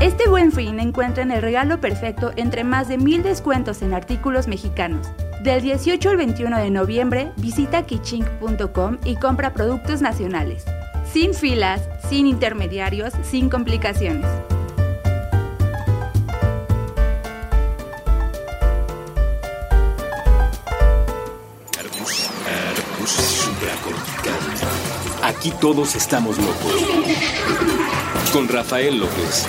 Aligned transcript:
Este 0.00 0.28
buen 0.28 0.52
fin 0.52 0.78
encuentran 0.78 1.32
el 1.32 1.42
regalo 1.42 1.80
perfecto 1.80 2.30
entre 2.36 2.62
más 2.62 2.86
de 2.86 2.98
mil 2.98 3.24
descuentos 3.24 3.82
en 3.82 3.92
artículos 3.92 4.46
mexicanos. 4.46 5.08
Del 5.42 5.60
18 5.60 6.10
al 6.10 6.16
21 6.16 6.56
de 6.56 6.70
noviembre, 6.70 7.32
visita 7.36 7.82
kichink.com 7.82 8.98
y 9.04 9.16
compra 9.16 9.54
productos 9.54 10.00
nacionales. 10.00 10.64
Sin 11.12 11.34
filas, 11.34 11.88
sin 12.08 12.28
intermediarios, 12.28 13.12
sin 13.24 13.48
complicaciones. 13.48 14.24
Aquí 25.24 25.50
todos 25.60 25.96
estamos 25.96 26.38
locos. 26.38 26.86
Con 28.32 28.46
Rafael 28.46 29.00
López. 29.00 29.46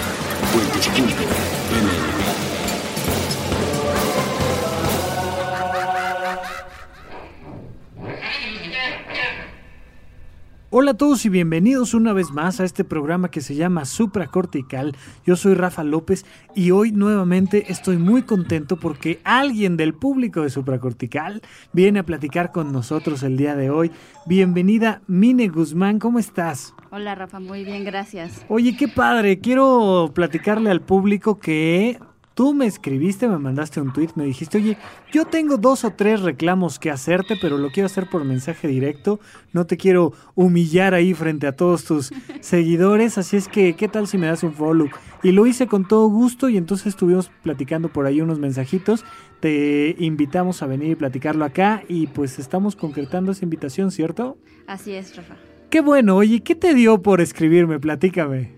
Hola 10.71 10.91
a 10.91 10.97
todos 10.97 11.25
y 11.25 11.29
bienvenidos 11.29 11.95
una 11.95 12.13
vez 12.13 12.31
más 12.31 12.59
a 12.59 12.63
este 12.63 12.83
programa 12.83 13.31
que 13.31 13.41
se 13.41 13.55
llama 13.55 13.85
Supracortical. 13.85 14.95
Yo 15.25 15.35
soy 15.35 15.55
Rafa 15.55 15.83
López 15.83 16.25
y 16.55 16.69
hoy 16.71 16.91
nuevamente 16.91 17.71
estoy 17.71 17.97
muy 17.97 18.21
contento 18.21 18.77
porque 18.77 19.19
alguien 19.23 19.77
del 19.77 19.95
público 19.95 20.43
de 20.43 20.51
Supracortical 20.51 21.41
viene 21.73 21.99
a 21.99 22.05
platicar 22.05 22.51
con 22.51 22.71
nosotros 22.71 23.23
el 23.23 23.35
día 23.35 23.55
de 23.55 23.71
hoy. 23.71 23.91
Bienvenida 24.27 25.01
Mine 25.07 25.47
Guzmán, 25.47 25.97
¿cómo 25.97 26.19
estás? 26.19 26.75
Hola 26.91 27.15
Rafa, 27.15 27.39
muy 27.39 27.63
bien, 27.63 27.83
gracias. 27.83 28.45
Oye, 28.49 28.75
qué 28.75 28.87
padre, 28.87 29.39
quiero 29.39 30.11
platicarle 30.13 30.71
al 30.71 30.81
público 30.81 31.39
que 31.39 31.99
Tú 32.39 32.53
me 32.53 32.67
escribiste, 32.67 33.27
me 33.27 33.37
mandaste 33.37 33.81
un 33.81 33.91
tweet, 33.91 34.11
me 34.15 34.23
dijiste, 34.23 34.59
oye, 34.59 34.77
yo 35.11 35.25
tengo 35.25 35.57
dos 35.57 35.83
o 35.83 35.91
tres 35.91 36.21
reclamos 36.21 36.79
que 36.79 36.89
hacerte, 36.89 37.35
pero 37.35 37.57
lo 37.57 37.69
quiero 37.69 37.87
hacer 37.87 38.09
por 38.09 38.23
mensaje 38.23 38.69
directo. 38.69 39.19
No 39.51 39.65
te 39.65 39.75
quiero 39.75 40.13
humillar 40.35 40.93
ahí 40.93 41.13
frente 41.13 41.47
a 41.47 41.57
todos 41.57 41.83
tus 41.83 42.13
seguidores, 42.39 43.17
así 43.17 43.35
es 43.35 43.49
que, 43.49 43.75
¿qué 43.75 43.89
tal 43.89 44.07
si 44.07 44.17
me 44.17 44.27
das 44.27 44.43
un 44.43 44.53
follow? 44.53 44.87
Y 45.21 45.33
lo 45.33 45.45
hice 45.47 45.67
con 45.67 45.85
todo 45.85 46.07
gusto 46.07 46.47
y 46.47 46.55
entonces 46.55 46.87
estuvimos 46.87 47.29
platicando 47.43 47.89
por 47.89 48.05
ahí 48.05 48.21
unos 48.21 48.39
mensajitos. 48.39 49.03
Te 49.41 49.97
invitamos 49.99 50.63
a 50.63 50.67
venir 50.67 50.91
y 50.91 50.95
platicarlo 50.95 51.43
acá 51.43 51.83
y 51.89 52.07
pues 52.07 52.39
estamos 52.39 52.77
concretando 52.77 53.33
esa 53.33 53.43
invitación, 53.43 53.91
¿cierto? 53.91 54.37
Así 54.65 54.93
es, 54.93 55.13
Rafa. 55.17 55.35
Qué 55.69 55.81
bueno, 55.81 56.15
oye, 56.15 56.41
¿qué 56.41 56.55
te 56.55 56.73
dio 56.73 57.01
por 57.01 57.21
escribirme? 57.21 57.79
Platícame. 57.79 58.49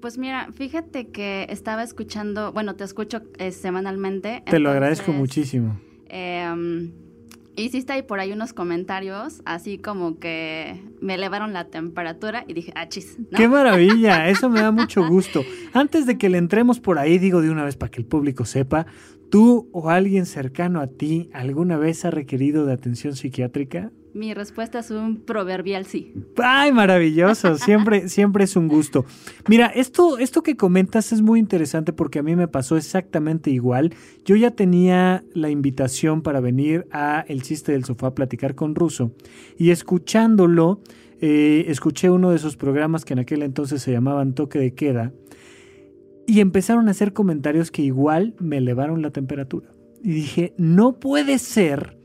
Pues 0.00 0.16
mira, 0.16 0.48
fíjate 0.54 1.08
que 1.08 1.46
estaba 1.48 1.82
escuchando, 1.82 2.52
bueno, 2.52 2.76
te 2.76 2.84
escucho 2.84 3.22
eh, 3.38 3.50
semanalmente. 3.50 4.42
Te 4.48 4.60
lo 4.60 4.70
agradezco 4.70 5.12
muchísimo. 5.12 5.80
Eh, 6.08 6.90
hiciste 7.56 7.92
ahí 7.92 8.02
por 8.02 8.20
ahí 8.20 8.32
unos 8.32 8.52
comentarios, 8.52 9.42
así 9.44 9.78
como 9.78 10.18
que 10.18 10.80
me 11.00 11.14
elevaron 11.14 11.52
la 11.52 11.64
temperatura 11.64 12.44
y 12.46 12.54
dije, 12.54 12.72
ah, 12.76 12.88
chis. 12.88 13.18
¡Qué 13.34 13.48
maravilla! 13.48 14.28
Eso 14.30 14.48
me 14.48 14.60
da 14.60 14.70
mucho 14.70 15.06
gusto. 15.08 15.44
Antes 15.72 16.06
de 16.06 16.16
que 16.16 16.28
le 16.28 16.38
entremos 16.38 16.78
por 16.78 16.98
ahí, 16.98 17.18
digo 17.18 17.40
de 17.40 17.50
una 17.50 17.64
vez 17.64 17.76
para 17.76 17.90
que 17.90 18.00
el 18.00 18.06
público 18.06 18.44
sepa, 18.44 18.86
¿tú 19.30 19.68
o 19.72 19.90
alguien 19.90 20.26
cercano 20.26 20.80
a 20.80 20.86
ti 20.86 21.28
alguna 21.32 21.76
vez 21.76 22.04
ha 22.04 22.10
requerido 22.10 22.66
de 22.66 22.72
atención 22.72 23.16
psiquiátrica? 23.16 23.90
Mi 24.14 24.34
respuesta 24.34 24.80
es 24.80 24.90
un 24.90 25.22
proverbial 25.22 25.86
sí. 25.86 26.12
Ay, 26.36 26.70
maravilloso, 26.70 27.56
siempre, 27.58 28.08
siempre 28.08 28.44
es 28.44 28.56
un 28.56 28.68
gusto. 28.68 29.06
Mira, 29.48 29.66
esto, 29.68 30.18
esto 30.18 30.42
que 30.42 30.56
comentas 30.56 31.12
es 31.12 31.22
muy 31.22 31.40
interesante 31.40 31.94
porque 31.94 32.18
a 32.18 32.22
mí 32.22 32.36
me 32.36 32.46
pasó 32.46 32.76
exactamente 32.76 33.50
igual. 33.50 33.94
Yo 34.24 34.36
ya 34.36 34.50
tenía 34.50 35.24
la 35.32 35.48
invitación 35.48 36.20
para 36.20 36.40
venir 36.40 36.86
a 36.92 37.24
El 37.26 37.42
Chiste 37.42 37.72
del 37.72 37.84
Sofá 37.84 38.08
a 38.08 38.14
platicar 38.14 38.54
con 38.54 38.74
Russo 38.74 39.12
y 39.56 39.70
escuchándolo, 39.70 40.80
eh, 41.20 41.64
escuché 41.68 42.10
uno 42.10 42.30
de 42.30 42.36
esos 42.36 42.56
programas 42.56 43.06
que 43.06 43.14
en 43.14 43.20
aquel 43.20 43.42
entonces 43.42 43.80
se 43.80 43.92
llamaban 43.92 44.34
Toque 44.34 44.58
de 44.58 44.74
Queda 44.74 45.12
y 46.26 46.40
empezaron 46.40 46.88
a 46.88 46.90
hacer 46.90 47.14
comentarios 47.14 47.70
que 47.70 47.82
igual 47.82 48.34
me 48.38 48.58
elevaron 48.58 49.00
la 49.00 49.10
temperatura. 49.10 49.70
Y 50.02 50.10
dije, 50.10 50.52
no 50.58 50.98
puede 50.98 51.38
ser 51.38 52.01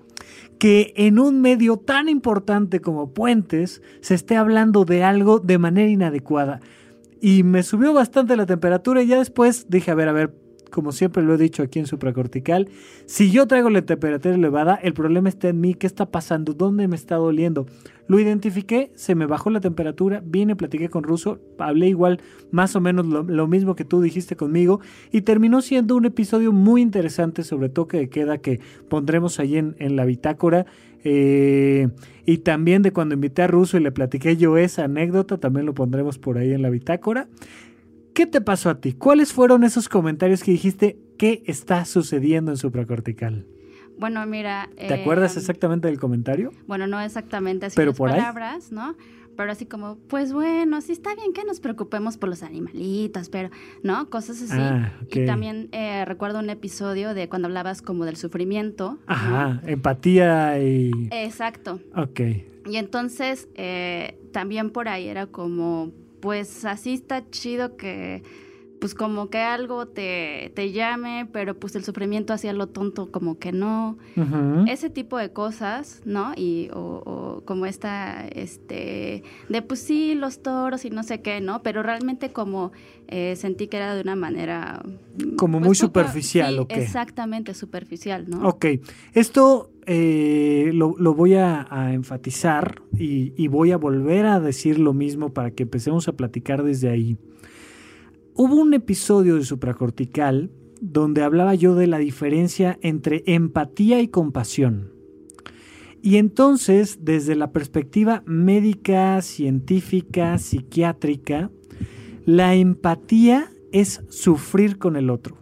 que 0.60 0.94
en 0.96 1.20
un 1.20 1.42
medio 1.42 1.78
tan 1.78 2.10
importante 2.10 2.82
como 2.82 3.14
Puentes 3.14 3.82
se 4.02 4.16
esté 4.16 4.36
hablando 4.36 4.86
de 4.86 5.04
algo 5.04 5.40
de 5.40 5.58
manera 5.58 5.90
inadecuada. 5.90 6.60
Y 7.22 7.44
me 7.44 7.64
subió 7.64 7.94
bastante 7.94 8.36
la 8.36 8.46
temperatura 8.46 9.02
y 9.02 9.08
ya 9.08 9.18
después 9.18 9.68
dije, 9.70 9.92
a 9.92 9.96
ver, 9.96 10.10
a 10.10 10.14
ver, 10.14 10.34
como 10.70 10.92
siempre 10.92 11.24
lo 11.24 11.34
he 11.34 11.38
dicho 11.38 11.64
aquí 11.64 11.80
en 11.80 11.88
supracortical, 11.88 12.70
si 13.06 13.32
yo 13.32 13.48
traigo 13.48 13.70
la 13.70 13.82
temperatura 13.82 14.36
elevada, 14.36 14.76
el 14.76 14.94
problema 14.94 15.30
está 15.30 15.50
en 15.50 15.62
mí, 15.62 15.74
¿qué 15.74 15.88
está 15.88 16.06
pasando? 16.08 16.54
¿Dónde 16.54 16.88
me 16.88 16.96
está 16.96 17.16
doliendo? 17.16 17.66
Lo 18.08 18.20
identifiqué, 18.20 18.92
se 18.96 19.16
me 19.16 19.26
bajó 19.26 19.50
la 19.50 19.60
temperatura, 19.60 20.22
vine, 20.26 20.56
platiqué 20.56 20.90
con 20.90 21.04
Russo, 21.04 21.40
hablé 21.60 21.88
igual 21.88 22.22
más 22.52 22.76
o 22.76 22.82
menos 22.82 23.06
lo, 23.06 23.48
mismo 23.48 23.76
que 23.76 23.84
tú 23.84 24.02
dijiste 24.02 24.38
conmigo 24.38 24.80
y 25.12 25.22
terminó 25.22 25.62
siendo 25.62 25.96
un 25.96 26.06
episodio 26.06 26.54
muy 26.54 26.82
interesante 26.82 27.44
sobre 27.44 27.68
toque 27.68 27.98
de 27.98 28.10
queda 28.10 28.38
que 28.38 28.62
pondremos 28.88 29.40
ahí 29.40 29.58
en, 29.58 29.96
la 29.96 30.06
bitácora. 30.06 30.66
Eh, 31.04 31.90
y 32.26 32.40
también 32.40 32.82
de 32.82 32.92
cuando 32.92 33.16
invité 33.16 33.44
a 33.44 33.48
Russo 33.48 33.78
y 33.78 33.82
le 33.82 33.92
platiqué 33.92 34.36
yo 34.36 34.58
esa 34.58 34.86
anécdota, 34.86 35.38
también 35.38 35.66
lo 35.66 35.74
pondremos 35.74 36.18
por 36.18 36.38
ahí 36.38 36.54
en 36.54 36.62
la 36.62 36.70
bitácora. 36.70 37.28
¿Qué 38.18 38.26
te 38.26 38.42
pasó 38.42 38.72
a 38.72 38.82
ti? 38.82 38.94
¿Cuáles 38.94 39.32
fueron 39.32 39.64
esos 39.64 39.90
comentarios 39.90 40.44
que 40.44 40.50
dijiste 40.50 40.98
qué 41.20 41.44
está 41.46 41.86
sucediendo 41.86 42.50
en 42.50 42.58
supracortical? 42.58 43.46
Bueno, 44.00 44.26
mira. 44.26 44.72
¿Te 44.76 44.92
acuerdas 44.92 45.36
em, 45.36 45.42
exactamente 45.42 45.88
del 45.88 46.00
comentario? 46.00 46.52
Bueno, 46.66 46.88
no 46.88 47.00
exactamente 47.00 47.68
así 47.68 47.76
Pero 47.76 47.92
las 47.92 48.00
palabras, 48.00 48.72
¿no? 48.72 48.96
Pero 49.36 49.52
así 49.52 49.68
como, 49.68 49.98
pues 50.08 50.34
bueno, 50.34 50.82
sí 50.82 50.94
está 50.94 51.14
bien 51.14 51.32
que 51.32 51.44
nos 51.44 51.60
preocupemos 51.60 52.18
por 52.18 52.30
los 52.30 52.42
animalitos, 52.42 53.30
pero, 53.30 53.52
¿no? 53.84 54.10
Cosas 54.10 54.42
así. 54.42 54.60
Ah, 54.60 54.94
y 55.12 55.28
también 55.28 55.70
eh, 55.72 56.04
recuerdo 56.06 56.40
un 56.40 56.50
episodio 56.50 57.14
de 57.14 57.30
cuando 57.30 57.48
hablabas 57.50 57.84
como 57.84 58.04
del 58.04 58.16
sufrimiento. 58.16 58.98
Ajá, 59.06 59.62
empatía 59.68 60.60
y. 60.60 60.90
Exacto. 61.12 61.82
Ok. 61.96 62.22
Y 62.66 62.78
entonces 62.78 63.48
eh, 63.54 64.20
también 64.34 64.72
por 64.72 64.90
ahí 64.90 65.08
era 65.08 65.28
como, 65.28 65.92
pues 66.28 66.66
así 66.66 66.96
está 66.96 67.30
chido 67.30 67.78
que 67.78 68.22
pues 68.80 68.94
como 68.94 69.30
que 69.30 69.40
algo 69.40 69.88
te, 69.88 70.52
te 70.56 70.72
llame, 70.72 71.28
pero 71.32 71.58
pues 71.60 71.76
el 71.76 71.84
sufrimiento 71.84 72.34
hacia 72.34 72.54
lo 72.54 72.68
tonto 72.68 73.12
como 73.12 73.38
que 73.40 73.52
no. 73.52 73.98
Ese 74.68 74.90
tipo 74.90 75.18
de 75.18 75.32
cosas, 75.32 76.02
¿no? 76.06 76.34
Y 76.36 76.70
o, 76.74 77.42
como 77.46 77.66
esta, 77.66 78.28
este, 78.28 79.24
de 79.50 79.62
pues 79.62 79.80
sí, 79.80 80.16
los 80.16 80.42
toros 80.42 80.86
y 80.86 80.90
no 80.90 81.04
sé 81.04 81.22
qué, 81.22 81.42
¿no? 81.42 81.64
Pero 81.64 81.84
realmente 81.84 82.32
como 82.32 82.72
eh, 83.08 83.36
sentí 83.36 83.68
que 83.68 83.78
era 83.78 83.96
de 83.96 84.02
una 84.02 84.16
manera... 84.16 84.84
Como 85.38 85.60
pues, 85.60 85.68
muy 85.68 85.76
superficial, 85.76 86.60
¿o 86.60 86.68
qué? 86.68 86.82
Exactamente, 86.82 87.54
superficial, 87.54 88.30
¿no? 88.30 88.48
Ok, 88.48 88.66
esto 89.14 89.72
eh, 89.86 90.72
lo, 90.74 90.96
voy 91.14 91.36
a, 91.36 91.68
enfatizar 91.92 92.82
y, 92.98 93.34
y 93.36 93.48
voy 93.48 93.72
a 93.72 93.78
volver 93.78 94.26
a 94.26 94.40
decir 94.40 94.78
lo 94.78 94.94
mismo 94.94 95.34
para 95.34 95.52
que 95.52 95.64
empecemos 95.64 96.08
a 96.08 96.14
platicar 96.14 96.64
desde 96.64 96.90
ahí. 96.90 97.18
Hubo 98.40 98.58
un 98.58 98.76
episodio 98.76 99.38
de 99.38 99.44
Supracortical 99.44 100.52
donde 100.80 101.24
hablaba 101.24 101.56
yo 101.56 101.74
de 101.74 101.88
la 101.88 101.98
diferencia 101.98 102.78
entre 102.84 103.24
empatía 103.26 104.00
y 104.00 104.10
compasión. 104.10 104.92
Y 106.04 106.18
entonces, 106.18 107.00
desde 107.02 107.34
la 107.34 107.52
perspectiva 107.52 108.22
médica, 108.28 109.20
científica, 109.24 110.38
psiquiátrica, 110.38 111.50
la 112.26 112.54
empatía 112.54 113.52
es 113.72 114.04
sufrir 114.10 114.78
con 114.78 114.98
el 114.98 115.10
otro. 115.10 115.40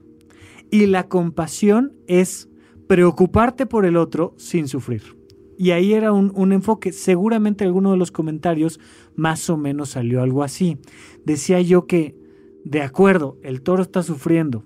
Y 0.71 0.85
la 0.85 1.09
compasión 1.09 1.91
es 2.07 2.47
preocuparte 2.87 3.65
por 3.65 3.85
el 3.85 3.97
otro 3.97 4.35
sin 4.37 4.69
sufrir. 4.69 5.17
Y 5.57 5.71
ahí 5.71 5.91
era 5.91 6.13
un, 6.13 6.31
un, 6.33 6.53
enfoque. 6.53 6.93
Seguramente 6.93 7.65
alguno 7.65 7.91
de 7.91 7.97
los 7.97 8.11
comentarios 8.11 8.79
más 9.15 9.49
o 9.49 9.57
menos 9.57 9.89
salió 9.89 10.21
algo 10.21 10.43
así. 10.43 10.77
Decía 11.25 11.59
yo 11.59 11.87
que 11.87 12.23
de 12.65 12.81
acuerdo, 12.81 13.37
el 13.43 13.61
toro 13.61 13.83
está 13.83 14.03
sufriendo, 14.03 14.63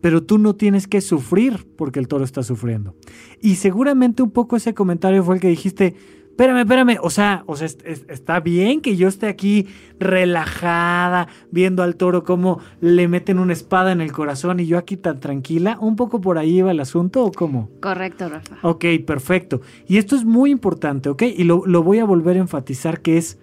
pero 0.00 0.22
tú 0.22 0.36
no 0.36 0.56
tienes 0.56 0.86
que 0.86 1.00
sufrir 1.00 1.66
porque 1.76 2.00
el 2.00 2.08
toro 2.08 2.24
está 2.24 2.42
sufriendo. 2.42 2.94
Y 3.40 3.54
seguramente 3.54 4.22
un 4.22 4.32
poco 4.32 4.56
ese 4.56 4.74
comentario 4.74 5.22
fue 5.22 5.36
el 5.36 5.40
que 5.40 5.48
dijiste, 5.48 5.94
espérame, 6.30 6.58
espérame, 6.58 6.98
o 7.00 7.08
sea, 7.08 7.44
o 7.46 7.54
sea, 7.56 7.68
está 8.08 8.40
bien 8.40 8.80
que 8.80 8.96
yo 8.96 9.06
esté 9.06 9.28
aquí 9.28 9.68
relajada, 10.00 11.28
viendo 11.52 11.84
al 11.84 11.94
toro 11.94 12.24
cómo 12.24 12.58
le 12.80 13.06
meten 13.06 13.38
una 13.38 13.52
espada 13.52 13.92
en 13.92 14.00
el 14.00 14.10
corazón 14.10 14.58
y 14.58 14.66
yo 14.66 14.76
aquí 14.76 14.96
tan 14.96 15.20
tranquila. 15.20 15.78
¿Un 15.80 15.94
poco 15.94 16.20
por 16.20 16.38
ahí 16.38 16.58
iba 16.58 16.72
el 16.72 16.80
asunto 16.80 17.24
o 17.24 17.30
cómo? 17.30 17.70
Correcto, 17.80 18.28
Rafa. 18.28 18.58
Ok, 18.62 18.84
perfecto. 19.06 19.60
Y 19.86 19.98
esto 19.98 20.16
es 20.16 20.24
muy 20.24 20.50
importante, 20.50 21.08
¿ok? 21.08 21.22
Y 21.22 21.44
lo, 21.44 21.64
lo 21.64 21.84
voy 21.84 22.00
a 22.00 22.04
volver 22.04 22.36
a 22.36 22.40
enfatizar 22.40 23.00
que 23.00 23.18
es, 23.18 23.38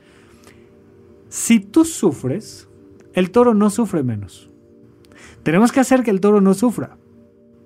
si 1.29 1.61
tú 1.61 1.85
sufres, 1.85 2.67
el 3.13 3.31
toro 3.31 3.53
no 3.53 3.69
sufre 3.69 4.03
menos. 4.03 4.49
Tenemos 5.43 5.71
que 5.71 5.79
hacer 5.79 6.03
que 6.03 6.11
el 6.11 6.21
toro 6.21 6.41
no 6.41 6.53
sufra. 6.53 6.97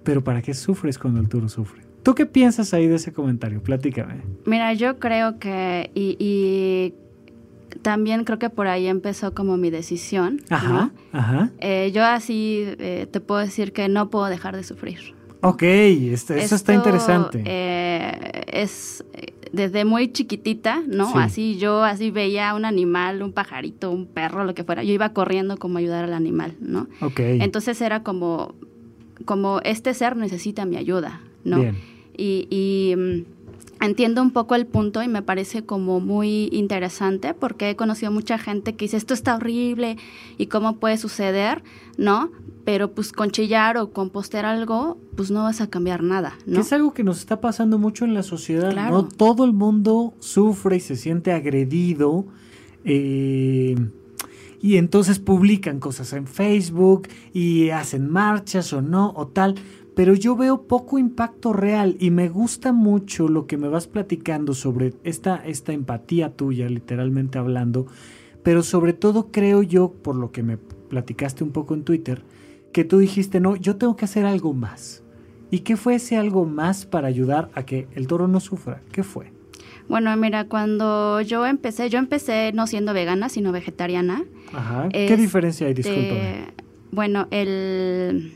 Pero 0.04 0.24
¿para 0.24 0.42
qué 0.42 0.54
sufres 0.54 0.98
cuando 0.98 1.20
el 1.20 1.28
toro 1.28 1.50
sufre? 1.50 1.82
¿Tú 2.04 2.16
qué 2.16 2.26
piensas 2.26 2.74
ahí 2.74 2.88
de 2.88 2.96
ese 2.96 3.12
comentario? 3.12 3.62
Platícame. 3.62 4.22
Mira, 4.46 4.74
yo 4.74 4.98
creo 5.00 5.40
que, 5.40 5.92
y, 5.94 6.94
también 7.82 8.24
creo 8.24 8.40
que 8.40 8.50
por 8.50 8.68
ahí 8.68 8.88
empezó 8.88 9.34
como 9.34 9.58
mi 9.58 9.70
decisión. 9.70 10.42
Ajá, 10.50 10.92
ajá. 11.12 11.52
Eh, 11.60 11.92
yo 11.94 12.06
así 12.06 12.64
eh, 12.80 13.08
te 13.12 13.20
puedo 13.20 13.42
decir 13.42 13.74
que 13.74 13.90
no 13.90 14.10
puedo 14.10 14.26
dejar 14.28 14.56
de 14.56 14.64
sufrir. 14.64 15.16
Ok, 15.42 15.64
este, 15.64 16.42
eso 16.42 16.56
está 16.56 16.74
interesante. 16.74 17.44
Eh, 17.46 18.44
es 18.48 19.04
desde 19.52 19.86
muy 19.86 20.12
chiquitita, 20.12 20.84
¿no? 20.88 21.18
Así 21.18 21.58
yo 21.58 21.84
así 21.84 22.12
veía 22.12 22.54
un 22.54 22.66
animal, 22.66 23.22
un 23.22 23.34
pajarito, 23.34 23.92
un 23.92 24.06
perro, 24.06 24.46
lo 24.46 24.54
que 24.54 24.64
fuera. 24.64 24.84
Yo 24.84 24.94
iba 24.94 25.14
corriendo 25.14 25.58
como 25.58 25.78
ayudar 25.78 26.04
al 26.04 26.14
animal, 26.14 26.56
¿no? 26.60 26.88
Ok. 27.02 27.20
Entonces 27.20 27.82
era 27.82 28.04
como, 28.04 28.56
como 29.26 29.60
este 29.64 29.94
ser 29.94 30.16
necesita 30.16 30.66
mi 30.66 30.78
ayuda, 30.78 31.22
¿no? 31.44 31.64
Y, 32.18 32.96
mm, 32.98 33.37
entiendo 33.82 34.22
un 34.22 34.32
poco 34.32 34.56
el 34.56 34.66
punto 34.66 35.04
y 35.04 35.08
me 35.08 35.22
parece 35.22 35.64
como 35.66 36.00
muy 36.00 36.50
interesante 36.52 37.34
porque 37.34 37.70
he 37.70 37.76
conocido 37.76 38.12
mucha 38.12 38.38
gente 38.38 38.76
que 38.76 38.86
dice 38.86 38.98
esto 38.98 39.14
está 39.14 39.36
horrible 39.36 39.98
y 40.38 40.48
cómo 40.48 40.78
puede 40.78 40.98
suceder, 40.98 41.64
¿no? 41.98 42.32
Pero 42.66 42.92
pues 42.92 43.12
con 43.12 43.32
chillar 43.32 43.78
o 43.78 43.92
con 43.92 44.10
postear 44.10 44.46
algo, 44.46 44.98
pues 45.16 45.32
no 45.32 45.44
vas 45.44 45.62
a 45.62 45.70
cambiar 45.70 46.04
nada, 46.04 46.38
¿no? 46.46 46.60
es 46.60 46.74
algo 46.74 46.94
que 46.94 47.04
nos 47.04 47.20
está 47.20 47.40
pasando 47.40 47.78
mucho 47.78 48.06
en 48.06 48.14
la 48.14 48.24
sociedad, 48.24 48.74
¿no? 48.90 49.08
Todo 49.08 49.46
el 49.46 49.54
mundo 49.54 50.14
sufre 50.20 50.78
y 50.78 50.80
se 50.82 50.96
siente 50.96 51.32
agredido. 51.32 52.26
Eh, 52.84 53.76
y 54.62 54.78
entonces 54.78 55.20
publican 55.20 55.80
cosas 55.80 56.14
en 56.14 56.28
Facebook 56.28 57.08
y 57.34 57.70
hacen 57.70 58.10
marchas 58.10 58.74
o 58.74 58.82
no 58.82 59.14
o 59.16 59.28
tal, 59.28 59.56
pero 59.98 60.14
yo 60.14 60.36
veo 60.36 60.68
poco 60.68 61.00
impacto 61.00 61.54
real 61.54 61.98
y 62.00 62.12
me 62.12 62.30
gusta 62.30 62.72
mucho 62.72 63.28
lo 63.28 63.48
que 63.48 63.58
me 63.58 63.68
vas 63.68 63.88
platicando 63.88 64.54
sobre 64.54 64.94
esta, 65.04 65.38
esta 65.38 65.74
empatía 65.74 66.30
tuya, 66.36 66.70
literalmente 66.70 67.40
hablando, 67.40 67.88
pero 68.44 68.62
sobre 68.62 68.94
todo 68.94 69.32
creo 69.32 69.64
yo, 69.64 69.92
por 69.92 70.16
lo 70.16 70.32
que 70.32 70.44
me 70.44 70.58
platicaste 70.58 71.44
un 71.44 71.52
poco 71.52 71.74
en 71.74 71.84
Twitter, 71.84 72.22
que 72.72 72.86
tú 72.86 73.00
dijiste, 73.00 73.40
no, 73.40 73.56
yo 73.56 73.78
tengo 73.78 73.96
que 73.96 74.06
hacer 74.06 74.28
algo 74.28 74.54
más. 74.54 75.02
¿Y 75.50 75.62
qué 75.62 75.76
fue 75.76 75.96
ese 75.96 76.16
algo 76.16 76.46
más 76.46 76.86
para 76.86 77.08
ayudar 77.08 77.50
a 77.56 77.64
que 77.64 77.88
el 77.96 78.06
toro 78.06 78.28
no 78.28 78.40
sufra? 78.40 78.84
¿Qué 78.92 79.02
fue? 79.02 79.34
Bueno, 79.90 80.16
mira, 80.16 80.48
cuando 80.48 81.22
yo 81.22 81.48
empecé, 81.48 81.90
yo 81.90 81.98
empecé 81.98 82.52
no 82.54 82.68
siendo 82.68 82.94
vegana, 82.94 83.30
sino 83.30 83.52
vegetariana. 83.52 84.26
Ajá. 84.54 84.90
¿Qué 84.90 85.18
diferencia 85.18 85.66
hay? 85.66 85.74
Este, 85.74 85.90
Discúlpame. 85.90 86.54
Bueno, 86.92 87.28
el 87.32 88.34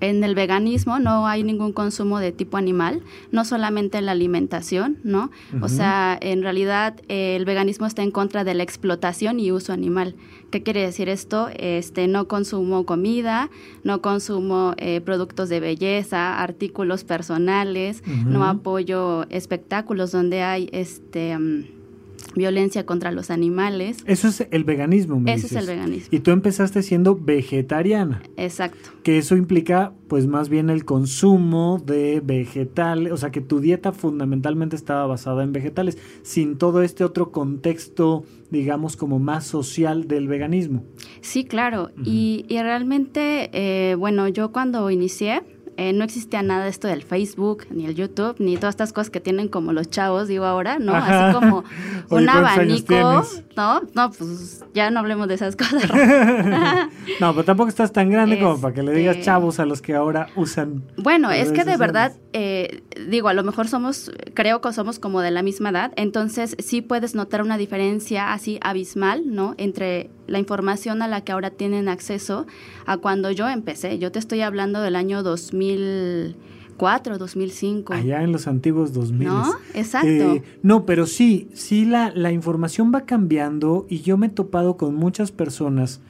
en 0.00 0.24
el 0.24 0.34
veganismo 0.34 0.98
no 0.98 1.26
hay 1.26 1.42
ningún 1.42 1.72
consumo 1.72 2.18
de 2.18 2.32
tipo 2.32 2.56
animal, 2.56 3.02
no 3.30 3.44
solamente 3.44 3.98
en 3.98 4.06
la 4.06 4.12
alimentación, 4.12 4.98
¿no? 5.04 5.30
O 5.60 5.68
sea, 5.68 6.18
en 6.20 6.42
realidad 6.42 7.00
el 7.08 7.44
veganismo 7.44 7.86
está 7.86 8.02
en 8.02 8.10
contra 8.10 8.44
de 8.44 8.54
la 8.54 8.62
explotación 8.62 9.40
y 9.40 9.52
uso 9.52 9.72
animal. 9.72 10.14
¿Qué 10.50 10.62
quiere 10.62 10.82
decir 10.82 11.08
esto? 11.08 11.48
Este, 11.54 12.08
no 12.08 12.26
consumo 12.26 12.84
comida, 12.84 13.50
no 13.84 14.02
consumo 14.02 14.74
eh, 14.78 15.00
productos 15.00 15.48
de 15.48 15.60
belleza, 15.60 16.40
artículos 16.40 17.04
personales, 17.04 18.02
no 18.26 18.44
apoyo 18.44 19.26
espectáculos 19.30 20.12
donde 20.12 20.42
hay 20.42 20.68
este 20.72 21.38
mm, 21.38 21.79
violencia 22.34 22.86
contra 22.86 23.12
los 23.12 23.30
animales. 23.30 23.98
Eso 24.06 24.28
es 24.28 24.46
el 24.50 24.64
veganismo, 24.64 25.20
me 25.20 25.34
Eso 25.34 25.46
es 25.46 25.52
el 25.52 25.66
veganismo. 25.66 26.08
Y 26.10 26.20
tú 26.20 26.30
empezaste 26.30 26.82
siendo 26.82 27.16
vegetariana. 27.16 28.22
Exacto. 28.36 28.90
Que 29.02 29.18
eso 29.18 29.36
implica, 29.36 29.92
pues 30.08 30.26
más 30.26 30.48
bien 30.48 30.70
el 30.70 30.84
consumo 30.84 31.82
de 31.84 32.20
vegetales, 32.24 33.12
o 33.12 33.16
sea, 33.16 33.30
que 33.30 33.40
tu 33.40 33.60
dieta 33.60 33.92
fundamentalmente 33.92 34.76
estaba 34.76 35.06
basada 35.06 35.42
en 35.42 35.52
vegetales, 35.52 35.98
sin 36.22 36.58
todo 36.58 36.82
este 36.82 37.04
otro 37.04 37.30
contexto, 37.30 38.24
digamos, 38.50 38.96
como 38.96 39.18
más 39.18 39.46
social 39.46 40.06
del 40.08 40.28
veganismo. 40.28 40.84
Sí, 41.20 41.44
claro. 41.44 41.90
y, 42.04 42.44
y, 42.48 42.60
realmente, 42.62 43.50
eh, 43.52 43.94
bueno, 43.96 44.28
yo 44.28 44.52
cuando 44.52 44.90
inicié, 44.90 45.42
eh, 45.80 45.94
no 45.94 46.04
existía 46.04 46.42
nada 46.42 46.68
esto 46.68 46.88
del 46.88 47.02
Facebook, 47.02 47.64
ni 47.70 47.86
el 47.86 47.94
YouTube, 47.94 48.36
ni 48.38 48.58
todas 48.58 48.74
estas 48.74 48.92
cosas 48.92 49.08
que 49.08 49.18
tienen 49.18 49.48
como 49.48 49.72
los 49.72 49.88
chavos, 49.88 50.28
digo 50.28 50.44
ahora, 50.44 50.78
¿no? 50.78 50.94
Así 50.94 51.32
como 51.32 51.64
un 52.10 52.28
abanico, 52.28 53.24
¿no? 53.56 53.80
No, 53.94 54.10
pues 54.10 54.62
ya 54.74 54.90
no 54.90 55.00
hablemos 55.00 55.26
de 55.28 55.36
esas 55.36 55.56
cosas. 55.56 55.84
no, 57.20 57.32
pero 57.32 57.44
tampoco 57.46 57.70
estás 57.70 57.92
tan 57.92 58.10
grande 58.10 58.38
como 58.38 58.60
para 58.60 58.74
que 58.74 58.82
le 58.82 58.92
digas 58.92 59.16
este, 59.16 59.24
chavos 59.24 59.58
a 59.58 59.64
los 59.64 59.80
que 59.80 59.94
ahora 59.94 60.28
usan. 60.36 60.82
Bueno, 60.98 61.30
es 61.30 61.50
que 61.50 61.64
de 61.64 61.78
verdad, 61.78 62.12
eh, 62.34 62.82
digo, 63.08 63.28
a 63.28 63.32
lo 63.32 63.42
mejor 63.42 63.66
somos, 63.66 64.12
creo 64.34 64.60
que 64.60 64.74
somos 64.74 64.98
como 64.98 65.22
de 65.22 65.30
la 65.30 65.40
misma 65.42 65.70
edad, 65.70 65.94
entonces 65.96 66.56
sí 66.58 66.82
puedes 66.82 67.14
notar 67.14 67.40
una 67.40 67.56
diferencia 67.56 68.34
así 68.34 68.58
abismal, 68.60 69.22
¿no? 69.34 69.54
Entre 69.56 70.10
la 70.30 70.38
información 70.38 71.02
a 71.02 71.08
la 71.08 71.22
que 71.22 71.32
ahora 71.32 71.50
tienen 71.50 71.88
acceso 71.88 72.46
a 72.86 72.96
cuando 72.98 73.32
yo 73.32 73.48
empecé. 73.48 73.98
Yo 73.98 74.12
te 74.12 74.20
estoy 74.20 74.42
hablando 74.42 74.80
del 74.80 74.94
año 74.94 75.24
2004, 75.24 77.18
2005. 77.18 77.92
Allá 77.92 78.22
en 78.22 78.30
los 78.30 78.46
antiguos 78.46 78.92
2000. 78.92 79.26
No, 79.26 79.52
exacto. 79.74 80.08
Eh, 80.08 80.42
no, 80.62 80.86
pero 80.86 81.06
sí, 81.06 81.48
sí 81.52 81.84
la, 81.84 82.12
la 82.14 82.30
información 82.30 82.92
va 82.94 83.00
cambiando 83.06 83.86
y 83.88 84.02
yo 84.02 84.16
me 84.16 84.28
he 84.28 84.30
topado 84.30 84.76
con 84.76 84.94
muchas 84.94 85.32
personas 85.32 86.00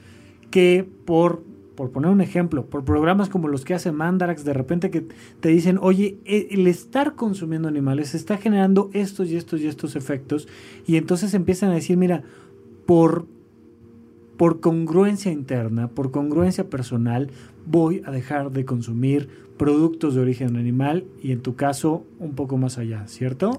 que 0.51 0.87
por 1.05 1.43
por 1.75 1.89
poner 1.89 2.11
un 2.11 2.21
ejemplo, 2.21 2.65
por 2.67 2.83
programas 2.83 3.29
como 3.29 3.47
los 3.47 3.65
que 3.65 3.73
hace 3.73 3.91
Mandarax, 3.91 4.43
de 4.43 4.53
repente 4.53 4.91
que 4.91 5.07
te 5.39 5.49
dicen, 5.49 5.79
oye, 5.81 6.19
e, 6.25 6.49
el 6.51 6.67
estar 6.67 7.15
consumiendo 7.15 7.67
animales 7.67 8.13
está 8.13 8.37
generando 8.37 8.91
estos 8.93 9.29
y 9.29 9.35
estos 9.35 9.61
y 9.61 9.67
estos 9.67 9.95
efectos, 9.95 10.47
y 10.85 10.97
entonces 10.97 11.33
empiezan 11.33 11.71
a 11.71 11.75
decir, 11.75 11.97
mira, 11.97 12.21
por 12.85 13.25
por 14.41 14.59
congruencia 14.59 15.31
interna, 15.31 15.87
por 15.87 16.09
congruencia 16.09 16.67
personal, 16.67 17.29
voy 17.67 18.01
a 18.07 18.09
dejar 18.09 18.49
de 18.49 18.65
consumir 18.65 19.29
productos 19.55 20.15
de 20.15 20.21
origen 20.21 20.57
animal 20.57 21.05
y 21.21 21.31
en 21.31 21.41
tu 21.41 21.55
caso 21.55 22.07
un 22.17 22.33
poco 22.33 22.57
más 22.57 22.79
allá, 22.79 23.05
¿cierto? 23.05 23.55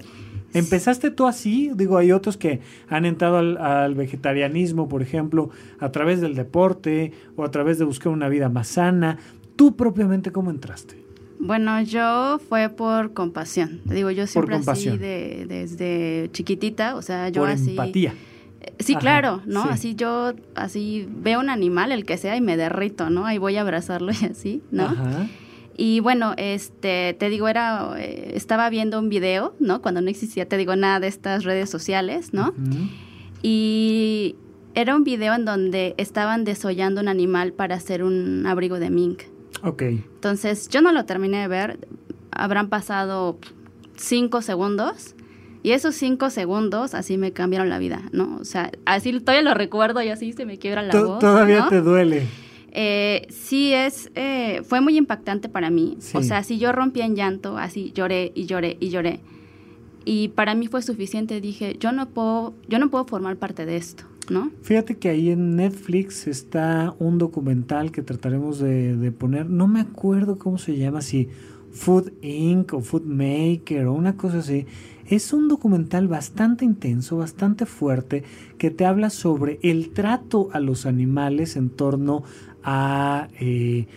¿Empezaste 0.52 1.12
tú 1.12 1.28
así? 1.28 1.70
Digo, 1.76 1.98
hay 1.98 2.10
otros 2.10 2.36
que 2.36 2.62
han 2.88 3.04
entrado 3.04 3.38
al, 3.38 3.94
vegetarianismo, 3.94 4.88
por 4.88 5.02
ejemplo, 5.02 5.50
a 5.78 5.92
través 5.92 6.20
del 6.20 6.34
deporte 6.34 7.12
o 7.36 7.44
a 7.44 7.52
través 7.52 7.78
de 7.78 7.84
buscar 7.84 8.12
una 8.12 8.28
vida 8.28 8.48
más 8.48 8.66
sana. 8.66 9.18
¿Tú 9.54 9.76
propiamente 9.76 10.32
cómo 10.32 10.50
entraste? 10.50 10.96
Bueno, 11.38 11.80
yo 11.82 12.40
fue 12.48 12.70
por 12.70 13.12
compasión. 13.12 13.82
Digo, 13.84 14.10
yo 14.10 14.26
siempre 14.26 14.56
así 14.56 14.98
de, 14.98 15.46
desde 15.46 16.28
chiquitita, 16.32 16.96
o 16.96 17.02
sea, 17.02 17.28
yo 17.28 17.42
por 17.42 17.50
así... 17.50 17.70
empatía. 17.70 18.14
Sí, 18.78 18.96
claro, 18.96 19.42
¿no? 19.46 19.64
Así 19.64 19.94
yo, 19.94 20.32
así 20.54 21.08
veo 21.08 21.40
un 21.40 21.50
animal, 21.50 21.92
el 21.92 22.04
que 22.04 22.16
sea, 22.16 22.36
y 22.36 22.40
me 22.40 22.56
derrito, 22.56 23.10
¿no? 23.10 23.26
Ahí 23.26 23.38
voy 23.38 23.56
a 23.56 23.62
abrazarlo 23.62 24.12
y 24.12 24.24
así, 24.24 24.62
¿no? 24.70 24.84
Ajá. 24.84 25.28
Y 25.76 26.00
bueno, 26.00 26.34
este, 26.36 27.16
te 27.18 27.28
digo, 27.28 27.48
era, 27.48 27.94
eh, 27.98 28.32
estaba 28.34 28.68
viendo 28.70 28.98
un 28.98 29.08
video, 29.08 29.54
¿no? 29.58 29.80
Cuando 29.80 30.00
no 30.00 30.10
existía, 30.10 30.46
te 30.46 30.56
digo, 30.56 30.76
nada 30.76 31.00
de 31.00 31.08
estas 31.08 31.44
redes 31.44 31.70
sociales, 31.70 32.34
¿no? 32.34 32.52
Y 33.42 34.36
era 34.74 34.94
un 34.94 35.04
video 35.04 35.34
en 35.34 35.44
donde 35.44 35.94
estaban 35.96 36.44
desollando 36.44 37.00
un 37.00 37.08
animal 37.08 37.52
para 37.52 37.76
hacer 37.76 38.04
un 38.04 38.46
abrigo 38.46 38.78
de 38.78 38.90
mink. 38.90 39.22
Ok. 39.62 39.82
Entonces, 39.82 40.68
yo 40.68 40.82
no 40.82 40.92
lo 40.92 41.04
terminé 41.04 41.40
de 41.40 41.48
ver, 41.48 41.88
habrán 42.30 42.68
pasado 42.68 43.38
cinco 43.96 44.42
segundos 44.42 45.14
y 45.62 45.70
esos 45.72 45.94
cinco 45.94 46.30
segundos 46.30 46.94
así 46.94 47.16
me 47.18 47.32
cambiaron 47.32 47.68
la 47.68 47.78
vida, 47.78 48.02
¿no? 48.12 48.38
O 48.40 48.44
sea, 48.44 48.72
así 48.84 49.18
todavía 49.20 49.42
lo 49.42 49.54
recuerdo 49.54 50.02
y 50.02 50.08
así 50.08 50.32
se 50.32 50.44
me 50.44 50.58
quiebra 50.58 50.82
la 50.82 51.00
voz. 51.00 51.18
Todavía 51.20 51.68
te 51.68 51.80
duele. 51.80 52.26
Eh, 52.72 53.26
sí, 53.30 53.72
es, 53.72 54.10
eh, 54.14 54.62
fue 54.64 54.80
muy 54.80 54.96
impactante 54.96 55.48
para 55.48 55.70
mí. 55.70 55.98
O 56.14 56.22
sea, 56.22 56.42
si 56.42 56.58
yo 56.58 56.72
rompí 56.72 57.02
en 57.02 57.14
llanto, 57.14 57.58
así 57.58 57.92
lloré 57.94 58.32
y 58.34 58.46
lloré 58.46 58.76
y 58.80 58.88
lloré. 58.88 59.20
Y 60.04 60.28
para 60.28 60.54
mí 60.54 60.66
fue 60.66 60.82
suficiente. 60.82 61.40
Dije, 61.40 61.76
yo 61.78 61.92
no 61.92 62.08
puedo, 62.08 62.54
yo 62.68 62.78
no 62.78 62.90
puedo 62.90 63.04
formar 63.04 63.36
parte 63.36 63.66
de 63.66 63.76
esto, 63.76 64.04
¿no? 64.30 64.50
Fíjate 64.62 64.96
que 64.96 65.10
ahí 65.10 65.30
en 65.30 65.54
Netflix 65.54 66.26
está 66.26 66.94
un 66.98 67.18
documental 67.18 67.92
que 67.92 68.02
trataremos 68.02 68.58
de, 68.58 68.96
de 68.96 69.12
poner. 69.12 69.48
No 69.48 69.68
me 69.68 69.80
acuerdo 69.80 70.38
cómo 70.38 70.58
se 70.58 70.76
llama, 70.76 71.02
si 71.02 71.28
Food 71.72 72.12
Inc. 72.22 72.72
o 72.74 72.80
Food 72.80 73.04
Maker 73.04 73.86
o 73.86 73.92
una 73.92 74.16
cosa 74.16 74.38
así 74.38 74.66
es 75.16 75.34
un 75.34 75.46
documental 75.46 76.08
bastante 76.08 76.64
intenso, 76.64 77.18
bastante 77.18 77.66
fuerte, 77.66 78.24
que 78.56 78.70
te 78.70 78.86
habla 78.86 79.10
sobre 79.10 79.58
el 79.62 79.90
trato 79.90 80.48
a 80.52 80.60
los 80.60 80.86
animales 80.86 81.56
en 81.56 81.68
torno 81.68 82.22
a 82.62 83.28
eh, 83.38 83.88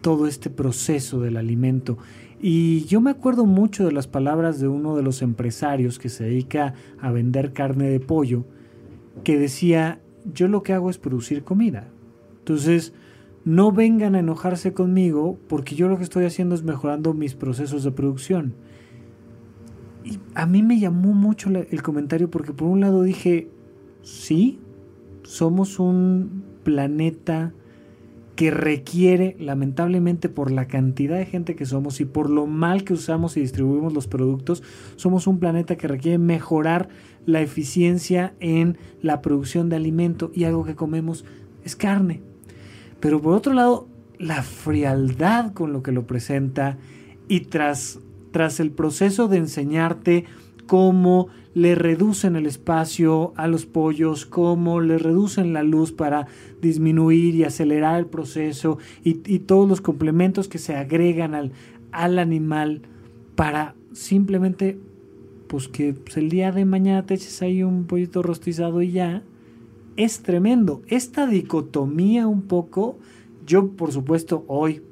todo 0.00 0.26
este 0.26 0.48
proceso 0.48 1.20
del 1.20 1.36
alimento. 1.36 1.98
Y 2.40 2.86
yo 2.86 3.02
me 3.02 3.10
acuerdo 3.10 3.44
mucho 3.44 3.84
de 3.84 3.92
las 3.92 4.06
palabras 4.06 4.58
de 4.60 4.68
uno 4.68 4.96
de 4.96 5.02
los 5.02 5.20
empresarios 5.20 5.98
que 5.98 6.08
se 6.08 6.24
dedica 6.24 6.72
a 6.98 7.10
vender 7.10 7.52
carne 7.52 7.90
de 7.90 8.00
pollo, 8.00 8.46
que 9.24 9.38
decía, 9.38 10.00
yo 10.32 10.48
lo 10.48 10.62
que 10.62 10.72
hago 10.72 10.88
es 10.88 10.96
producir 10.96 11.44
comida. 11.44 11.88
Entonces, 12.38 12.94
no 13.44 13.72
vengan 13.72 14.14
a 14.14 14.20
enojarse 14.20 14.72
conmigo 14.72 15.38
porque 15.48 15.74
yo 15.74 15.88
lo 15.88 15.98
que 15.98 16.04
estoy 16.04 16.24
haciendo 16.24 16.54
es 16.54 16.62
mejorando 16.62 17.12
mis 17.12 17.34
procesos 17.34 17.84
de 17.84 17.90
producción. 17.90 18.54
Y 20.04 20.18
a 20.34 20.46
mí 20.46 20.62
me 20.62 20.78
llamó 20.78 21.12
mucho 21.12 21.50
el 21.50 21.82
comentario 21.82 22.30
porque 22.30 22.52
por 22.52 22.68
un 22.68 22.80
lado 22.80 23.02
dije, 23.02 23.48
sí, 24.02 24.58
somos 25.22 25.78
un 25.78 26.42
planeta 26.64 27.52
que 28.40 28.50
requiere, 28.50 29.36
lamentablemente 29.38 30.30
por 30.30 30.50
la 30.50 30.66
cantidad 30.66 31.18
de 31.18 31.26
gente 31.26 31.54
que 31.54 31.66
somos 31.66 32.00
y 32.00 32.06
por 32.06 32.30
lo 32.30 32.46
mal 32.46 32.84
que 32.84 32.94
usamos 32.94 33.36
y 33.36 33.40
distribuimos 33.40 33.92
los 33.92 34.06
productos, 34.06 34.62
somos 34.96 35.26
un 35.26 35.38
planeta 35.38 35.76
que 35.76 35.88
requiere 35.88 36.16
mejorar 36.16 36.88
la 37.26 37.42
eficiencia 37.42 38.32
en 38.40 38.78
la 39.02 39.20
producción 39.20 39.68
de 39.68 39.76
alimento 39.76 40.30
y 40.34 40.44
algo 40.44 40.64
que 40.64 40.74
comemos 40.74 41.26
es 41.64 41.76
carne. 41.76 42.22
Pero 42.98 43.20
por 43.20 43.34
otro 43.34 43.52
lado, 43.52 43.88
la 44.18 44.42
frialdad 44.42 45.52
con 45.52 45.74
lo 45.74 45.82
que 45.82 45.92
lo 45.92 46.06
presenta 46.06 46.78
y 47.28 47.40
tras, 47.40 48.00
tras 48.30 48.60
el 48.60 48.70
proceso 48.70 49.28
de 49.28 49.38
enseñarte 49.38 50.24
cómo 50.66 51.28
le 51.52 51.74
reducen 51.74 52.36
el 52.36 52.46
espacio 52.46 53.32
a 53.36 53.48
los 53.48 53.66
pollos, 53.66 54.24
cómo 54.24 54.80
le 54.80 54.98
reducen 54.98 55.52
la 55.52 55.64
luz 55.64 55.90
para 55.90 56.26
disminuir 56.62 57.34
y 57.34 57.44
acelerar 57.44 57.98
el 57.98 58.06
proceso 58.06 58.78
y, 59.02 59.14
todos 59.40 59.68
los 59.68 59.80
complementos 59.80 60.46
que 60.46 60.58
se 60.58 60.76
agregan 60.76 61.34
al, 61.34 61.52
al 61.90 62.18
animal 62.20 62.82
para 63.34 63.74
simplemente 63.92 64.78
pues 65.48 65.66
que 65.66 65.96
el 66.14 66.28
día 66.28 66.52
de 66.52 66.64
mañana 66.64 67.04
te 67.04 67.14
eches 67.14 67.42
ahí 67.42 67.64
un 67.64 67.84
pollito 67.86 68.22
rostizado 68.22 68.82
y 68.82 68.92
ya, 68.92 69.24
es 69.96 70.22
tremendo. 70.22 70.82
Esta 70.86 71.26
dicotomía 71.26 72.28
un 72.28 72.42
poco, 72.42 72.96
yo 73.44 73.72
por 73.72 73.90
supuesto 73.90 74.44
hoy 74.46 74.82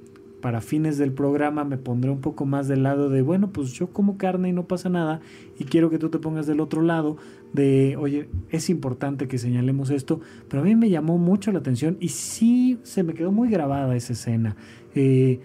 para 0.41 0.61
fines 0.61 0.99
del 0.99 1.13
programa 1.13 1.65
me 1.65 1.79
pondré 1.79 2.11
un 2.11 2.21
poco 2.21 2.47
más 2.47 2.69
del 2.69 2.83
lado 2.83 3.09
de, 3.09 3.23
bueno, 3.23 3.51
pues 3.51 3.73
yo 3.73 3.89
como 3.89 4.17
carne 4.17 4.49
y 4.51 4.53
no 4.53 4.67
pasa 4.67 4.89
nada, 4.89 5.21
y 5.59 5.65
quiero 5.65 5.91
que 5.91 5.99
tú 5.99 6.09
te 6.09 6.19
pongas 6.19 6.47
del 6.47 6.61
otro 6.61 6.83
lado 6.83 7.17
de, 7.53 7.97
oye, 7.97 8.29
es 8.51 8.71
importante 8.71 9.27
que 9.29 9.39
señalemos 9.39 9.91
esto, 9.91 10.21
pero 10.49 10.63
a 10.63 10.65
mí 10.65 10.77
me 10.77 10.91
llamó 10.91 11.19
mucho 11.19 11.51
la 11.53 11.59
atención 11.59 11.97
y 12.01 12.09
sí 12.09 12.79
se 12.83 13.03
me 13.03 13.15
quedó 13.15 13.33
muy 13.33 13.49
grabada 13.49 13.97
esa 13.97 14.13
escena. 14.13 14.57
Eh, 14.95 15.41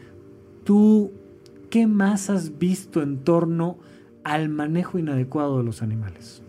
¿Tú 0.63 1.12
qué 1.69 1.88
más 1.88 2.29
has 2.29 2.57
visto 2.57 3.01
en 3.01 3.17
torno 3.17 3.77
al 4.23 4.50
manejo 4.50 5.00
inadecuado 5.00 5.57
de 5.57 5.63
los 5.63 5.81
animales? 5.81 6.43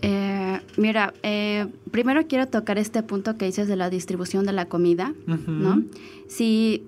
Eh, 0.00 0.60
mira, 0.76 1.12
eh, 1.22 1.66
primero 1.90 2.26
quiero 2.28 2.46
tocar 2.46 2.78
este 2.78 3.02
punto 3.02 3.36
que 3.36 3.46
dices 3.46 3.66
de 3.68 3.76
la 3.76 3.90
distribución 3.90 4.46
de 4.46 4.52
la 4.52 4.66
comida, 4.66 5.12
¿no? 5.26 5.82
Si 6.28 6.84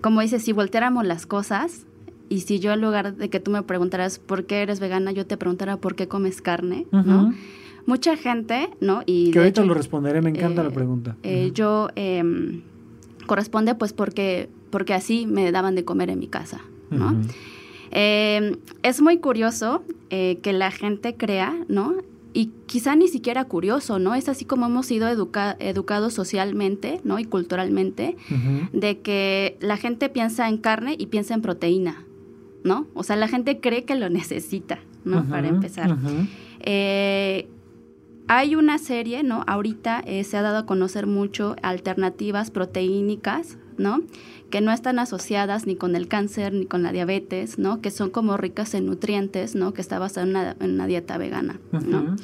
como 0.00 0.20
dices, 0.20 0.42
si 0.42 0.52
volteáramos 0.52 1.04
las 1.06 1.26
cosas 1.26 1.86
y 2.28 2.40
si 2.40 2.60
yo 2.60 2.72
en 2.72 2.80
lugar 2.80 3.16
de 3.16 3.28
que 3.30 3.40
tú 3.40 3.50
me 3.50 3.62
preguntaras 3.62 4.18
por 4.18 4.46
qué 4.46 4.62
eres 4.62 4.80
vegana, 4.80 5.12
yo 5.12 5.26
te 5.26 5.36
preguntara 5.36 5.76
por 5.76 5.94
qué 5.94 6.08
comes 6.08 6.42
carne, 6.42 6.86
¿no? 6.92 7.34
Mucha 7.86 8.16
gente, 8.16 8.70
¿no? 8.80 9.02
Y 9.06 9.30
que 9.30 9.38
ahorita 9.38 9.64
lo 9.64 9.74
responderé, 9.74 10.20
me 10.20 10.30
encanta 10.30 10.62
la 10.62 10.68
eh, 10.68 10.72
pregunta. 10.72 11.16
Eh, 11.22 11.50
yo 11.54 11.88
eh, 11.96 12.62
corresponde 13.26 13.74
pues 13.74 13.92
porque, 13.92 14.48
porque 14.70 14.94
así 14.94 15.26
me 15.26 15.50
daban 15.50 15.74
de 15.74 15.84
comer 15.84 16.10
en 16.10 16.18
mi 16.18 16.28
casa, 16.28 16.60
¿no? 16.90 17.16
Em, 17.90 18.56
es 18.82 19.00
muy 19.00 19.18
curioso 19.18 19.82
eh, 20.10 20.38
que 20.42 20.52
la 20.52 20.70
gente 20.70 21.16
crea, 21.16 21.54
¿no? 21.68 21.94
Y 22.32 22.50
quizá 22.66 22.96
ni 22.96 23.08
siquiera 23.08 23.44
curioso, 23.46 23.98
¿no? 23.98 24.14
Es 24.14 24.28
así 24.28 24.44
como 24.44 24.66
hemos 24.66 24.86
sido 24.86 25.08
educados 25.08 26.14
socialmente, 26.14 27.00
¿no? 27.04 27.18
Y 27.18 27.24
culturalmente, 27.24 28.16
de 28.72 29.00
que 29.00 29.56
la 29.60 29.76
gente 29.76 30.08
piensa 30.08 30.48
en 30.48 30.58
carne 30.58 30.94
y 30.98 31.06
piensa 31.06 31.34
en 31.34 31.42
proteína, 31.42 32.04
¿no? 32.64 32.86
O 32.94 33.02
sea, 33.02 33.16
la 33.16 33.28
gente 33.28 33.60
cree 33.60 33.84
que 33.84 33.96
lo 33.96 34.08
necesita, 34.10 34.78
¿no? 35.04 35.24
Para 35.28 35.48
empezar. 35.48 35.96
Eh, 36.60 37.48
hay 38.28 38.54
una 38.54 38.78
serie, 38.78 39.24
¿no? 39.24 39.42
Ahorita 39.48 40.04
eh, 40.06 40.22
se 40.22 40.36
ha 40.36 40.42
dado 40.42 40.58
a 40.58 40.66
conocer 40.66 41.08
mucho 41.08 41.56
alternativas 41.62 42.52
proteínicas, 42.52 43.58
¿no? 43.80 44.02
Que 44.50 44.60
no 44.60 44.72
están 44.72 44.98
asociadas 44.98 45.66
ni 45.66 45.74
con 45.74 45.96
el 45.96 46.06
cáncer 46.06 46.52
ni 46.52 46.66
con 46.66 46.82
la 46.82 46.92
diabetes, 46.92 47.58
¿no? 47.58 47.80
Que 47.80 47.90
son 47.90 48.10
como 48.10 48.36
ricas 48.36 48.74
en 48.74 48.86
nutrientes, 48.86 49.54
¿no? 49.54 49.72
Que 49.72 49.80
está 49.80 49.98
basada 49.98 50.54
en 50.60 50.70
una, 50.70 50.86
dieta 50.86 51.18
vegana, 51.18 51.58
¿no? 51.72 52.16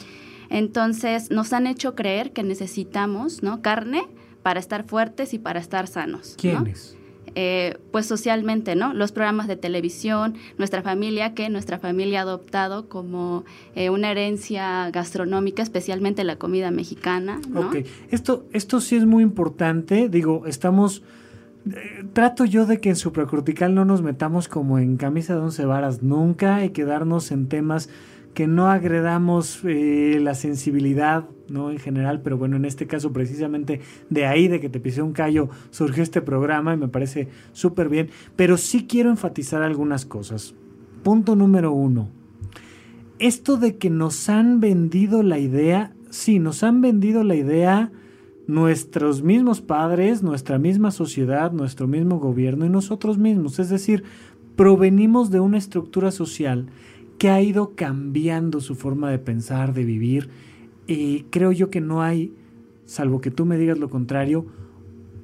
Entonces, 0.48 1.30
nos 1.30 1.52
han 1.52 1.66
hecho 1.66 1.94
creer 1.94 2.32
que 2.32 2.42
necesitamos, 2.42 3.42
¿no? 3.42 3.62
Carne 3.62 4.04
para 4.42 4.60
estar 4.60 4.84
fuertes 4.84 5.34
y 5.34 5.38
para 5.38 5.58
estar 5.58 5.88
sanos. 5.88 6.36
¿Quiénes? 6.38 6.96
Eh, 7.38 7.76
pues 7.90 8.06
socialmente, 8.06 8.76
¿no? 8.76 8.94
Los 8.94 9.12
programas 9.12 9.46
de 9.46 9.56
televisión, 9.56 10.36
nuestra 10.56 10.80
familia, 10.80 11.34
que 11.34 11.50
nuestra 11.50 11.78
familia 11.78 12.20
ha 12.20 12.22
adoptado 12.22 12.88
como 12.88 13.44
eh, 13.74 13.90
una 13.90 14.10
herencia 14.10 14.90
gastronómica, 14.90 15.62
especialmente 15.62 16.24
la 16.24 16.36
comida 16.36 16.70
mexicana, 16.70 17.38
¿no? 17.50 17.68
Ok, 17.68 17.76
esto, 18.10 18.46
esto 18.52 18.80
sí 18.80 18.96
es 18.96 19.04
muy 19.04 19.22
importante, 19.22 20.08
digo, 20.08 20.46
estamos... 20.46 21.02
Trato 22.12 22.44
yo 22.44 22.64
de 22.66 22.80
que 22.80 22.90
en 22.90 22.96
supracortical 22.96 23.74
no 23.74 23.84
nos 23.84 24.02
metamos 24.02 24.46
como 24.46 24.78
en 24.78 24.96
camisa 24.96 25.34
de 25.34 25.40
once 25.40 25.64
varas 25.64 26.02
nunca 26.02 26.64
y 26.64 26.70
quedarnos 26.70 27.32
en 27.32 27.48
temas 27.48 27.88
que 28.34 28.46
no 28.46 28.68
agredamos 28.68 29.60
eh, 29.64 30.18
la 30.20 30.34
sensibilidad, 30.34 31.24
¿no? 31.48 31.70
En 31.70 31.78
general, 31.78 32.20
pero 32.22 32.36
bueno, 32.36 32.56
en 32.56 32.66
este 32.66 32.86
caso 32.86 33.12
precisamente 33.12 33.80
de 34.10 34.26
ahí, 34.26 34.46
de 34.46 34.60
que 34.60 34.68
te 34.68 34.78
pisé 34.78 35.02
un 35.02 35.12
callo, 35.12 35.48
surgió 35.70 36.02
este 36.02 36.20
programa 36.20 36.74
y 36.74 36.76
me 36.76 36.88
parece 36.88 37.28
súper 37.52 37.88
bien, 37.88 38.10
pero 38.36 38.58
sí 38.58 38.86
quiero 38.86 39.10
enfatizar 39.10 39.62
algunas 39.62 40.04
cosas. 40.04 40.54
Punto 41.02 41.34
número 41.34 41.72
uno. 41.72 42.10
Esto 43.18 43.56
de 43.56 43.76
que 43.76 43.88
nos 43.88 44.28
han 44.28 44.60
vendido 44.60 45.22
la 45.22 45.38
idea, 45.38 45.94
sí, 46.10 46.38
nos 46.38 46.62
han 46.62 46.82
vendido 46.82 47.24
la 47.24 47.34
idea 47.34 47.90
nuestros 48.46 49.22
mismos 49.22 49.60
padres, 49.60 50.22
nuestra 50.22 50.58
misma 50.58 50.90
sociedad, 50.90 51.52
nuestro 51.52 51.88
mismo 51.88 52.18
gobierno 52.18 52.64
y 52.64 52.68
nosotros 52.68 53.18
mismos. 53.18 53.58
Es 53.58 53.68
decir, 53.68 54.04
provenimos 54.54 55.30
de 55.30 55.40
una 55.40 55.58
estructura 55.58 56.10
social 56.10 56.66
que 57.18 57.30
ha 57.30 57.40
ido 57.40 57.74
cambiando 57.74 58.60
su 58.60 58.74
forma 58.74 59.10
de 59.10 59.18
pensar, 59.18 59.74
de 59.74 59.84
vivir. 59.84 60.28
Y 60.86 61.22
creo 61.30 61.52
yo 61.52 61.70
que 61.70 61.80
no 61.80 62.02
hay, 62.02 62.32
salvo 62.84 63.20
que 63.20 63.30
tú 63.30 63.46
me 63.46 63.58
digas 63.58 63.78
lo 63.78 63.90
contrario, 63.90 64.46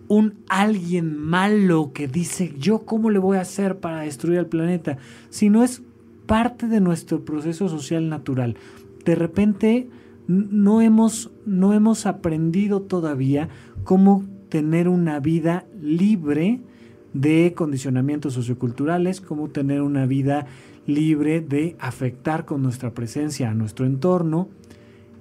un 0.09 0.35
alguien 0.49 1.17
malo 1.17 1.93
que 1.95 2.09
dice 2.09 2.55
yo 2.59 2.81
cómo 2.81 3.09
le 3.11 3.19
voy 3.19 3.37
a 3.37 3.43
hacer 3.43 3.79
para 3.79 4.01
destruir 4.01 4.39
el 4.39 4.47
planeta, 4.47 4.99
sino 5.31 5.63
es 5.63 5.83
parte 6.27 6.67
de 6.67 6.81
nuestro 6.81 7.25
proceso 7.25 7.69
social 7.69 8.09
natural. 8.09 8.57
De 9.05 9.15
repente 9.15 9.89
no 10.27 10.81
hemos, 10.81 11.31
no 11.47 11.73
hemos 11.73 12.07
aprendido 12.07 12.83
todavía 12.83 13.49
cómo 13.85 14.25
tener 14.49 14.89
una 14.89 15.19
vida 15.21 15.67
libre 15.81 16.61
de 17.13 17.53
condicionamientos 17.55 18.35
socioculturales, 18.35 19.21
cómo 19.21 19.51
tener 19.51 19.83
una 19.83 20.07
vida 20.07 20.47
libre 20.87 21.41
de 21.41 21.77
afectar 21.79 22.45
con 22.45 22.63
nuestra 22.63 22.95
presencia 22.95 23.51
a 23.51 23.55
nuestro 23.55 23.87
entorno. 23.87 24.49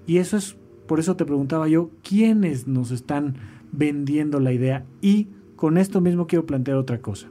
Y 0.07 0.17
eso 0.17 0.37
es, 0.37 0.57
por 0.87 0.99
eso 0.99 1.15
te 1.15 1.25
preguntaba 1.25 1.67
yo, 1.67 1.91
¿quiénes 2.03 2.67
nos 2.67 2.91
están 2.91 3.35
vendiendo 3.71 4.39
la 4.39 4.53
idea? 4.53 4.85
Y 5.01 5.29
con 5.55 5.77
esto 5.77 6.01
mismo 6.01 6.27
quiero 6.27 6.45
plantear 6.45 6.77
otra 6.77 7.01
cosa. 7.01 7.27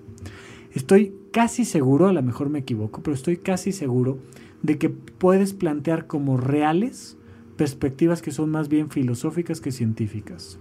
Estoy 0.73 1.15
casi 1.33 1.65
seguro, 1.65 2.07
a 2.07 2.13
lo 2.13 2.23
mejor 2.23 2.49
me 2.49 2.61
equivoco, 2.61 3.03
pero 3.03 3.15
estoy 3.15 3.39
casi 3.39 3.73
seguro 3.73 4.19
de 4.63 4.79
que 4.79 4.89
puedes 4.89 5.53
plantear 5.53 6.07
como 6.07 6.37
reales 6.37 7.17
perspectivas 7.61 8.23
que 8.23 8.31
son 8.31 8.49
más 8.49 8.71
bien 8.71 8.89
filosóficas 8.89 9.61
que 9.61 9.71
científicas. 9.71 10.59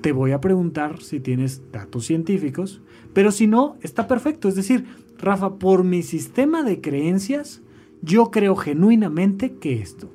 Te 0.00 0.12
voy 0.12 0.32
a 0.32 0.40
preguntar 0.40 1.02
si 1.02 1.20
tienes 1.20 1.60
datos 1.70 2.06
científicos, 2.06 2.80
pero 3.12 3.30
si 3.30 3.46
no, 3.46 3.76
está 3.82 4.08
perfecto. 4.08 4.48
Es 4.48 4.54
decir, 4.54 4.86
Rafa, 5.18 5.58
por 5.58 5.84
mi 5.84 6.02
sistema 6.02 6.62
de 6.62 6.80
creencias, 6.80 7.60
yo 8.00 8.30
creo 8.30 8.56
genuinamente 8.56 9.56
que 9.56 9.82
esto. 9.82 10.10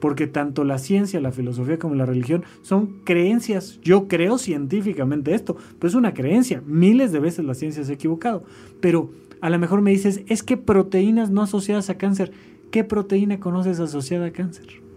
Porque 0.00 0.26
tanto 0.26 0.64
la 0.64 0.78
ciencia, 0.78 1.20
la 1.20 1.32
filosofía 1.32 1.78
como 1.78 1.96
la 1.96 2.06
religión 2.06 2.44
son 2.62 3.02
creencias. 3.04 3.78
Yo 3.82 4.08
creo 4.08 4.38
científicamente 4.38 5.34
esto, 5.34 5.54
pero 5.78 5.88
es 5.88 5.94
una 5.94 6.14
creencia. 6.14 6.62
Miles 6.64 7.12
de 7.12 7.20
veces 7.20 7.44
la 7.44 7.52
ciencia 7.52 7.84
se 7.84 7.92
ha 7.92 7.96
equivocado. 7.96 8.42
Pero 8.80 9.10
a 9.42 9.50
lo 9.50 9.58
mejor 9.58 9.82
me 9.82 9.90
dices, 9.90 10.22
es 10.28 10.42
que 10.42 10.56
proteínas 10.56 11.28
no 11.28 11.42
asociadas 11.42 11.90
a 11.90 11.98
cáncer. 11.98 12.32
¿Qué 12.70 12.84
proteína 12.84 13.38
conoces 13.38 13.80
asociada 13.80 14.28
a 14.28 14.32
cáncer? 14.32 14.87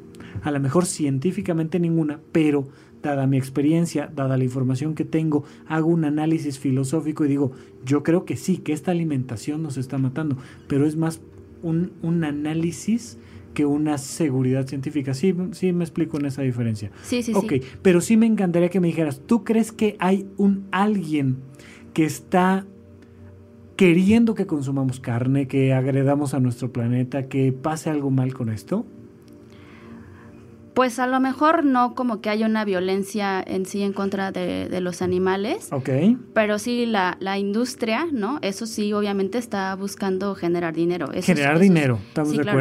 A 0.44 0.52
lo 0.52 0.60
mejor 0.60 0.86
científicamente 0.86 1.80
ninguna, 1.80 2.20
pero 2.32 2.68
dada 3.02 3.28
mi 3.28 3.38
experiencia, 3.38 4.12
dada 4.16 4.38
la 4.38 4.44
información 4.44 4.96
que 4.96 5.06
tengo, 5.06 5.44
hago 5.68 5.88
un 5.88 6.06
análisis 6.06 6.60
filosófico 6.60 7.26
y 7.26 7.30
digo, 7.30 7.52
yo 7.86 8.04
creo 8.04 8.26
que 8.26 8.38
sí, 8.38 8.58
que 8.58 8.74
esta 8.74 8.92
alimentación 8.92 9.64
nos 9.64 9.78
está 9.78 9.98
matando, 9.98 10.38
pero 10.68 10.86
es 10.86 10.96
más 10.96 11.22
un, 11.64 12.24
análisis 12.24 13.18
que 13.54 13.66
una 13.66 13.98
seguridad 13.98 14.68
científica. 14.68 15.14
Sí, 15.14 15.36
sí 15.52 15.74
me 15.74 15.84
explico 15.84 16.18
en 16.18 16.26
esa 16.26 16.42
diferencia. 16.42 16.92
Sí, 17.04 17.22
sí, 17.24 17.34
Ok, 17.36 17.54
sí. 17.54 17.62
pero 17.82 18.02
sí 18.02 18.18
me 18.18 18.26
encantaría 18.26 18.70
que 18.70 18.80
me 18.80 18.88
dijeras, 18.88 19.22
¿tú 19.26 19.44
crees 19.44 19.72
que 19.72 19.96
hay 20.00 20.28
un 20.38 20.68
alguien 20.72 21.38
que 21.94 22.06
está 22.06 22.66
queriendo 23.76 24.36
que 24.36 24.46
consumamos 24.46 25.00
carne, 25.00 25.48
que 25.48 25.74
agredamos 25.74 26.34
a 26.34 26.40
nuestro 26.40 26.72
planeta, 26.72 27.28
que 27.28 27.52
pase 27.52 27.90
algo 27.90 28.12
mal 28.12 28.34
con 28.34 28.50
esto? 28.50 28.86
Pues 30.74 31.00
a 31.00 31.08
lo 31.08 31.20
mejor 31.20 31.66
no 31.66 31.96
como 31.96 32.22
que 32.22 32.30
haya 32.30 32.46
una 32.46 32.64
violencia 32.64 33.44
en 33.46 33.66
sí 33.66 33.82
en 33.82 33.92
contra 33.92 34.32
de, 34.32 34.70
de 34.70 34.80
los 34.82 35.02
animales, 35.02 35.68
Ok, 35.72 35.90
pero 36.34 36.60
sí 36.60 36.86
la, 36.86 37.18
la 37.20 37.38
industria, 37.38 38.08
¿no? 38.12 38.40
Eso 38.42 38.66
sí, 38.66 38.94
obviamente 38.94 39.38
está 39.38 39.76
buscando 39.76 40.34
generar 40.34 40.74
dinero. 40.74 41.08
Eso 41.12 41.20
es- 41.20 41.26
generar 41.26 41.56
es- 41.56 41.62
dinero, 41.62 42.00
estamos 42.08 42.32
sí, 42.32 42.38
de 42.38 42.44
claro. 42.44 42.58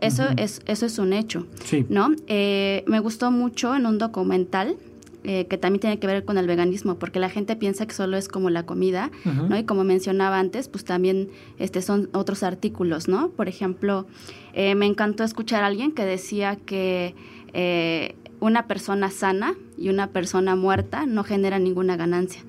Eso, 0.00 0.24
es, 0.36 0.60
eso 0.66 0.86
es 0.86 0.98
un 1.00 1.12
hecho, 1.12 1.46
Sí, 1.64 1.84
¿no? 1.88 2.10
Eh, 2.28 2.84
me 2.86 3.00
gustó 3.00 3.30
mucho 3.32 3.74
en 3.74 3.84
un 3.86 3.98
documental 3.98 4.76
eh, 5.22 5.44
que 5.50 5.58
también 5.58 5.80
tiene 5.80 5.98
que 5.98 6.06
ver 6.06 6.24
con 6.24 6.38
el 6.38 6.46
veganismo, 6.46 6.94
porque 6.94 7.18
la 7.20 7.28
gente 7.28 7.54
piensa 7.54 7.84
que 7.84 7.92
solo 7.92 8.16
es 8.16 8.26
como 8.26 8.48
la 8.48 8.64
comida. 8.64 9.10
¿no? 9.26 9.58
Y 9.58 9.64
como 9.64 9.84
mencionaba 9.84 10.38
antes, 10.38 10.68
pues 10.68 10.84
también 10.86 11.28
este, 11.58 11.82
son 11.82 12.08
otros 12.14 12.42
artículos, 12.42 13.06
¿no? 13.06 13.28
Por 13.28 13.46
ejemplo, 13.46 14.06
eh, 14.54 14.74
me 14.76 14.86
encantó 14.86 15.22
escuchar 15.22 15.62
a 15.62 15.66
alguien 15.66 15.92
que 15.92 16.06
decía 16.06 16.56
que 16.56 17.14
eh, 17.52 18.14
una 18.40 18.66
persona 18.66 19.10
sana 19.10 19.54
y 19.76 19.88
una 19.88 20.08
persona 20.08 20.56
muerta 20.56 21.06
no 21.06 21.24
genera 21.24 21.58
ninguna 21.58 21.96
ganancia, 21.96 22.42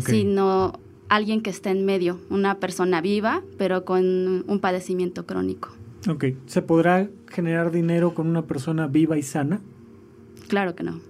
sino 0.00 0.78
alguien 1.08 1.42
que 1.42 1.50
esté 1.50 1.70
en 1.70 1.84
medio, 1.84 2.18
una 2.30 2.56
persona 2.56 3.00
viva, 3.00 3.42
pero 3.56 3.84
con 3.84 4.44
un 4.46 4.58
padecimiento 4.60 5.26
crónico. 5.26 5.70
Ok, 6.08 6.26
¿se 6.46 6.62
podrá 6.62 7.08
generar 7.28 7.70
dinero 7.70 8.14
con 8.14 8.26
una 8.26 8.42
persona 8.46 8.86
viva 8.86 9.18
y 9.18 9.22
sana? 9.22 9.60
Claro 10.48 10.74
que 10.74 10.84
no. 10.84 11.00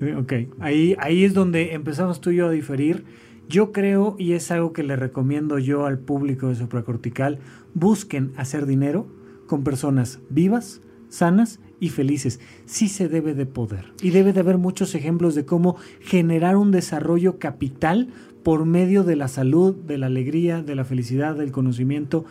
Eh, 0.00 0.16
Ok, 0.16 0.32
ahí, 0.58 0.96
ahí 0.98 1.24
es 1.24 1.34
donde 1.34 1.74
empezamos 1.74 2.20
tú 2.20 2.30
y 2.30 2.36
yo 2.36 2.48
a 2.48 2.50
diferir. 2.50 3.04
Yo 3.48 3.72
creo, 3.72 4.16
y 4.18 4.32
es 4.32 4.50
algo 4.50 4.72
que 4.72 4.82
le 4.82 4.96
recomiendo 4.96 5.58
yo 5.58 5.86
al 5.86 5.98
público 5.98 6.48
de 6.48 6.56
supracortical, 6.56 7.38
busquen 7.74 8.32
hacer 8.36 8.66
dinero 8.66 9.06
con 9.46 9.62
personas 9.62 10.20
vivas, 10.30 10.80
sanas 11.08 11.60
y 11.82 11.88
felices. 11.88 12.38
Sí 12.64 12.88
se 12.88 13.08
debe 13.08 13.34
de 13.34 13.44
poder. 13.44 13.92
Y 14.00 14.10
debe 14.10 14.32
de 14.32 14.38
haber 14.40 14.56
muchos 14.56 14.94
ejemplos 14.94 15.34
de 15.34 15.44
cómo 15.44 15.76
generar 16.00 16.56
un 16.56 16.70
desarrollo 16.70 17.38
capital 17.40 18.06
por 18.44 18.64
medio 18.64 19.02
de 19.02 19.16
la 19.16 19.26
salud, 19.26 19.74
de 19.74 19.98
la 19.98 20.06
alegría, 20.06 20.62
de 20.62 20.74
la 20.76 20.84
felicidad, 20.84 21.34
del 21.34 21.50
conocimiento. 21.50 22.24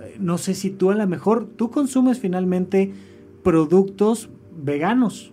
Eh, 0.00 0.16
No 0.20 0.38
sé 0.38 0.54
si 0.54 0.70
tú 0.70 0.90
a 0.90 0.94
lo 0.94 1.06
mejor, 1.08 1.46
tú 1.56 1.70
consumes 1.70 2.20
finalmente 2.20 2.92
productos 3.42 4.28
veganos 4.56 5.32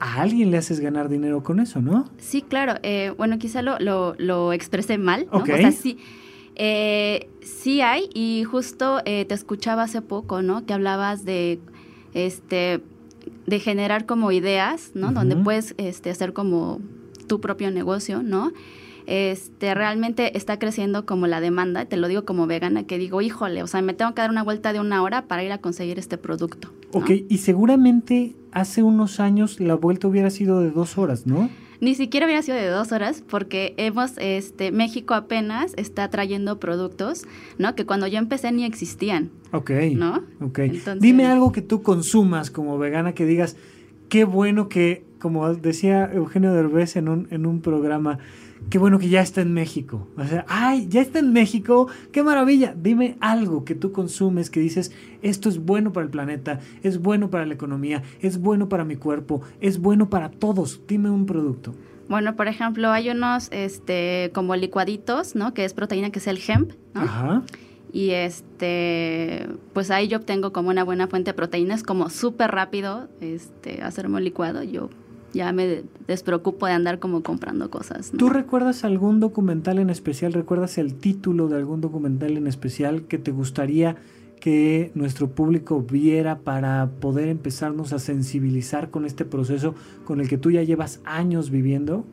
a 0.00 0.22
alguien 0.22 0.50
le 0.52 0.58
haces 0.58 0.78
ganar 0.80 1.08
dinero 1.08 1.42
con 1.42 1.58
eso, 1.58 1.82
¿no? 1.82 2.04
Sí, 2.18 2.40
claro. 2.42 2.74
eh, 2.82 3.12
bueno, 3.18 3.38
quizá 3.38 3.62
lo, 3.62 3.78
lo, 3.80 4.14
lo 4.16 4.52
expresé 4.52 4.96
mal, 4.96 5.26
¿no? 5.32 5.38
Ok. 5.40 5.50
O 5.52 5.56
sea, 5.56 5.72
sí, 5.72 5.98
eh, 6.54 7.28
sí 7.42 7.80
hay, 7.80 8.08
y 8.14 8.44
justo 8.44 9.00
eh, 9.04 9.24
te 9.24 9.34
escuchaba 9.34 9.82
hace 9.82 10.00
poco, 10.00 10.40
¿no? 10.40 10.64
Que 10.66 10.72
hablabas 10.72 11.24
de, 11.24 11.58
este, 12.14 12.80
de 13.46 13.60
generar 13.60 14.06
como 14.06 14.32
ideas, 14.32 14.92
¿no? 14.94 15.12
Donde 15.12 15.36
puedes 15.36 15.74
este, 15.78 16.10
hacer 16.10 16.32
como 16.32 16.80
tu 17.26 17.40
propio 17.40 17.70
negocio, 17.70 18.22
¿no? 18.22 18.52
Este, 19.06 19.74
realmente 19.74 20.36
está 20.36 20.58
creciendo 20.58 21.06
como 21.06 21.26
la 21.26 21.40
demanda, 21.40 21.86
te 21.86 21.96
lo 21.96 22.08
digo 22.08 22.26
como 22.26 22.46
vegana, 22.46 22.84
que 22.84 22.98
digo, 22.98 23.22
híjole, 23.22 23.62
o 23.62 23.66
sea, 23.66 23.80
me 23.80 23.94
tengo 23.94 24.12
que 24.12 24.20
dar 24.20 24.30
una 24.30 24.42
vuelta 24.42 24.74
de 24.74 24.80
una 24.80 25.02
hora 25.02 25.26
para 25.26 25.42
ir 25.42 25.52
a 25.52 25.58
conseguir 25.58 25.98
este 25.98 26.18
producto. 26.18 26.70
¿no? 26.92 27.00
Ok, 27.00 27.10
y 27.26 27.38
seguramente 27.38 28.34
hace 28.52 28.82
unos 28.82 29.18
años 29.18 29.60
la 29.60 29.76
vuelta 29.76 30.08
hubiera 30.08 30.28
sido 30.28 30.60
de 30.60 30.70
dos 30.70 30.98
horas, 30.98 31.26
¿no? 31.26 31.48
Ni 31.80 31.94
siquiera 31.94 32.26
hubiera 32.26 32.42
sido 32.42 32.56
de 32.56 32.66
dos 32.68 32.90
horas 32.92 33.22
porque 33.28 33.74
hemos, 33.76 34.12
este, 34.18 34.72
México 34.72 35.14
apenas 35.14 35.74
está 35.76 36.08
trayendo 36.10 36.58
productos, 36.58 37.24
¿no? 37.56 37.74
Que 37.76 37.86
cuando 37.86 38.06
yo 38.08 38.18
empecé 38.18 38.50
ni 38.50 38.64
existían, 38.64 39.30
Ok. 39.52 39.70
¿no? 39.94 40.24
Ok. 40.40 40.58
Entonces- 40.60 41.00
Dime 41.00 41.26
algo 41.26 41.52
que 41.52 41.62
tú 41.62 41.82
consumas 41.82 42.50
como 42.50 42.78
vegana 42.78 43.12
que 43.14 43.26
digas, 43.26 43.56
qué 44.08 44.24
bueno 44.24 44.68
que, 44.68 45.04
como 45.20 45.54
decía 45.54 46.10
Eugenio 46.12 46.52
Derbez 46.52 46.96
en 46.96 47.08
un, 47.08 47.28
en 47.30 47.46
un 47.46 47.60
programa, 47.60 48.18
qué 48.70 48.78
bueno 48.78 48.98
que 48.98 49.08
ya 49.08 49.20
está 49.20 49.40
en 49.40 49.52
México. 49.52 50.08
O 50.16 50.24
sea, 50.24 50.44
ay, 50.48 50.86
ya 50.88 51.00
está 51.00 51.18
en 51.18 51.32
México, 51.32 51.88
qué 52.12 52.22
maravilla. 52.22 52.74
Dime 52.76 53.16
algo 53.20 53.64
que 53.64 53.74
tú 53.74 53.92
consumes 53.92 54.50
que 54.50 54.60
dices, 54.60 54.92
esto 55.22 55.48
es 55.48 55.58
bueno 55.58 55.92
para 55.92 56.04
el 56.04 56.10
planeta, 56.10 56.60
es 56.82 57.00
bueno 57.00 57.30
para 57.30 57.46
la 57.46 57.54
economía, 57.54 58.02
es 58.20 58.38
bueno 58.38 58.68
para 58.68 58.84
mi 58.84 58.96
cuerpo, 58.96 59.42
es 59.60 59.80
bueno 59.80 60.10
para 60.10 60.30
todos. 60.30 60.80
Dime 60.86 61.10
un 61.10 61.26
producto. 61.26 61.74
Bueno, 62.08 62.36
por 62.36 62.48
ejemplo, 62.48 62.90
hay 62.90 63.10
unos, 63.10 63.48
este, 63.52 64.30
como 64.32 64.56
licuaditos, 64.56 65.34
¿no? 65.34 65.52
Que 65.52 65.64
es 65.64 65.74
proteína, 65.74 66.10
que 66.10 66.18
es 66.18 66.26
el 66.26 66.40
hemp, 66.46 66.72
¿no? 66.94 67.02
Ajá. 67.02 67.42
Y 67.92 68.10
este, 68.10 69.46
pues 69.72 69.90
ahí 69.90 70.08
yo 70.08 70.18
obtengo 70.18 70.52
como 70.52 70.68
una 70.70 70.84
buena 70.84 71.06
fuente 71.06 71.30
de 71.30 71.34
proteínas, 71.34 71.82
como 71.82 72.10
súper 72.10 72.50
rápido, 72.50 73.08
este, 73.20 73.82
hacerme 73.82 74.16
un 74.16 74.24
licuado. 74.24 74.62
Yo 74.62 74.90
ya 75.32 75.52
me 75.52 75.84
despreocupo 76.06 76.66
de 76.66 76.72
andar 76.72 76.98
como 76.98 77.22
comprando 77.22 77.70
cosas. 77.70 78.12
¿no? 78.12 78.18
¿Tú 78.18 78.28
recuerdas 78.28 78.84
algún 78.84 79.20
documental 79.20 79.78
en 79.78 79.90
especial? 79.90 80.32
¿Recuerdas 80.32 80.78
el 80.78 80.94
título 80.94 81.48
de 81.48 81.56
algún 81.56 81.80
documental 81.80 82.36
en 82.36 82.46
especial 82.46 83.02
que 83.02 83.18
te 83.18 83.30
gustaría 83.30 83.96
que 84.40 84.92
nuestro 84.94 85.30
público 85.30 85.82
viera 85.82 86.38
para 86.38 86.90
poder 87.00 87.28
empezarnos 87.28 87.92
a 87.92 87.98
sensibilizar 87.98 88.90
con 88.90 89.04
este 89.04 89.24
proceso 89.24 89.74
con 90.04 90.20
el 90.20 90.28
que 90.28 90.38
tú 90.38 90.50
ya 90.50 90.62
llevas 90.62 91.00
años 91.04 91.50
viviendo? 91.50 92.04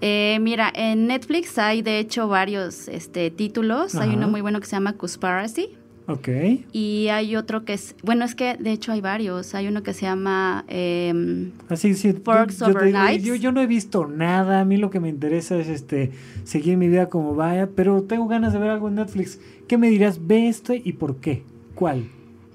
Eh, 0.00 0.38
mira, 0.40 0.72
en 0.74 1.06
Netflix 1.06 1.58
hay 1.58 1.82
de 1.82 2.00
hecho 2.00 2.26
varios 2.26 2.88
este, 2.88 3.30
títulos. 3.30 3.94
Hay 3.94 4.14
uno 4.14 4.28
muy 4.28 4.40
bueno 4.40 4.58
que 4.60 4.66
se 4.66 4.74
llama 4.74 4.94
Conspiracy. 4.96 5.76
Ok. 6.06 6.28
Y 6.72 7.08
hay 7.08 7.36
otro 7.36 7.64
que 7.64 7.74
es, 7.74 7.94
bueno, 8.02 8.24
es 8.24 8.34
que 8.34 8.56
de 8.56 8.72
hecho 8.72 8.92
hay 8.92 9.00
varios. 9.00 9.54
Hay 9.54 9.68
uno 9.68 9.82
que 9.82 9.92
se 9.92 10.02
llama, 10.02 10.64
em, 10.68 11.52
Así 11.68 11.94
sí. 11.94 12.12
Forks 12.12 12.58
yo, 12.58 12.72
yo 12.72 12.80
digo, 12.80 12.98
yo, 13.20 13.34
yo 13.36 13.52
no 13.52 13.60
he 13.60 13.66
visto 13.66 14.06
nada. 14.06 14.60
A 14.60 14.64
mí 14.64 14.76
lo 14.76 14.90
que 14.90 15.00
me 15.00 15.08
interesa 15.08 15.56
es 15.56 15.68
este 15.68 16.10
seguir 16.44 16.76
mi 16.76 16.88
vida 16.88 17.08
como 17.08 17.34
vaya, 17.34 17.68
pero 17.74 18.02
tengo 18.02 18.26
ganas 18.26 18.52
de 18.52 18.58
ver 18.58 18.70
algo 18.70 18.88
en 18.88 18.96
Netflix. 18.96 19.40
¿Qué 19.68 19.78
me 19.78 19.90
dirás? 19.90 20.26
Ve 20.26 20.48
esto 20.48 20.74
y 20.74 20.92
por 20.92 21.16
qué. 21.16 21.44
¿Cuál? 21.74 22.04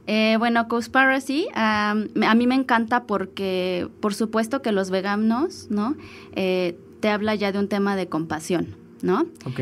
eh, 0.07 0.37
bueno, 0.39 0.67
Conspiracy, 0.69 1.47
am, 1.53 2.07
a 2.23 2.33
mí 2.33 2.47
me 2.47 2.55
encanta 2.55 3.03
porque, 3.03 3.89
por 3.99 4.15
supuesto 4.15 4.61
que 4.61 4.71
los 4.71 4.89
veganos, 4.89 5.67
¿no? 5.69 5.95
Eh, 6.33 6.77
te 7.01 7.09
habla 7.09 7.35
ya 7.35 7.51
de 7.51 7.59
un 7.59 7.67
tema 7.67 7.95
de 7.95 8.07
compasión, 8.07 8.75
¿no? 9.01 9.27
Ok. 9.45 9.59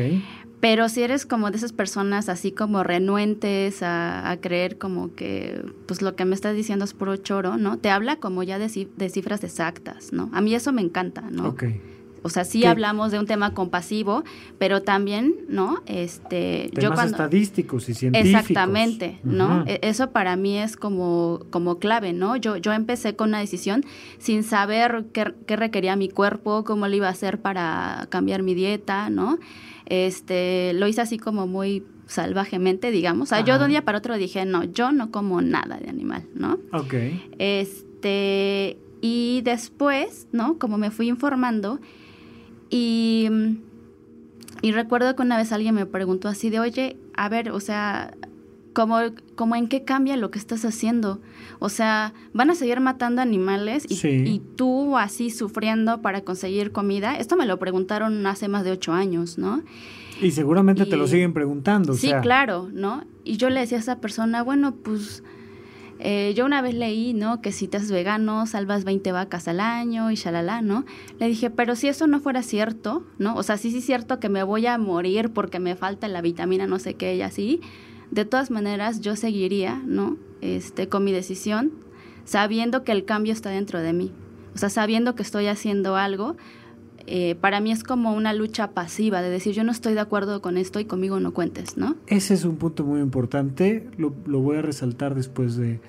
Pero 0.60 0.88
si 0.88 1.02
eres 1.02 1.26
como 1.26 1.50
de 1.50 1.58
esas 1.58 1.72
personas 1.72 2.28
así 2.28 2.50
como 2.50 2.82
renuentes 2.82 3.82
a, 3.82 4.30
a 4.30 4.40
creer 4.40 4.78
como 4.78 5.14
que 5.14 5.62
pues 5.86 6.02
lo 6.02 6.16
que 6.16 6.24
me 6.24 6.34
estás 6.34 6.56
diciendo 6.56 6.84
es 6.84 6.94
puro 6.94 7.16
choro, 7.16 7.56
¿no? 7.56 7.78
Te 7.78 7.90
habla 7.90 8.16
como 8.16 8.42
ya 8.42 8.58
de, 8.58 8.66
ci- 8.66 8.88
de 8.96 9.08
cifras 9.10 9.44
exactas, 9.44 10.12
¿no? 10.12 10.30
A 10.32 10.40
mí 10.40 10.54
eso 10.54 10.72
me 10.72 10.82
encanta, 10.82 11.22
¿no? 11.30 11.48
Ok. 11.48 11.64
O 12.22 12.28
sea, 12.28 12.44
sí 12.44 12.62
¿Qué? 12.62 12.66
hablamos 12.66 13.12
de 13.12 13.20
un 13.20 13.26
tema 13.26 13.54
compasivo, 13.54 14.24
pero 14.58 14.82
también, 14.82 15.36
¿no? 15.48 15.82
Este, 15.86 16.70
Temas 16.74 16.82
yo 16.82 16.92
cuando 16.94 17.12
estadísticos 17.12 17.88
y 17.88 17.94
científicos. 17.94 18.40
Exactamente, 18.40 19.20
¿no? 19.22 19.62
E- 19.66 19.78
Eso 19.82 20.10
para 20.10 20.34
mí 20.34 20.58
es 20.58 20.76
como, 20.76 21.40
como 21.50 21.78
clave, 21.78 22.12
¿no? 22.12 22.34
Yo, 22.34 22.56
yo 22.56 22.72
empecé 22.72 23.14
con 23.14 23.28
una 23.28 23.38
decisión 23.38 23.84
sin 24.18 24.42
saber 24.42 25.04
qué, 25.12 25.34
qué 25.46 25.54
requería 25.54 25.94
mi 25.94 26.08
cuerpo, 26.08 26.64
cómo 26.64 26.88
lo 26.88 26.96
iba 26.96 27.06
a 27.06 27.10
hacer 27.10 27.40
para 27.40 28.06
cambiar 28.08 28.42
mi 28.42 28.54
dieta, 28.54 29.08
¿no? 29.08 29.38
Este, 29.86 30.72
lo 30.74 30.86
hice 30.88 31.00
así 31.00 31.18
como 31.18 31.46
muy 31.46 31.84
salvajemente, 32.06 32.90
digamos. 32.90 33.28
O 33.28 33.34
sea, 33.34 33.44
yo 33.44 33.58
de 33.58 33.64
un 33.64 33.70
día 33.70 33.84
para 33.84 33.98
otro 33.98 34.16
dije, 34.16 34.44
no, 34.44 34.64
yo 34.64 34.92
no 34.92 35.10
como 35.10 35.40
nada 35.40 35.78
de 35.78 35.88
animal, 35.88 36.24
¿no? 36.34 36.58
Ok. 36.72 36.94
Este, 37.38 38.78
y 39.00 39.42
después, 39.42 40.28
¿no? 40.32 40.58
Como 40.58 40.78
me 40.78 40.90
fui 40.90 41.08
informando 41.08 41.80
y, 42.70 43.28
y 44.62 44.72
recuerdo 44.72 45.14
que 45.16 45.22
una 45.22 45.36
vez 45.36 45.52
alguien 45.52 45.74
me 45.74 45.86
preguntó 45.86 46.28
así 46.28 46.50
de, 46.50 46.60
oye, 46.60 46.96
a 47.14 47.28
ver, 47.28 47.50
o 47.50 47.60
sea, 47.60 48.14
como, 48.76 48.98
como 49.36 49.56
en 49.56 49.68
qué 49.68 49.84
cambia 49.84 50.18
lo 50.18 50.30
que 50.30 50.38
estás 50.38 50.66
haciendo. 50.66 51.18
O 51.60 51.70
sea, 51.70 52.12
van 52.34 52.50
a 52.50 52.54
seguir 52.54 52.78
matando 52.80 53.22
animales 53.22 53.86
y, 53.88 53.96
Sí. 53.96 54.08
y 54.26 54.38
tú 54.54 54.98
así 54.98 55.30
sufriendo 55.30 56.02
para 56.02 56.20
conseguir 56.20 56.72
comida. 56.72 57.16
Esto 57.16 57.36
me 57.36 57.46
lo 57.46 57.58
preguntaron 57.58 58.26
hace 58.26 58.48
más 58.48 58.64
de 58.64 58.72
ocho 58.72 58.92
años, 58.92 59.38
¿no? 59.38 59.62
Y 60.20 60.32
seguramente 60.32 60.84
te 60.84 60.98
lo 60.98 61.06
Y- 61.06 61.08
siguen 61.08 61.32
preguntando. 61.32 61.94
o 61.94 61.96
sí, 61.96 62.08
sea, 62.08 62.20
claro, 62.20 62.68
¿no? 62.70 63.04
Y 63.24 63.38
yo 63.38 63.48
le 63.48 63.60
decía 63.60 63.78
a 63.78 63.80
esa 63.80 63.98
persona, 63.98 64.42
bueno, 64.42 64.74
pues 64.74 65.22
eh, 65.98 66.34
yo 66.36 66.44
una 66.44 66.60
vez 66.60 66.74
leí, 66.74 67.14
¿no? 67.14 67.40
Que 67.40 67.52
si 67.52 67.68
te 67.68 67.78
haces 67.78 67.90
vegano, 67.90 68.44
salvas 68.46 68.84
20 68.84 69.10
vacas 69.12 69.48
al 69.48 69.60
año 69.60 70.10
y 70.10 70.16
shalala, 70.16 70.60
¿no? 70.60 70.84
Le 71.18 71.28
dije, 71.28 71.48
pero 71.48 71.74
si 71.76 71.88
eso 71.88 72.06
no 72.06 72.20
fuera 72.20 72.42
cierto, 72.42 73.06
¿no? 73.18 73.34
O 73.36 73.42
sea, 73.42 73.56
sí, 73.56 73.70
sí 73.70 73.78
es 73.78 73.86
cierto 73.86 74.20
que 74.20 74.28
me 74.28 74.42
voy 74.42 74.66
a 74.66 74.76
morir 74.76 75.30
porque 75.30 75.58
me 75.60 75.74
falta 75.76 76.06
la 76.08 76.20
vitamina 76.20 76.66
no 76.66 76.78
sé 76.78 76.92
qué 76.92 77.16
y 77.16 77.22
así. 77.22 77.62
De 78.10 78.24
todas 78.24 78.50
maneras, 78.50 79.00
yo 79.00 79.16
seguiría, 79.16 79.82
¿no? 79.84 80.16
este, 80.40 80.88
con 80.88 81.04
mi 81.04 81.12
decisión, 81.12 81.72
sabiendo 82.24 82.84
que 82.84 82.92
el 82.92 83.04
cambio 83.04 83.32
está 83.32 83.50
dentro 83.50 83.80
de 83.80 83.92
mí. 83.92 84.12
O 84.54 84.58
sea, 84.58 84.70
sabiendo 84.70 85.14
que 85.14 85.22
estoy 85.22 85.46
haciendo 85.46 85.96
algo, 85.96 86.36
eh, 87.06 87.36
para 87.40 87.60
mí 87.60 87.70
es 87.70 87.84
como 87.84 88.14
una 88.14 88.32
lucha 88.32 88.70
pasiva, 88.72 89.22
de 89.22 89.30
decir, 89.30 89.54
yo 89.54 89.64
no 89.64 89.72
estoy 89.72 89.94
de 89.94 90.00
acuerdo 90.00 90.40
con 90.40 90.56
esto 90.56 90.80
y 90.80 90.86
conmigo 90.86 91.20
no 91.20 91.32
cuentes, 91.32 91.76
¿no? 91.76 91.96
Ese 92.06 92.34
es 92.34 92.44
un 92.44 92.56
punto 92.56 92.84
muy 92.84 93.00
importante, 93.00 93.88
lo, 93.96 94.10
voy 94.10 94.56
a 94.56 94.62
resaltar 94.62 95.14
después 95.14 95.56
de, 95.56 95.80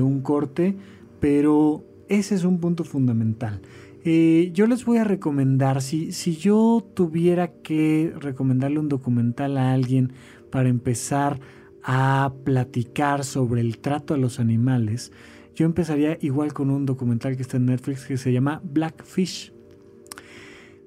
un 0.00 0.22
corte, 0.22 0.74
pero 1.20 1.84
ese 2.08 2.34
es 2.34 2.44
un 2.44 2.60
punto 2.60 2.84
fundamental. 2.84 3.60
Eh, 4.04 4.50
yo 4.54 4.66
les 4.66 4.84
voy 4.84 4.98
a 4.98 5.04
recomendar, 5.04 5.82
si, 5.82 6.12
si 6.12 6.36
yo 6.36 6.84
tuviera 6.94 7.52
que 7.52 8.12
recomendarle 8.18 8.78
un 8.78 8.88
documental 8.88 9.58
a 9.58 9.72
alguien 9.72 10.12
para 10.52 10.68
empezar 10.68 11.40
a 11.82 12.32
platicar 12.44 13.24
sobre 13.24 13.60
el 13.60 13.78
trato 13.78 14.14
a 14.14 14.18
los 14.18 14.38
animales, 14.38 15.10
yo 15.56 15.66
empezaría 15.66 16.16
igual 16.20 16.52
con 16.52 16.70
un 16.70 16.86
documental 16.86 17.34
que 17.34 17.42
está 17.42 17.56
en 17.56 17.66
Netflix 17.66 18.06
que 18.06 18.16
se 18.16 18.32
llama 18.32 18.60
Blackfish. 18.62 19.52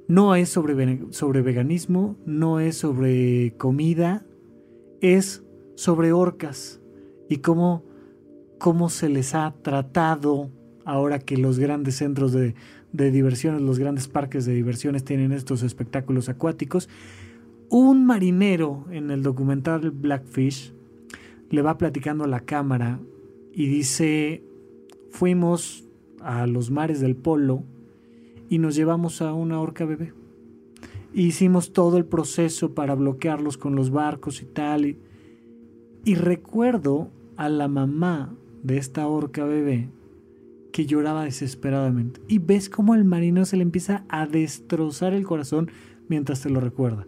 No 0.07 0.35
es 0.35 0.49
sobre, 0.49 1.01
sobre 1.11 1.41
veganismo, 1.41 2.15
no 2.25 2.59
es 2.59 2.77
sobre 2.77 3.55
comida, 3.57 4.25
es 5.01 5.43
sobre 5.75 6.13
orcas 6.13 6.79
y 7.27 7.37
cómo, 7.37 7.83
cómo 8.59 8.89
se 8.89 9.09
les 9.09 9.35
ha 9.35 9.53
tratado 9.61 10.51
ahora 10.85 11.19
que 11.19 11.37
los 11.37 11.57
grandes 11.57 11.95
centros 11.95 12.31
de, 12.31 12.53
de 12.93 13.11
diversiones, 13.11 13.61
los 13.61 13.79
grandes 13.79 14.07
parques 14.07 14.45
de 14.45 14.53
diversiones 14.53 15.03
tienen 15.03 15.31
estos 15.31 15.63
espectáculos 15.63 16.29
acuáticos. 16.29 16.87
Un 17.69 18.05
marinero 18.05 18.85
en 18.91 19.11
el 19.11 19.23
documental 19.23 19.91
Blackfish 19.91 20.73
le 21.49 21.61
va 21.61 21.77
platicando 21.77 22.23
a 22.23 22.27
la 22.27 22.41
cámara 22.41 22.99
y 23.53 23.67
dice, 23.67 24.43
fuimos 25.11 25.85
a 26.21 26.47
los 26.47 26.71
mares 26.71 26.99
del 26.99 27.15
Polo 27.15 27.63
y 28.49 28.59
nos 28.59 28.75
llevamos 28.75 29.21
a 29.21 29.33
una 29.33 29.59
orca 29.59 29.85
bebé. 29.85 30.13
Hicimos 31.13 31.71
todo 31.71 31.97
el 31.97 32.05
proceso 32.05 32.73
para 32.73 32.93
bloquearlos 32.93 33.57
con 33.57 33.75
los 33.75 33.89
barcos 33.89 34.41
y 34.41 34.45
tal. 34.45 34.97
Y, 36.03 36.15
recuerdo 36.15 37.09
a 37.37 37.47
la 37.47 37.69
mamá 37.69 38.35
de 38.63 38.77
esta 38.77 39.07
orca 39.07 39.45
bebé 39.45 39.89
que 40.73 40.85
lloraba 40.85 41.23
desesperadamente. 41.23 42.19
Y 42.27 42.39
ves 42.39 42.69
cómo 42.69 42.95
el 42.95 43.05
marino 43.05 43.45
se 43.45 43.55
le 43.55 43.63
empieza 43.63 44.03
a 44.09 44.27
destrozar 44.27 45.13
el 45.13 45.25
corazón 45.25 45.71
mientras 46.09 46.41
te 46.41 46.49
lo 46.49 46.59
recuerda. 46.59 47.07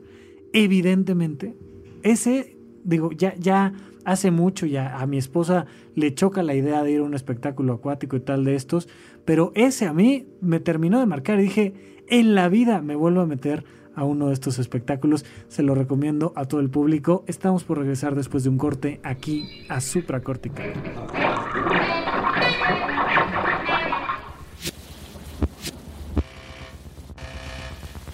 Evidentemente, 0.59 1.55
ese, 2.01 2.57
digo, 2.83 3.11
ya, 3.11 3.35
ya 3.35 3.73
hace 4.05 4.31
mucho 4.31 4.65
ya 4.65 4.97
a 4.97 5.05
mi 5.05 5.19
esposa 5.19 5.67
le 5.93 6.15
choca 6.15 6.41
la 6.41 6.55
idea 6.55 6.81
de 6.81 6.93
ir 6.93 6.99
a 7.01 7.03
un 7.03 7.13
espectáculo 7.13 7.73
acuático 7.73 8.15
y 8.15 8.21
tal 8.21 8.43
de 8.43 8.55
estos, 8.55 8.89
pero 9.23 9.51
ese 9.53 9.85
a 9.85 9.93
mí 9.93 10.25
me 10.41 10.59
terminó 10.59 10.99
de 10.99 11.05
marcar 11.05 11.39
y 11.39 11.43
dije, 11.43 11.73
en 12.07 12.33
la 12.33 12.49
vida 12.49 12.81
me 12.81 12.95
vuelvo 12.95 13.21
a 13.21 13.27
meter 13.27 13.65
a 13.93 14.03
uno 14.03 14.29
de 14.29 14.33
estos 14.33 14.57
espectáculos, 14.57 15.25
se 15.47 15.61
lo 15.61 15.75
recomiendo 15.75 16.33
a 16.35 16.45
todo 16.45 16.61
el 16.61 16.71
público. 16.71 17.23
Estamos 17.27 17.63
por 17.63 17.77
regresar 17.77 18.15
después 18.15 18.43
de 18.43 18.49
un 18.49 18.57
corte 18.57 18.99
aquí 19.03 19.65
a 19.69 19.79
Supracortical. 19.79 20.73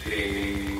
de 0.06 0.73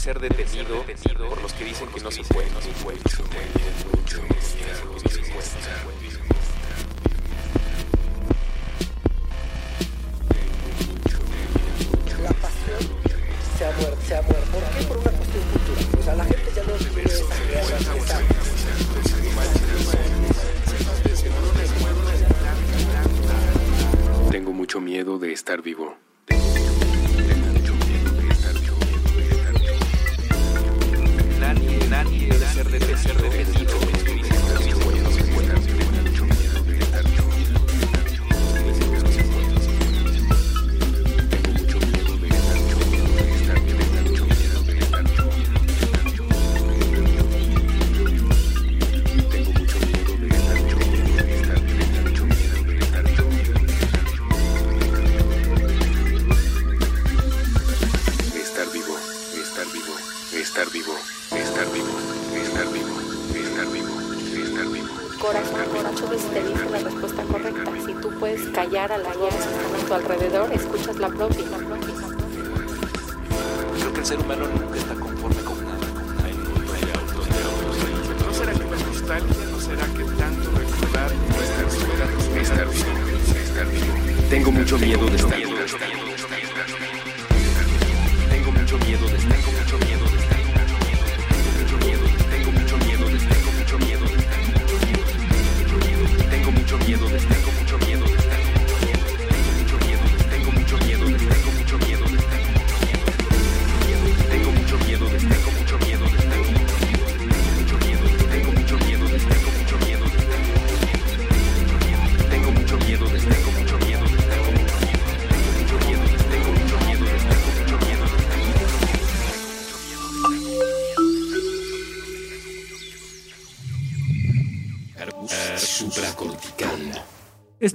ser 0.00 0.18
detenido, 0.18 0.82
por 1.28 1.42
los 1.42 1.52
que 1.52 1.64
dicen 1.66 1.86
que 1.88 2.00
no 2.00 2.10
se 2.10 2.24
puede. 2.24 2.50
No 2.52 2.60
se 2.62 2.70
puede. 2.82 2.98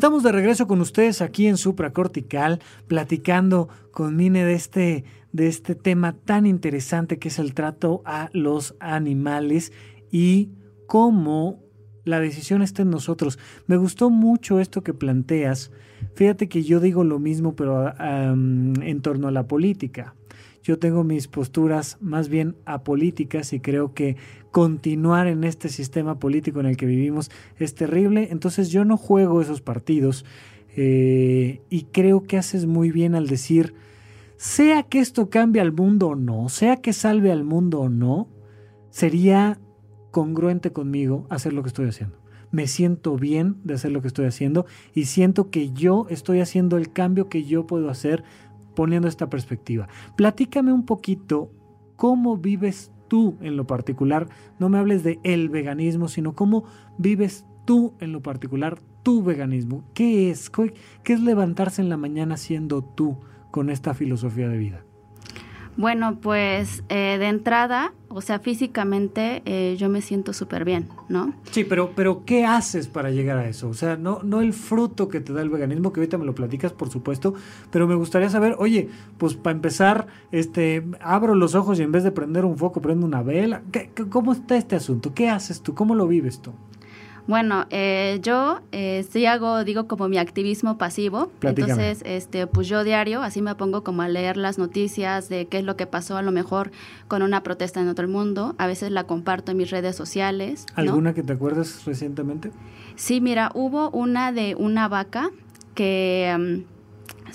Estamos 0.05 0.21
de 0.21 0.31
regreso 0.31 0.67
con 0.67 0.81
ustedes 0.81 1.23
aquí 1.23 1.47
en 1.47 1.57
Supracortical, 1.57 2.59
platicando 2.85 3.69
con 3.89 4.15
Mine 4.15 4.45
de 4.45 4.53
este, 4.53 5.03
de 5.31 5.47
este 5.47 5.73
tema 5.73 6.13
tan 6.13 6.45
interesante 6.45 7.17
que 7.17 7.29
es 7.29 7.39
el 7.39 7.55
trato 7.55 8.03
a 8.05 8.29
los 8.31 8.75
animales 8.79 9.73
y 10.11 10.51
cómo 10.85 11.59
la 12.03 12.19
decisión 12.19 12.61
está 12.61 12.83
en 12.83 12.91
nosotros. 12.91 13.39
Me 13.65 13.77
gustó 13.77 14.11
mucho 14.11 14.59
esto 14.59 14.83
que 14.83 14.93
planteas. 14.93 15.71
Fíjate 16.13 16.49
que 16.49 16.61
yo 16.61 16.79
digo 16.79 17.03
lo 17.03 17.17
mismo, 17.17 17.55
pero 17.55 17.91
en 17.99 19.01
torno 19.01 19.27
a 19.27 19.31
la 19.31 19.47
política. 19.47 20.13
Yo 20.61 20.77
tengo 20.77 21.03
mis 21.03 21.27
posturas 21.27 21.97
más 21.99 22.29
bien 22.29 22.55
apolíticas 22.65 23.53
y 23.53 23.59
creo 23.59 23.95
que 23.95 24.17
continuar 24.55 25.27
en 25.27 25.43
este 25.43 25.67
sistema 25.67 26.17
político 26.17 26.61
en 26.61 26.67
el 26.67 26.77
que 26.77 26.85
vivimos 26.85 27.29
es 27.59 27.75
terrible. 27.75 28.29
Entonces 28.31 28.69
yo 28.69 28.85
no 28.85 28.95
juego 28.95 29.41
esos 29.41 29.59
partidos 29.59 30.23
eh, 30.77 31.61
y 31.69 31.83
creo 31.91 32.23
que 32.23 32.37
haces 32.37 32.65
muy 32.65 32.89
bien 32.89 33.15
al 33.15 33.27
decir, 33.27 33.73
sea 34.37 34.83
que 34.83 34.99
esto 34.99 35.29
cambie 35.29 35.61
al 35.61 35.73
mundo 35.73 36.07
o 36.07 36.15
no, 36.15 36.47
sea 36.47 36.77
que 36.77 36.93
salve 36.93 37.33
al 37.33 37.43
mundo 37.43 37.81
o 37.81 37.89
no, 37.89 38.29
sería 38.91 39.59
congruente 40.11 40.71
conmigo 40.71 41.27
hacer 41.29 41.51
lo 41.51 41.61
que 41.61 41.67
estoy 41.67 41.89
haciendo. 41.89 42.17
Me 42.51 42.67
siento 42.67 43.17
bien 43.17 43.57
de 43.65 43.73
hacer 43.73 43.91
lo 43.91 44.01
que 44.01 44.07
estoy 44.07 44.25
haciendo 44.25 44.65
y 44.93 45.07
siento 45.07 45.49
que 45.49 45.73
yo 45.73 46.07
estoy 46.09 46.39
haciendo 46.39 46.77
el 46.77 46.93
cambio 46.93 47.27
que 47.27 47.43
yo 47.43 47.67
puedo 47.67 47.89
hacer 47.89 48.23
poniendo 48.73 49.09
esta 49.09 49.29
perspectiva. 49.29 49.89
Platícame 50.15 50.71
un 50.71 50.85
poquito 50.85 51.51
cómo 51.97 52.37
vives 52.37 52.93
tú 53.07 53.35
en 53.41 53.57
lo 53.57 53.67
particular. 53.67 54.27
No 54.59 54.69
me 54.69 54.77
hables 54.77 55.03
de 55.03 55.19
el 55.23 55.49
veganismo, 55.49 56.07
sino 56.07 56.33
cómo 56.33 56.65
vives 56.97 57.45
tú 57.65 57.93
en 57.99 58.11
lo 58.11 58.21
particular 58.21 58.79
tu 59.03 59.23
veganismo. 59.23 59.83
¿Qué 59.93 60.29
es? 60.31 60.49
¿Qué 60.49 61.13
es 61.13 61.21
levantarse 61.21 61.81
en 61.81 61.89
la 61.89 61.97
mañana 61.97 62.37
siendo 62.37 62.83
tú 62.83 63.17
con 63.51 63.69
esta 63.69 63.93
filosofía 63.93 64.47
de 64.47 64.57
vida? 64.57 64.84
Bueno, 65.77 66.19
pues 66.21 66.83
eh, 66.87 67.17
de 67.19 67.27
entrada, 67.27 67.93
o 68.07 68.21
sea, 68.21 68.39
físicamente 68.39 69.41
eh, 69.45 69.75
yo 69.77 69.89
me 69.89 70.01
siento 70.01 70.31
súper 70.31 70.63
bien, 70.63 70.87
¿no? 71.09 71.33
Sí, 71.51 71.65
pero, 71.65 71.91
pero 71.93 72.23
¿qué 72.25 72.45
haces 72.45 72.87
para 72.87 73.11
llegar 73.11 73.37
a 73.37 73.47
eso? 73.47 73.67
O 73.67 73.73
sea, 73.73 73.97
no, 73.97 74.21
no 74.23 74.39
el 74.39 74.53
fruto 74.53 75.09
que 75.09 75.19
te 75.19 75.33
da 75.33 75.41
el 75.41 75.49
veganismo, 75.49 75.91
que 75.91 75.99
ahorita 75.99 76.17
me 76.17 76.23
lo 76.25 76.33
platicas, 76.33 76.71
por 76.71 76.89
supuesto, 76.89 77.33
pero 77.71 77.87
me 77.87 77.95
gustaría 77.95 78.29
saber, 78.29 78.55
oye, 78.57 78.87
pues 79.17 79.33
para 79.33 79.53
empezar, 79.53 80.07
este, 80.31 80.85
abro 81.01 81.35
los 81.35 81.55
ojos 81.55 81.77
y 81.79 81.83
en 81.83 81.91
vez 81.91 82.05
de 82.05 82.11
prender 82.11 82.45
un 82.45 82.57
foco, 82.57 82.81
prendo 82.81 83.05
una 83.05 83.21
vela. 83.21 83.61
¿Qué, 83.71 83.91
¿Cómo 84.09 84.31
está 84.31 84.55
este 84.55 84.77
asunto? 84.77 85.13
¿Qué 85.13 85.29
haces 85.29 85.61
tú? 85.61 85.73
¿Cómo 85.73 85.93
lo 85.93 86.07
vives 86.07 86.41
tú? 86.41 86.53
Bueno, 87.27 87.65
eh, 87.71 88.19
yo 88.21 88.61
eh, 88.71 89.05
sí 89.09 89.25
hago, 89.25 89.63
digo, 89.63 89.87
como 89.87 90.07
mi 90.07 90.17
activismo 90.17 90.77
pasivo. 90.77 91.31
Platícame. 91.39 91.71
Entonces, 91.73 92.03
este, 92.05 92.45
pues 92.47 92.67
yo 92.67 92.83
diario, 92.83 93.21
así 93.23 93.41
me 93.41 93.55
pongo 93.55 93.83
como 93.83 94.03
a 94.03 94.07
leer 94.07 94.37
las 94.37 94.57
noticias 94.57 95.27
de 95.27 95.47
qué 95.47 95.59
es 95.59 95.63
lo 95.63 95.75
que 95.75 95.87
pasó 95.87 96.17
a 96.17 96.21
lo 96.21 96.31
mejor 96.31 96.71
con 97.07 97.23
una 97.23 97.41
protesta 97.41 97.81
en 97.81 97.87
otro 97.87 98.07
mundo. 98.07 98.55
A 98.57 98.67
veces 98.67 98.91
la 98.91 99.05
comparto 99.05 99.51
en 99.51 99.57
mis 99.57 99.71
redes 99.71 99.95
sociales. 99.95 100.65
¿no? 100.75 100.83
¿Alguna 100.83 101.13
que 101.13 101.23
te 101.23 101.33
acuerdes 101.33 101.83
recientemente? 101.85 102.51
Sí, 102.95 103.21
mira, 103.21 103.51
hubo 103.55 103.89
una 103.89 104.31
de 104.31 104.55
una 104.55 104.87
vaca 104.87 105.31
que 105.73 106.35
mm, 106.37 106.74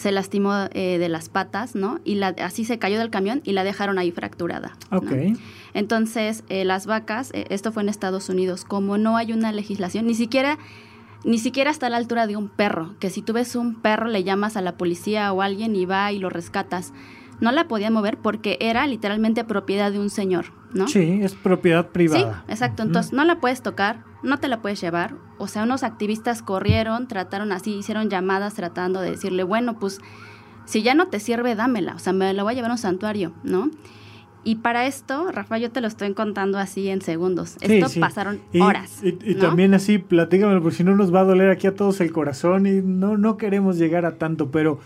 se 0.01 0.13
lastimó 0.13 0.55
eh, 0.73 0.97
de 0.99 1.09
las 1.11 1.29
patas, 1.29 1.75
¿no? 1.75 2.01
Y 2.05 2.15
la, 2.15 2.29
así 2.43 2.65
se 2.65 2.79
cayó 2.79 2.99
del 2.99 3.11
camión 3.11 3.43
y 3.45 3.53
la 3.53 3.65
dejaron 3.65 3.99
ahí 3.99 4.11
fracturada. 4.11 4.73
¿no? 4.91 4.99
Ok. 4.99 5.13
Entonces, 5.75 6.43
eh, 6.49 6.65
las 6.65 6.87
vacas, 6.87 7.31
eh, 7.35 7.45
esto 7.51 7.71
fue 7.71 7.83
en 7.83 7.91
Estados 7.91 8.29
Unidos, 8.31 8.65
como 8.65 8.97
no 8.99 9.17
hay 9.19 9.33
una 9.35 9.53
legislación, 9.53 10.07
ni 10.07 10.15
siquiera, 10.15 10.59
ni 11.25 11.39
siquiera 11.39 11.71
está 11.71 11.89
a 11.89 11.91
la 11.91 11.99
altura 11.99 12.27
de 12.27 12.37
un 12.37 12.49
perro, 12.49 12.95
que 12.99 13.11
si 13.11 13.21
tú 13.21 13.35
ves 13.35 13.55
un 13.57 13.75
perro 13.75 14.09
le 14.09 14.25
llamas 14.25 14.57
a 14.57 14.63
la 14.63 14.77
policía 14.79 15.33
o 15.33 15.43
alguien 15.43 15.77
y 15.77 15.85
va 15.85 16.11
y 16.13 16.19
lo 16.19 16.31
rescatas. 16.31 16.93
No 17.41 17.53
la 17.53 17.69
podía 17.69 17.91
mover 17.91 18.19
porque 18.19 18.57
era 18.61 18.87
literalmente 18.87 19.45
propiedad 19.45 19.93
de 19.93 19.99
un 19.99 20.11
señor, 20.11 20.47
¿no? 20.75 20.89
Sí, 20.89 21.21
es 21.23 21.35
propiedad 21.35 21.85
Sí, 21.85 21.91
privada. 21.93 22.45
exacto. 22.49 22.83
Ujú. 22.83 22.89
Entonces, 22.89 23.13
no 23.13 23.25
la 23.25 23.41
puedes 23.41 23.63
tocar, 23.63 24.05
no 24.23 24.39
te 24.39 24.49
la 24.49 24.61
puedes 24.63 24.81
llevar. 24.81 25.15
O 25.39 25.47
sea, 25.49 25.65
unos 25.65 25.83
activistas 25.83 26.43
corrieron, 26.43 27.09
trataron 27.09 27.53
así, 27.53 27.75
hicieron 27.75 28.09
llamadas 28.11 28.55
tratando 28.55 29.01
de 29.01 29.11
decirle, 29.11 29.43
bueno, 29.45 29.79
pues, 29.79 30.01
si 30.67 30.83
ya 30.83 30.95
no 30.95 31.09
te 31.09 31.21
sirve, 31.21 31.55
dámela. 31.55 31.95
O 31.95 31.99
sea, 31.99 32.13
me 32.13 32.33
la 32.35 32.43
voy 32.43 32.53
a 32.53 32.57
llevar 32.57 32.71
a 32.71 32.75
un 32.75 32.79
santuario, 32.79 33.33
¿no? 33.43 33.71
Y 34.43 34.57
para 34.57 34.87
esto, 34.87 35.31
Rafa, 35.33 35.59
yo 35.59 35.71
te 35.71 35.83
lo 35.83 35.87
estoy 35.87 36.15
contando 36.15 36.59
así 36.59 36.89
en 36.89 37.03
segundos. 37.03 37.57
Sí, 37.61 37.75
Esto 37.75 37.89
sí. 37.91 38.01
pasaron 38.01 38.41
Y- 38.53 38.61
horas. 38.61 39.01
Y, 39.03 39.19
y 39.31 39.35
¿no? 39.35 39.41
también 39.41 39.75
así, 39.75 39.99
platícamelo, 39.99 40.63
porque 40.63 40.79
si 40.79 40.85
no 40.85 40.97
nos 40.97 41.15
va 41.15 41.21
a 41.21 41.25
doler 41.25 41.51
aquí 41.51 41.67
a 41.67 41.75
todos 41.75 42.01
el 42.01 42.11
corazón 42.11 42.67
y 42.67 42.81
no, 42.83 43.19
no 43.19 43.37
queremos 43.37 43.77
llegar 43.77 44.07
a 44.07 44.17
tanto, 44.17 44.51
pero 44.51 44.79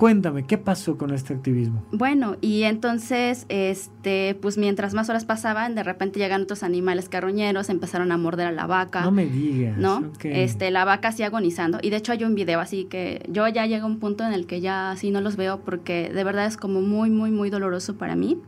cuéntame, 0.00 0.46
¿qué 0.46 0.56
pasó 0.56 0.96
con 0.96 1.12
este 1.12 1.34
activismo? 1.34 1.84
Bueno, 1.92 2.38
y 2.40 2.62
entonces, 2.62 3.44
este, 3.50 4.34
pues 4.40 4.56
mientras 4.56 4.94
más 4.94 5.10
horas 5.10 5.26
pasaban, 5.26 5.74
de 5.74 5.82
repente 5.82 6.18
llegan 6.18 6.40
otros 6.40 6.62
animales 6.62 7.10
carroñeros, 7.10 7.68
empezaron 7.68 8.10
a 8.10 8.16
morder 8.16 8.46
a 8.46 8.52
la 8.52 8.66
vaca. 8.66 9.02
No 9.02 9.10
me 9.10 9.26
digas. 9.26 9.76
¿no? 9.76 10.10
Este, 10.22 10.70
la 10.70 10.86
vaca 10.86 11.08
así 11.08 11.22
agonizando. 11.22 11.80
Y 11.82 11.90
de 11.90 11.96
hecho 11.96 12.12
hay 12.12 12.24
un 12.24 12.34
video 12.34 12.60
así 12.60 12.84
que 12.86 13.26
yo 13.28 13.46
ya 13.48 13.66
llego 13.66 13.84
a 13.84 13.88
un 13.88 13.98
punto 13.98 14.24
en 14.24 14.32
el 14.32 14.46
que 14.46 14.62
ya 14.62 14.90
así 14.90 15.10
no 15.10 15.20
los 15.20 15.36
veo 15.36 15.60
porque 15.60 16.10
de 16.10 16.24
verdad 16.24 16.46
es 16.46 16.56
como 16.56 16.80
muy, 16.80 17.10
muy, 17.10 17.30
muy 17.30 17.50
doloroso 17.50 17.98
para 17.98 18.16
mí. 18.16 18.38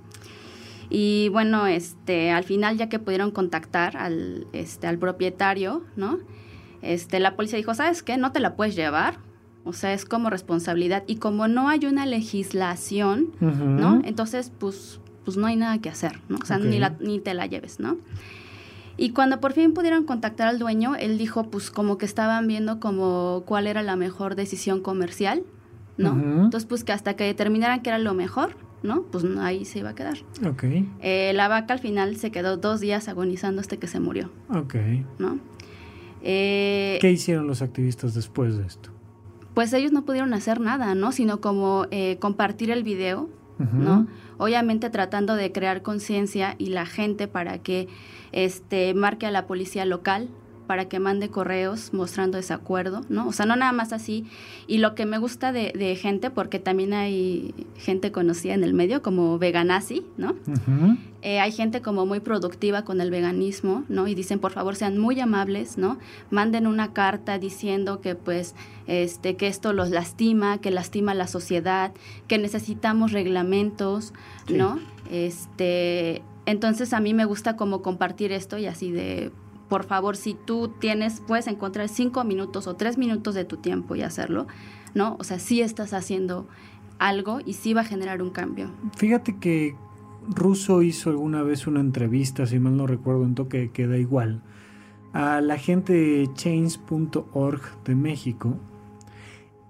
Y 0.88 1.28
bueno, 1.32 1.66
este, 1.66 2.30
al 2.30 2.44
final 2.44 2.78
ya 2.78 2.88
que 2.88 2.98
pudieron 2.98 3.30
contactar 3.30 3.98
al, 3.98 4.46
este, 4.54 4.86
al 4.86 4.96
propietario, 4.96 5.84
¿no? 5.96 6.18
Este, 6.80 7.20
la 7.20 7.36
policía 7.36 7.58
dijo, 7.58 7.74
¿sabes 7.74 8.02
qué? 8.02 8.16
No 8.16 8.32
te 8.32 8.40
la 8.40 8.56
puedes 8.56 8.74
llevar. 8.74 9.18
O 9.64 9.72
sea, 9.72 9.92
es 9.92 10.04
como 10.04 10.28
responsabilidad. 10.30 11.04
Y 11.06 11.16
como 11.16 11.46
no 11.48 11.68
hay 11.68 11.86
una 11.86 12.04
legislación. 12.06 13.28
¿no? 13.40 14.00
Entonces, 14.04 14.50
pues, 14.58 15.00
pues 15.24 15.36
no 15.36 15.46
hay 15.46 15.56
nada 15.56 15.78
que 15.78 15.88
hacer, 15.88 16.20
¿no? 16.28 16.38
O 16.42 16.44
sea, 16.44 16.58
ni, 16.58 16.78
la- 16.78 16.96
ni 17.00 17.20
te 17.20 17.32
la 17.34 17.46
lleves, 17.46 17.78
¿no? 17.80 17.96
Y 18.96 19.10
cuando 19.10 19.40
por 19.40 19.52
fin 19.52 19.72
pudieron 19.72 20.04
contactar 20.04 20.48
al 20.48 20.58
dueño, 20.58 20.94
él 20.96 21.16
dijo, 21.16 21.44
pues 21.44 21.70
como 21.70 21.96
que 21.96 22.04
estaban 22.06 22.46
viendo 22.46 22.78
como 22.80 23.42
cuál 23.46 23.66
era 23.66 23.82
la 23.82 23.96
mejor 23.96 24.34
decisión 24.34 24.80
comercial, 24.82 25.42
¿no? 25.96 26.12
Entonces, 26.44 26.66
pues 26.66 26.84
que 26.84 26.92
hasta 26.92 27.14
que 27.14 27.24
determinaran 27.24 27.80
qué 27.82 27.90
era 27.90 27.98
lo 27.98 28.14
mejor, 28.14 28.56
¿no? 28.82 29.02
Pues 29.04 29.24
ahí 29.40 29.64
se 29.64 29.78
iba 29.78 29.90
a 29.90 29.94
quedar. 29.94 30.18
Ok, 30.46 30.64
Eh, 31.00 31.32
la 31.34 31.48
vaca 31.48 31.72
al 31.74 31.80
final 31.80 32.16
se 32.16 32.30
quedó 32.32 32.56
dos 32.56 32.80
días 32.80 33.08
agonizando 33.08 33.60
hasta 33.60 33.76
que 33.76 33.86
se 33.86 33.98
murió, 34.00 34.30
ok. 34.50 34.74
¿no? 35.18 35.38
Eh, 36.22 36.98
¿Qué 37.00 37.10
hicieron 37.10 37.46
los 37.46 37.62
activistas 37.62 38.14
después 38.14 38.56
de 38.56 38.66
esto? 38.66 38.90
Pues 39.54 39.72
ellos 39.72 39.92
no 39.92 40.04
pudieron 40.04 40.34
hacer 40.34 40.60
nada, 40.60 40.94
¿no? 40.94 41.12
Sino 41.12 41.40
como 41.40 41.86
eh, 41.90 42.16
compartir 42.20 42.70
el 42.70 42.82
video. 42.82 43.28
¿no? 43.58 44.08
Obviamente 44.38 44.90
tratando 44.90 45.36
de 45.36 45.52
crear 45.52 45.82
conciencia 45.82 46.56
y 46.58 46.70
la 46.70 46.84
gente 46.84 47.28
para 47.28 47.58
que 47.58 47.86
este 48.32 48.92
marque 48.92 49.24
a 49.26 49.30
la 49.30 49.46
policía 49.46 49.84
local 49.84 50.30
para 50.66 50.88
que 50.88 50.98
mande 51.00 51.28
correos 51.28 51.92
mostrando 51.92 52.36
desacuerdo, 52.36 53.02
¿no? 53.08 53.26
O 53.28 53.32
sea, 53.32 53.46
no 53.46 53.56
nada 53.56 53.72
más 53.72 53.92
así. 53.92 54.24
Y 54.66 54.78
lo 54.78 54.94
que 54.94 55.06
me 55.06 55.18
gusta 55.18 55.52
de, 55.52 55.72
de 55.76 55.96
gente, 55.96 56.30
porque 56.30 56.58
también 56.58 56.92
hay 56.94 57.54
gente 57.76 58.12
conocida 58.12 58.54
en 58.54 58.64
el 58.64 58.72
medio 58.74 59.02
como 59.02 59.38
Veganasi, 59.38 60.04
¿no? 60.16 60.34
Eh, 61.22 61.38
hay 61.38 61.52
gente 61.52 61.82
como 61.82 62.04
muy 62.06 62.20
productiva 62.20 62.82
con 62.84 63.00
el 63.00 63.10
veganismo, 63.10 63.84
¿no? 63.88 64.08
Y 64.08 64.14
dicen, 64.14 64.38
por 64.40 64.52
favor, 64.52 64.74
sean 64.74 64.98
muy 64.98 65.20
amables, 65.20 65.78
¿no? 65.78 65.98
Manden 66.30 66.66
una 66.66 66.92
carta 66.92 67.38
diciendo 67.38 68.00
que, 68.00 68.14
pues, 68.16 68.54
este, 68.86 69.36
que 69.36 69.46
esto 69.46 69.72
los 69.72 69.90
lastima, 69.90 70.58
que 70.60 70.70
lastima 70.72 71.12
a 71.12 71.14
la 71.14 71.28
sociedad, 71.28 71.92
que 72.26 72.38
necesitamos 72.38 73.12
reglamentos, 73.12 74.12
Sí. 74.48 74.54
¿no? 74.54 74.80
Este, 75.10 76.22
entonces 76.46 76.92
a 76.92 77.00
mí 77.00 77.14
me 77.14 77.24
gusta 77.24 77.54
como 77.56 77.82
compartir 77.82 78.32
esto 78.32 78.58
y 78.58 78.66
así 78.66 78.90
de, 78.90 79.30
por 79.72 79.84
favor, 79.84 80.18
si 80.18 80.34
tú 80.34 80.68
tienes, 80.68 81.22
puedes 81.26 81.46
encontrar 81.46 81.88
cinco 81.88 82.24
minutos 82.24 82.66
o 82.66 82.76
tres 82.76 82.98
minutos 82.98 83.34
de 83.34 83.46
tu 83.46 83.56
tiempo 83.56 83.96
y 83.96 84.02
hacerlo, 84.02 84.46
¿no? 84.92 85.16
O 85.18 85.24
sea, 85.24 85.38
sí 85.38 85.62
estás 85.62 85.94
haciendo 85.94 86.46
algo 86.98 87.38
y 87.42 87.54
sí 87.54 87.72
va 87.72 87.80
a 87.80 87.84
generar 87.84 88.20
un 88.20 88.28
cambio. 88.28 88.70
Fíjate 88.98 89.38
que 89.38 89.74
Russo 90.28 90.82
hizo 90.82 91.08
alguna 91.08 91.42
vez 91.42 91.66
una 91.66 91.80
entrevista, 91.80 92.44
si 92.44 92.58
mal 92.58 92.76
no 92.76 92.86
recuerdo, 92.86 93.24
en 93.24 93.34
toque 93.34 93.70
que 93.72 93.86
da 93.86 93.96
igual, 93.96 94.42
a 95.14 95.40
la 95.40 95.56
gente 95.56 95.94
de 95.94 96.28
change.org 96.34 97.62
de 97.86 97.94
México. 97.94 98.58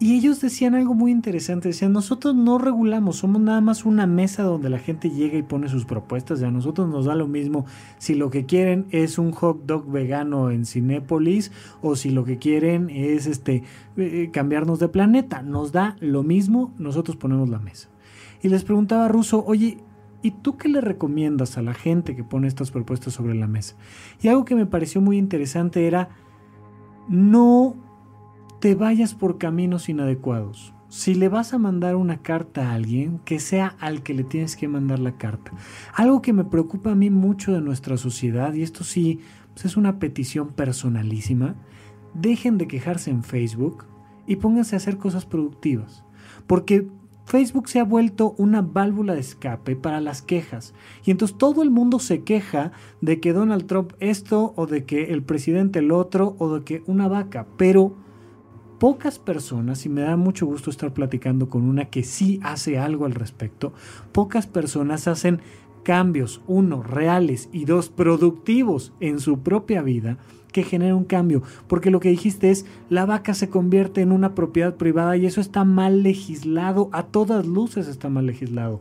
Y 0.02 0.16
ellos 0.16 0.40
decían 0.40 0.74
algo 0.74 0.94
muy 0.94 1.12
interesante, 1.12 1.68
decían, 1.68 1.92
nosotros 1.92 2.34
no 2.34 2.58
regulamos, 2.58 3.18
somos 3.18 3.40
nada 3.40 3.60
más 3.60 3.84
una 3.84 4.04
mesa 4.04 4.42
donde 4.42 4.68
la 4.68 4.80
gente 4.80 5.10
llega 5.10 5.38
y 5.38 5.44
pone 5.44 5.68
sus 5.68 5.84
propuestas, 5.84 6.40
ya 6.40 6.48
a 6.48 6.50
nosotros 6.50 6.88
nos 6.88 7.04
da 7.04 7.14
lo 7.14 7.28
mismo 7.28 7.66
si 7.98 8.16
lo 8.16 8.28
que 8.28 8.44
quieren 8.44 8.86
es 8.90 9.16
un 9.16 9.30
hot 9.30 9.64
dog 9.64 9.88
vegano 9.88 10.50
en 10.50 10.66
Cinépolis 10.66 11.52
o 11.82 11.94
si 11.94 12.10
lo 12.10 12.24
que 12.24 12.38
quieren 12.38 12.90
es 12.90 13.28
este 13.28 13.62
eh, 13.96 14.30
cambiarnos 14.32 14.80
de 14.80 14.88
planeta, 14.88 15.40
nos 15.40 15.70
da 15.70 15.94
lo 16.00 16.24
mismo, 16.24 16.74
nosotros 16.78 17.16
ponemos 17.16 17.48
la 17.48 17.60
mesa. 17.60 17.88
Y 18.42 18.48
les 18.48 18.64
preguntaba 18.64 19.06
Russo, 19.06 19.44
oye, 19.46 19.78
¿y 20.20 20.32
tú 20.32 20.56
qué 20.56 20.68
le 20.68 20.80
recomiendas 20.80 21.58
a 21.58 21.62
la 21.62 21.74
gente 21.74 22.16
que 22.16 22.24
pone 22.24 22.48
estas 22.48 22.72
propuestas 22.72 23.12
sobre 23.14 23.36
la 23.36 23.46
mesa? 23.46 23.76
Y 24.20 24.26
algo 24.26 24.44
que 24.44 24.56
me 24.56 24.66
pareció 24.66 25.00
muy 25.00 25.16
interesante 25.16 25.86
era, 25.86 26.08
no 27.08 27.76
te 28.62 28.76
vayas 28.76 29.12
por 29.14 29.38
caminos 29.38 29.88
inadecuados. 29.88 30.72
Si 30.88 31.16
le 31.16 31.28
vas 31.28 31.52
a 31.52 31.58
mandar 31.58 31.96
una 31.96 32.22
carta 32.22 32.70
a 32.70 32.74
alguien, 32.74 33.18
que 33.24 33.40
sea 33.40 33.74
al 33.80 34.04
que 34.04 34.14
le 34.14 34.22
tienes 34.22 34.54
que 34.54 34.68
mandar 34.68 35.00
la 35.00 35.18
carta. 35.18 35.50
Algo 35.94 36.22
que 36.22 36.32
me 36.32 36.44
preocupa 36.44 36.92
a 36.92 36.94
mí 36.94 37.10
mucho 37.10 37.52
de 37.52 37.60
nuestra 37.60 37.96
sociedad, 37.96 38.54
y 38.54 38.62
esto 38.62 38.84
sí 38.84 39.18
pues 39.52 39.64
es 39.64 39.76
una 39.76 39.98
petición 39.98 40.52
personalísima, 40.52 41.56
dejen 42.14 42.56
de 42.56 42.68
quejarse 42.68 43.10
en 43.10 43.24
Facebook 43.24 43.84
y 44.28 44.36
pónganse 44.36 44.76
a 44.76 44.78
hacer 44.78 44.96
cosas 44.96 45.26
productivas. 45.26 46.04
Porque 46.46 46.86
Facebook 47.26 47.68
se 47.68 47.80
ha 47.80 47.84
vuelto 47.84 48.36
una 48.38 48.62
válvula 48.62 49.14
de 49.14 49.20
escape 49.22 49.74
para 49.74 50.00
las 50.00 50.22
quejas. 50.22 50.72
Y 51.04 51.10
entonces 51.10 51.36
todo 51.36 51.64
el 51.64 51.72
mundo 51.72 51.98
se 51.98 52.22
queja 52.22 52.70
de 53.00 53.18
que 53.18 53.32
Donald 53.32 53.66
Trump 53.66 53.94
esto 53.98 54.52
o 54.54 54.68
de 54.68 54.84
que 54.84 55.06
el 55.06 55.24
presidente 55.24 55.80
el 55.80 55.90
otro 55.90 56.36
o 56.38 56.54
de 56.54 56.62
que 56.62 56.84
una 56.86 57.08
vaca. 57.08 57.48
Pero 57.56 57.96
pocas 58.82 59.20
personas, 59.20 59.86
y 59.86 59.88
me 59.88 60.00
da 60.00 60.16
mucho 60.16 60.44
gusto 60.44 60.68
estar 60.68 60.92
platicando 60.92 61.48
con 61.48 61.62
una 61.62 61.84
que 61.84 62.02
sí 62.02 62.40
hace 62.42 62.80
algo 62.80 63.06
al 63.06 63.14
respecto, 63.14 63.72
pocas 64.10 64.48
personas 64.48 65.06
hacen 65.06 65.40
cambios, 65.84 66.40
uno, 66.48 66.82
reales 66.82 67.48
y 67.52 67.64
dos, 67.64 67.90
productivos 67.90 68.92
en 68.98 69.20
su 69.20 69.38
propia 69.38 69.82
vida, 69.82 70.18
que 70.52 70.62
genera 70.62 70.94
un 70.94 71.04
cambio. 71.04 71.42
Porque 71.66 71.90
lo 71.90 72.00
que 72.00 72.10
dijiste 72.10 72.50
es, 72.50 72.66
la 72.88 73.06
vaca 73.06 73.34
se 73.34 73.48
convierte 73.48 74.02
en 74.02 74.12
una 74.12 74.34
propiedad 74.34 74.76
privada 74.76 75.16
y 75.16 75.26
eso 75.26 75.40
está 75.40 75.64
mal 75.64 76.02
legislado, 76.02 76.88
a 76.92 77.04
todas 77.04 77.46
luces 77.46 77.88
está 77.88 78.08
mal 78.08 78.26
legislado. 78.26 78.80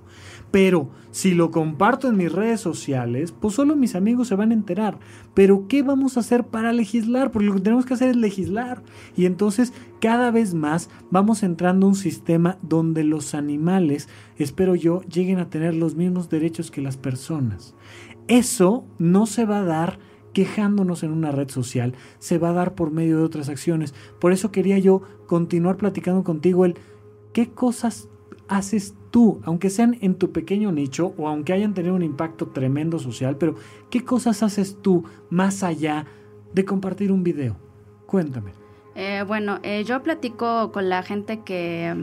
Pero 0.52 0.90
si 1.12 1.34
lo 1.34 1.50
comparto 1.50 2.10
en 2.10 2.18
mis 2.18 2.32
redes 2.32 2.60
sociales, 2.60 3.32
pues 3.32 3.56
solo 3.56 3.76
mis 3.76 3.96
amigos 3.96 4.28
se 4.28 4.36
van 4.36 4.52
a 4.52 4.54
enterar. 4.54 5.00
Pero 5.34 5.68
¿qué 5.68 5.82
vamos 5.82 6.18
a 6.18 6.20
hacer 6.20 6.46
para 6.46 6.74
legislar? 6.74 7.32
Porque 7.32 7.48
lo 7.48 7.56
que 7.56 7.62
tenemos 7.62 7.86
que 7.86 7.94
hacer 7.94 8.10
es 8.10 8.16
legislar. 8.18 8.84
Y 9.16 9.26
entonces 9.26 9.74
cada 10.02 10.30
vez 10.30 10.54
más 10.54 10.90
vamos 11.10 11.44
entrando 11.44 11.86
a 11.86 11.90
un 11.90 11.96
sistema 11.96 12.58
donde 12.62 13.06
los 13.06 13.34
animales, 13.34 14.10
espero 14.38 14.76
yo, 14.76 15.02
lleguen 15.04 15.40
a 15.40 15.50
tener 15.50 15.74
los 15.74 15.96
mismos 15.96 16.30
derechos 16.30 16.70
que 16.70 16.82
las 16.82 16.98
personas. 16.98 17.74
Eso 18.28 18.86
no 19.00 19.26
se 19.26 19.46
va 19.46 19.60
a 19.60 19.66
dar 19.66 20.00
quejándonos 20.34 21.04
en 21.04 21.12
una 21.12 21.32
red 21.32 21.50
social, 21.50 21.94
se 22.20 22.38
va 22.38 22.50
a 22.50 22.54
dar 22.54 22.76
por 22.76 22.92
medio 22.92 23.18
de 23.18 23.24
otras 23.24 23.50
acciones. 23.50 23.94
Por 24.20 24.32
eso 24.32 24.52
quería 24.52 24.78
yo 24.80 25.02
continuar 25.28 25.78
platicando 25.78 26.24
contigo 26.24 26.66
el 26.66 26.76
qué 27.34 27.50
cosas 27.50 28.10
haces 28.48 28.96
tú, 29.12 29.40
aunque 29.44 29.70
sean 29.70 29.98
en 30.02 30.16
tu 30.16 30.32
pequeño 30.32 30.72
nicho 30.72 31.14
o 31.18 31.28
aunque 31.28 31.54
hayan 31.54 31.74
tenido 31.74 31.96
un 31.96 32.04
impacto 32.04 32.48
tremendo 32.48 33.00
social, 33.00 33.38
pero 33.38 33.56
qué 33.90 34.04
cosas 34.04 34.44
haces 34.44 34.78
tú 34.82 35.06
más 35.30 35.64
allá 35.64 36.06
de 36.54 36.66
compartir 36.66 37.12
un 37.12 37.24
video. 37.24 37.56
Cuéntame. 38.06 38.52
Eh, 38.96 39.24
bueno, 39.26 39.60
eh, 39.64 39.84
yo 39.86 40.04
platico 40.04 40.72
con 40.72 40.90
la 40.90 41.04
gente 41.04 41.42
que... 41.42 41.96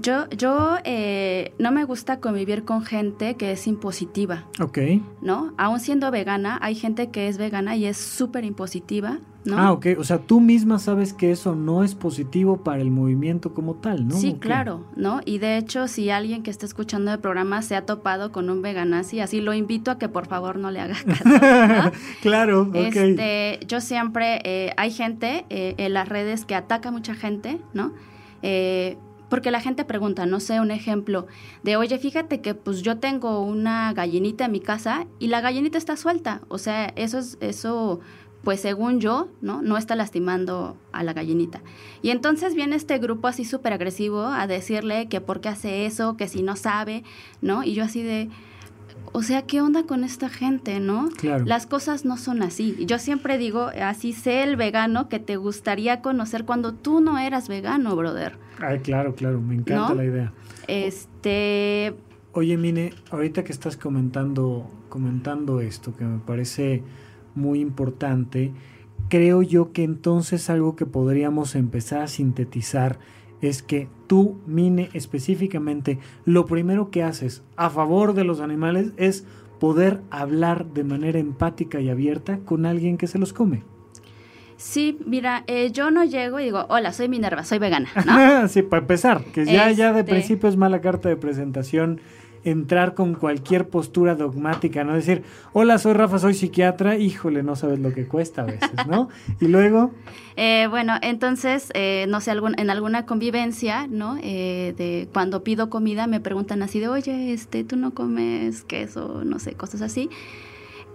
Yo, 0.00 0.28
yo 0.30 0.76
eh, 0.84 1.52
no 1.58 1.72
me 1.72 1.84
gusta 1.84 2.20
convivir 2.20 2.64
con 2.64 2.82
gente 2.82 3.34
que 3.34 3.52
es 3.52 3.66
impositiva, 3.66 4.44
Ok. 4.58 4.78
¿no? 5.20 5.52
Aún 5.58 5.78
siendo 5.80 6.10
vegana, 6.10 6.58
hay 6.62 6.74
gente 6.74 7.10
que 7.10 7.28
es 7.28 7.36
vegana 7.36 7.76
y 7.76 7.84
es 7.84 7.98
súper 7.98 8.44
impositiva, 8.44 9.18
¿no? 9.44 9.58
Ah, 9.58 9.72
ok. 9.72 9.86
O 9.98 10.04
sea, 10.04 10.18
tú 10.18 10.40
misma 10.40 10.78
sabes 10.78 11.12
que 11.12 11.30
eso 11.30 11.54
no 11.54 11.84
es 11.84 11.94
positivo 11.94 12.58
para 12.58 12.80
el 12.80 12.90
movimiento 12.90 13.52
como 13.52 13.74
tal, 13.74 14.08
¿no? 14.08 14.16
Sí, 14.16 14.36
claro, 14.38 14.86
¿no? 14.96 15.20
Y 15.26 15.38
de 15.38 15.58
hecho, 15.58 15.86
si 15.86 16.08
alguien 16.08 16.42
que 16.42 16.50
está 16.50 16.64
escuchando 16.64 17.12
el 17.12 17.18
programa 17.18 17.60
se 17.60 17.76
ha 17.76 17.84
topado 17.84 18.32
con 18.32 18.48
un 18.48 18.62
veganazi, 18.62 19.20
así 19.20 19.40
lo 19.40 19.52
invito 19.52 19.90
a 19.90 19.98
que 19.98 20.08
por 20.08 20.26
favor 20.26 20.56
no 20.58 20.70
le 20.70 20.80
haga 20.80 20.96
caso, 21.04 21.28
¿no? 21.28 21.92
claro, 22.22 22.62
ok. 22.62 22.74
Este, 22.74 23.60
yo 23.66 23.80
siempre, 23.82 24.40
eh, 24.44 24.72
hay 24.78 24.92
gente 24.92 25.44
eh, 25.50 25.74
en 25.76 25.92
las 25.92 26.08
redes 26.08 26.46
que 26.46 26.54
ataca 26.54 26.88
a 26.88 26.92
mucha 26.92 27.14
gente, 27.14 27.60
¿no? 27.74 27.92
Eh, 28.42 28.96
porque 29.30 29.50
la 29.50 29.60
gente 29.60 29.86
pregunta, 29.86 30.26
no 30.26 30.40
sé, 30.40 30.60
un 30.60 30.70
ejemplo 30.70 31.26
de, 31.62 31.76
oye, 31.76 31.96
fíjate 31.98 32.42
que 32.42 32.54
pues 32.54 32.82
yo 32.82 32.98
tengo 32.98 33.40
una 33.40 33.92
gallinita 33.94 34.44
en 34.44 34.52
mi 34.52 34.60
casa 34.60 35.06
y 35.18 35.28
la 35.28 35.40
gallinita 35.40 35.78
está 35.78 35.96
suelta. 35.96 36.42
O 36.48 36.58
sea, 36.58 36.92
eso 36.96 37.18
es, 37.18 37.38
eso, 37.40 38.00
pues 38.42 38.60
según 38.60 39.00
yo, 39.00 39.28
¿no? 39.40 39.62
No 39.62 39.78
está 39.78 39.94
lastimando 39.94 40.76
a 40.92 41.04
la 41.04 41.12
gallinita. 41.12 41.62
Y 42.02 42.10
entonces 42.10 42.54
viene 42.54 42.74
este 42.74 42.98
grupo 42.98 43.28
así 43.28 43.44
súper 43.44 43.72
agresivo 43.72 44.24
a 44.24 44.48
decirle 44.48 45.08
que 45.08 45.20
por 45.20 45.40
qué 45.40 45.48
hace 45.48 45.86
eso, 45.86 46.16
que 46.16 46.26
si 46.26 46.42
no 46.42 46.56
sabe, 46.56 47.04
¿no? 47.40 47.62
Y 47.62 47.74
yo 47.74 47.84
así 47.84 48.02
de, 48.02 48.28
o 49.12 49.22
sea, 49.22 49.42
¿qué 49.42 49.60
onda 49.60 49.84
con 49.84 50.04
esta 50.04 50.28
gente, 50.28 50.80
no? 50.80 51.08
Claro. 51.16 51.44
Las 51.44 51.66
cosas 51.66 52.04
no 52.04 52.16
son 52.16 52.42
así. 52.42 52.76
Yo 52.86 52.98
siempre 52.98 53.38
digo, 53.38 53.70
así 53.82 54.12
sé 54.12 54.42
el 54.42 54.56
vegano 54.56 55.08
que 55.08 55.18
te 55.18 55.36
gustaría 55.36 56.00
conocer 56.00 56.44
cuando 56.44 56.74
tú 56.74 57.00
no 57.00 57.18
eras 57.18 57.48
vegano, 57.48 57.96
brother. 57.96 58.38
Ay, 58.60 58.80
claro, 58.80 59.14
claro, 59.14 59.40
me 59.40 59.54
encanta 59.54 59.90
¿No? 59.90 59.94
la 59.94 60.04
idea. 60.04 60.32
Este, 60.68 61.94
Oye, 62.32 62.56
Mine, 62.56 62.92
ahorita 63.10 63.42
que 63.42 63.50
estás 63.50 63.76
comentando, 63.76 64.70
comentando 64.88 65.60
esto, 65.60 65.96
que 65.96 66.04
me 66.04 66.20
parece 66.20 66.84
muy 67.34 67.58
importante, 67.58 68.52
creo 69.08 69.42
yo 69.42 69.72
que 69.72 69.82
entonces 69.82 70.48
algo 70.48 70.76
que 70.76 70.86
podríamos 70.86 71.56
empezar 71.56 72.02
a 72.02 72.06
sintetizar 72.06 73.00
es 73.42 73.62
que 73.62 73.88
tú, 74.06 74.38
Mine, 74.46 74.90
específicamente, 74.92 75.98
lo 76.24 76.46
primero 76.46 76.90
que 76.90 77.02
haces 77.02 77.42
a 77.56 77.70
favor 77.70 78.14
de 78.14 78.24
los 78.24 78.40
animales 78.40 78.92
es 78.96 79.24
poder 79.58 80.00
hablar 80.10 80.66
de 80.66 80.84
manera 80.84 81.18
empática 81.18 81.80
y 81.80 81.88
abierta 81.90 82.38
con 82.44 82.66
alguien 82.66 82.96
que 82.96 83.06
se 83.06 83.18
los 83.18 83.32
come. 83.32 83.62
sí, 84.56 84.98
mira, 85.06 85.44
eh, 85.46 85.70
yo 85.72 85.90
no 85.90 86.04
llego 86.04 86.38
y 86.40 86.44
digo, 86.44 86.66
hola, 86.68 86.92
soy 86.92 87.08
Minerva, 87.08 87.44
soy 87.44 87.58
vegana, 87.58 87.88
¿no? 88.06 88.48
sí, 88.48 88.62
para 88.62 88.82
empezar, 88.82 89.24
que 89.32 89.46
ya, 89.46 89.70
ya 89.70 89.92
de 89.92 90.00
Este- 90.00 90.12
principio 90.12 90.48
es 90.48 90.56
mala 90.56 90.80
carta 90.82 91.08
de 91.08 91.16
presentación 91.16 92.00
entrar 92.44 92.94
con 92.94 93.14
cualquier 93.14 93.68
postura 93.68 94.14
dogmática, 94.14 94.84
no 94.84 94.94
decir, 94.94 95.22
hola, 95.52 95.78
soy 95.78 95.92
Rafa, 95.92 96.18
soy 96.18 96.34
psiquiatra, 96.34 96.96
híjole, 96.96 97.42
no 97.42 97.56
sabes 97.56 97.78
lo 97.78 97.92
que 97.92 98.06
cuesta 98.06 98.42
a 98.42 98.46
veces, 98.46 98.70
¿no? 98.88 99.08
Y 99.40 99.48
luego, 99.48 99.92
Eh, 100.42 100.68
bueno, 100.68 100.94
entonces, 101.02 101.70
eh, 101.74 102.06
no 102.08 102.22
sé, 102.22 102.30
algún, 102.30 102.58
en 102.58 102.70
alguna 102.70 103.04
convivencia, 103.04 103.86
¿no? 103.86 104.16
Eh, 104.22 104.74
de 104.74 105.06
cuando 105.12 105.44
pido 105.44 105.68
comida 105.68 106.06
me 106.06 106.18
preguntan 106.18 106.62
así 106.62 106.80
de, 106.80 106.88
oye, 106.88 107.34
este, 107.34 107.62
tú 107.62 107.76
no 107.76 107.92
comes 107.92 108.62
queso, 108.62 109.22
no 109.22 109.38
sé, 109.38 109.52
cosas 109.52 109.82
así. 109.82 110.08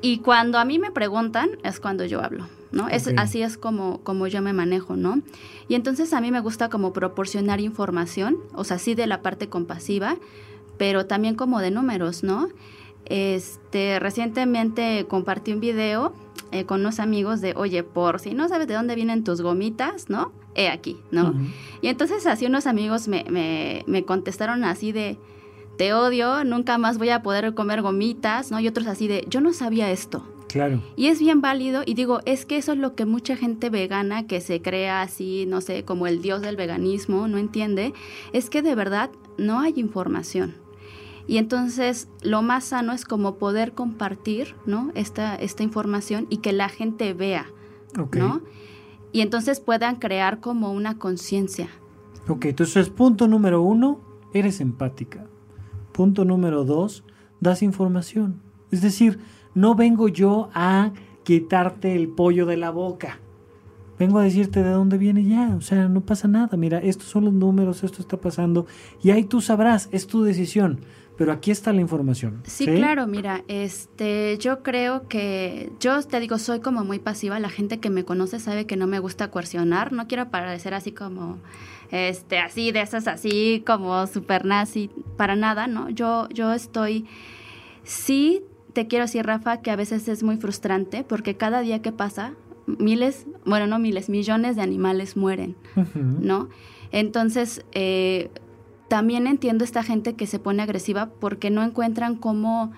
Y 0.01 0.17
cuando 0.19 0.58
a 0.58 0.65
mí 0.65 0.79
me 0.79 0.89
preguntan 0.89 1.49
es 1.63 1.79
cuando 1.79 2.05
yo 2.05 2.23
hablo, 2.23 2.47
¿no? 2.71 2.89
Es, 2.89 3.08
así 3.17 3.43
es 3.43 3.60
como, 3.60 3.99
como 4.01 4.25
yo 4.25 4.41
me 4.41 4.51
manejo, 4.51 4.95
¿no? 4.95 5.21
Y 5.67 5.75
entonces 5.75 6.12
a 6.13 6.21
mí 6.21 6.31
me 6.31 6.39
gusta 6.39 6.69
como 6.69 6.91
proporcionar 6.91 7.60
información, 7.60 8.38
o 8.53 8.63
sea, 8.63 8.79
sí 8.79 8.95
de 8.95 9.05
la 9.05 9.21
parte 9.21 9.47
compasiva, 9.47 10.17
pero 10.77 11.05
también 11.05 11.35
como 11.35 11.59
de 11.59 11.71
números, 11.71 12.23
¿no? 12.23 12.49
Este, 13.05 13.99
recientemente 13.99 15.05
compartí 15.07 15.53
un 15.53 15.59
video 15.59 16.13
eh, 16.51 16.65
con 16.65 16.81
unos 16.81 16.99
amigos 16.99 17.41
de, 17.41 17.53
oye, 17.55 17.83
por 17.83 18.19
si 18.19 18.33
no 18.33 18.47
sabes 18.47 18.67
de 18.67 18.73
dónde 18.73 18.95
vienen 18.95 19.23
tus 19.23 19.41
gomitas, 19.41 20.09
¿no? 20.09 20.31
He 20.55 20.69
aquí, 20.69 20.97
¿no? 21.11 21.33
Y 21.81 21.89
entonces 21.89 22.25
así 22.25 22.45
unos 22.45 22.65
amigos 22.65 23.07
me, 23.07 23.25
me, 23.29 23.83
me 23.88 24.05
contestaron 24.05 24.63
así 24.63 24.91
de, 24.91 25.17
te 25.77 25.93
odio, 25.93 26.43
nunca 26.45 26.77
más 26.77 26.97
voy 26.97 27.09
a 27.09 27.21
poder 27.21 27.53
comer 27.53 27.81
gomitas, 27.81 28.51
¿no? 28.51 28.59
Y 28.59 28.67
otros 28.67 28.88
así 28.88 29.07
de, 29.07 29.25
yo 29.29 29.41
no 29.41 29.53
sabía 29.53 29.91
esto. 29.91 30.23
claro, 30.47 30.81
Y 30.95 31.07
es 31.07 31.19
bien 31.19 31.41
válido 31.41 31.83
y 31.85 31.93
digo, 31.93 32.21
es 32.25 32.45
que 32.45 32.57
eso 32.57 32.71
es 32.71 32.77
lo 32.77 32.95
que 32.95 33.05
mucha 33.05 33.35
gente 33.35 33.69
vegana 33.69 34.25
que 34.25 34.39
se 34.39 34.61
crea 34.61 35.01
así, 35.01 35.45
no 35.45 35.59
sé, 35.61 35.83
como 35.83 36.07
el 36.07 36.21
dios 36.21 36.41
del 36.41 36.55
veganismo, 36.55 37.27
no 37.27 37.38
entiende, 37.38 37.93
es 38.31 38.49
que 38.49 38.61
de 38.61 38.75
verdad 38.75 39.09
no 39.38 39.59
hay 39.59 39.73
información. 39.75 40.55
Y 41.27 41.38
entonces 41.38 42.07
lo 42.21 42.41
más 42.41 42.65
sano 42.65 42.93
es 42.93 43.05
como 43.05 43.35
poder 43.35 43.73
compartir, 43.73 44.55
¿no? 44.65 44.91
Esta, 44.95 45.35
esta 45.35 45.63
información 45.63 46.27
y 46.29 46.38
que 46.38 46.53
la 46.53 46.69
gente 46.69 47.13
vea, 47.13 47.47
ok. 47.97 48.15
¿no? 48.17 48.41
Y 49.11 49.21
entonces 49.21 49.59
puedan 49.59 49.95
crear 49.95 50.39
como 50.39 50.71
una 50.71 50.97
conciencia. 50.97 51.69
Ok, 52.27 52.45
entonces 52.45 52.89
punto 52.89 53.27
número 53.27 53.61
uno, 53.61 54.01
eres 54.33 54.59
empática. 54.59 55.25
Punto 55.93 56.25
número 56.25 56.65
dos, 56.65 57.03
das 57.39 57.63
información. 57.63 58.41
Es 58.71 58.81
decir, 58.81 59.19
no 59.53 59.73
vengo 59.75 60.09
yo 60.09 60.49
a 60.53 60.91
quitarte 61.23 61.95
el 61.95 62.09
pollo 62.09 62.45
de 62.45 62.57
la 62.57 62.71
boca. 62.71 63.19
Vengo 63.97 64.19
a 64.19 64.23
decirte 64.23 64.61
de 64.61 64.69
dónde 64.69 64.97
viene 64.97 65.23
ya. 65.23 65.55
O 65.55 65.61
sea, 65.61 65.88
no 65.88 66.01
pasa 66.01 66.27
nada. 66.27 66.57
Mira, 66.57 66.79
estos 66.79 67.07
son 67.07 67.25
los 67.25 67.33
números, 67.33 67.83
esto 67.83 68.01
está 68.01 68.17
pasando. 68.17 68.65
Y 69.01 69.11
ahí 69.11 69.23
tú 69.23 69.39
sabrás, 69.39 69.88
es 69.91 70.07
tu 70.07 70.23
decisión. 70.23 70.81
Pero 71.17 71.32
aquí 71.32 71.51
está 71.51 71.71
la 71.71 71.82
información. 71.82 72.41
Sí, 72.45 72.65
claro, 72.65 73.08
mira, 73.08 73.43
este, 73.47 74.38
yo 74.38 74.63
creo 74.63 75.08
que, 75.08 75.71
yo 75.80 76.01
te 76.04 76.19
digo, 76.19 76.38
soy 76.38 76.60
como 76.60 76.84
muy 76.84 76.99
pasiva, 76.99 77.39
la 77.39 77.49
gente 77.49 77.80
que 77.80 77.89
me 77.89 78.04
conoce 78.04 78.39
sabe 78.39 78.65
que 78.65 78.75
no 78.75 78.86
me 78.86 78.99
gusta 78.99 79.32
coercionar, 79.32 79.93
no 79.93 80.08
quiero 80.08 80.30
parecer 80.30 80.73
así 80.73 80.91
como, 80.91 81.38
este, 81.91 82.39
así, 82.39 82.71
de 82.71 82.82
esas 82.82 83.08
así, 83.08 83.63
como 83.65 84.08
super 84.08 84.45
nazi, 84.45 84.89
para 85.15 85.36
nada, 85.36 85.67
¿no? 85.67 85.89
Yo, 85.89 86.28
yo 86.30 86.51
estoy, 86.54 87.06
sí, 87.84 88.43
te 88.73 88.88
quiero 88.88 89.06
decir, 89.06 89.25
Rafa, 89.25 89.62
que 89.62 89.71
a 89.71 89.75
veces 89.78 90.08
es 90.10 90.21
muy 90.21 90.36
frustrante, 90.36 91.06
porque 91.06 91.38
cada 91.38 91.62
día 91.62 91.82
que 91.82 91.93
pasa, 91.93 92.34
miles, 92.68 93.26
bueno, 93.45 93.68
no 93.68 93.80
miles, 93.80 94.09
millones 94.09 94.55
de 94.55 94.61
animales 94.61 95.16
mueren. 95.16 95.55
¿no? 95.95 96.49
Entonces, 96.91 97.66
eh, 97.74 98.30
también 98.88 99.27
entiendo 99.27 99.63
esta 99.63 99.83
gente 99.83 100.13
que 100.13 100.27
se 100.27 100.39
pone 100.39 100.63
agresiva 100.63 101.09
porque 101.19 101.49
no 101.49 101.63
encuentran 101.63 102.15
cómo 102.15 102.71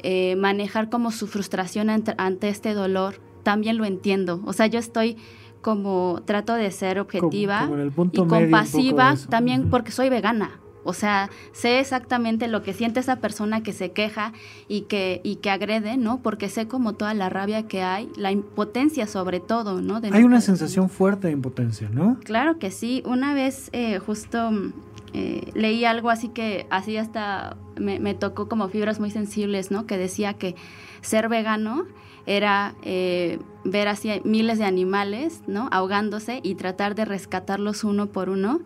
eh, 0.00 0.36
manejar 0.36 0.90
como 0.90 1.10
su 1.10 1.26
frustración 1.26 1.90
ante, 1.90 2.14
ante 2.18 2.48
este 2.48 2.74
dolor. 2.74 3.20
También 3.42 3.78
lo 3.78 3.84
entiendo. 3.84 4.40
O 4.44 4.52
sea, 4.52 4.66
yo 4.66 4.78
estoy 4.78 5.16
como 5.62 6.22
trato 6.24 6.54
de 6.54 6.70
ser 6.70 6.98
objetiva 6.98 7.68
como 7.94 8.10
y 8.12 8.26
compasiva 8.26 9.14
también 9.28 9.70
porque 9.70 9.92
soy 9.92 10.08
vegana. 10.08 10.60
O 10.82 10.94
sea, 10.94 11.28
sé 11.52 11.78
exactamente 11.78 12.48
lo 12.48 12.62
que 12.62 12.72
siente 12.72 13.00
esa 13.00 13.16
persona 13.16 13.62
que 13.62 13.72
se 13.72 13.92
queja 13.92 14.32
y 14.66 14.82
que, 14.82 15.20
y 15.22 15.36
que 15.36 15.50
agrede, 15.50 15.98
¿no? 15.98 16.22
Porque 16.22 16.48
sé 16.48 16.68
como 16.68 16.94
toda 16.94 17.12
la 17.12 17.28
rabia 17.28 17.68
que 17.68 17.82
hay, 17.82 18.08
la 18.16 18.32
impotencia 18.32 19.06
sobre 19.06 19.40
todo, 19.40 19.82
¿no? 19.82 20.00
De 20.00 20.08
Hay 20.08 20.22
una 20.22 20.40
sensación 20.40 20.88
fuerte 20.88 21.26
de 21.26 21.34
impotencia, 21.34 21.90
¿no? 21.92 22.18
Claro 22.24 22.58
que 22.58 22.70
sí. 22.70 23.02
Una 23.04 23.34
vez, 23.34 23.68
eh, 23.72 23.98
justo 23.98 24.50
eh, 25.12 25.50
leí 25.54 25.84
algo 25.84 26.10
así 26.10 26.28
que 26.28 26.66
así 26.70 26.96
hasta 26.96 27.56
me, 27.76 28.14
tocó 28.14 28.48
como 28.48 28.68
fibras 28.68 29.00
muy 29.00 29.10
sensibles, 29.10 29.70
¿no? 29.70 29.86
Que 29.86 29.98
decía 29.98 30.34
que 30.34 30.54
ser 31.00 31.28
vegano 31.28 31.86
era 32.26 32.74
eh, 32.82 33.38
ver 33.64 33.88
así 33.88 34.20
miles 34.24 34.58
de 34.58 34.64
animales, 34.64 35.42
¿no? 35.46 35.68
Ahogándose 35.72 36.40
y 36.42 36.54
tratar 36.54 36.94
de 36.94 37.04
rescatarlos 37.04 37.82
uno 37.82 38.06
por 38.06 38.28
uno, 38.28 38.60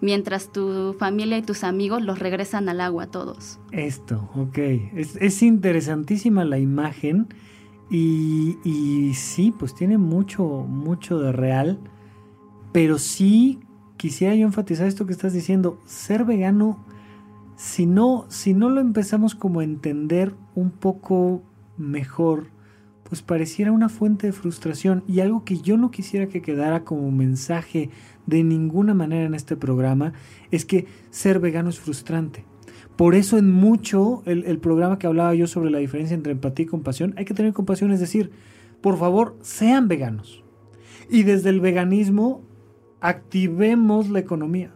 mientras 0.00 0.52
tu 0.52 0.94
familia 0.98 1.36
y 1.36 1.42
tus 1.42 1.64
amigos 1.64 2.02
los 2.02 2.18
regresan 2.18 2.68
al 2.68 2.80
agua 2.80 3.08
todos. 3.08 3.58
Esto, 3.72 4.30
ok. 4.34 4.58
Es, 4.94 5.16
es 5.16 5.42
interesantísima 5.42 6.44
la 6.44 6.58
imagen 6.58 7.28
y, 7.90 8.56
y 8.64 9.12
sí, 9.14 9.52
pues 9.56 9.74
tiene 9.74 9.98
mucho, 9.98 10.44
mucho 10.44 11.18
de 11.18 11.32
real, 11.32 11.78
pero 12.72 12.98
sí 12.98 13.58
quisiera 14.00 14.34
yo 14.34 14.46
enfatizar 14.46 14.86
esto 14.86 15.04
que 15.04 15.12
estás 15.12 15.34
diciendo, 15.34 15.78
ser 15.84 16.24
vegano, 16.24 16.82
si 17.56 17.84
no, 17.84 18.24
si 18.28 18.54
no 18.54 18.70
lo 18.70 18.80
empezamos 18.80 19.34
como 19.34 19.60
a 19.60 19.64
entender 19.64 20.34
un 20.54 20.70
poco 20.70 21.42
mejor, 21.76 22.46
pues 23.04 23.20
pareciera 23.20 23.72
una 23.72 23.90
fuente 23.90 24.28
de 24.28 24.32
frustración 24.32 25.04
y 25.06 25.20
algo 25.20 25.44
que 25.44 25.58
yo 25.58 25.76
no 25.76 25.90
quisiera 25.90 26.28
que 26.28 26.40
quedara 26.40 26.82
como 26.82 27.10
mensaje 27.10 27.90
de 28.24 28.42
ninguna 28.42 28.94
manera 28.94 29.26
en 29.26 29.34
este 29.34 29.54
programa 29.54 30.14
es 30.50 30.64
que 30.64 30.86
ser 31.10 31.38
vegano 31.38 31.68
es 31.68 31.78
frustrante. 31.78 32.46
Por 32.96 33.14
eso 33.14 33.36
en 33.36 33.52
mucho 33.52 34.22
el, 34.24 34.44
el 34.44 34.60
programa 34.60 34.98
que 34.98 35.08
hablaba 35.08 35.34
yo 35.34 35.46
sobre 35.46 35.68
la 35.68 35.76
diferencia 35.76 36.14
entre 36.14 36.32
empatía 36.32 36.64
y 36.64 36.68
compasión, 36.68 37.12
hay 37.18 37.26
que 37.26 37.34
tener 37.34 37.52
compasión, 37.52 37.92
es 37.92 38.00
decir, 38.00 38.30
por 38.80 38.96
favor, 38.96 39.36
sean 39.42 39.88
veganos. 39.88 40.42
Y 41.10 41.24
desde 41.24 41.50
el 41.50 41.60
veganismo, 41.60 42.48
activemos 43.00 44.10
la 44.10 44.20
economía. 44.20 44.72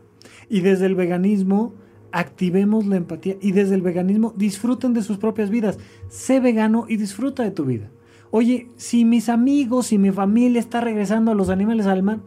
Y 0.48 0.60
desde 0.60 0.86
el 0.86 0.94
veganismo, 0.94 1.74
activemos 2.12 2.86
la 2.86 2.96
empatía. 2.96 3.36
Y 3.40 3.52
desde 3.52 3.74
el 3.74 3.82
veganismo, 3.82 4.32
disfruten 4.36 4.94
de 4.94 5.02
sus 5.02 5.18
propias 5.18 5.50
vidas. 5.50 5.78
Sé 6.08 6.40
vegano 6.40 6.86
y 6.88 6.96
disfruta 6.96 7.42
de 7.42 7.50
tu 7.50 7.64
vida. 7.64 7.90
Oye, 8.30 8.68
si 8.76 9.04
mis 9.04 9.28
amigos 9.28 9.92
y 9.92 9.98
mi 9.98 10.10
familia 10.10 10.60
está 10.60 10.80
regresando 10.80 11.30
a 11.30 11.34
los 11.34 11.50
animales 11.50 11.86
al 11.86 12.02
mar, 12.02 12.20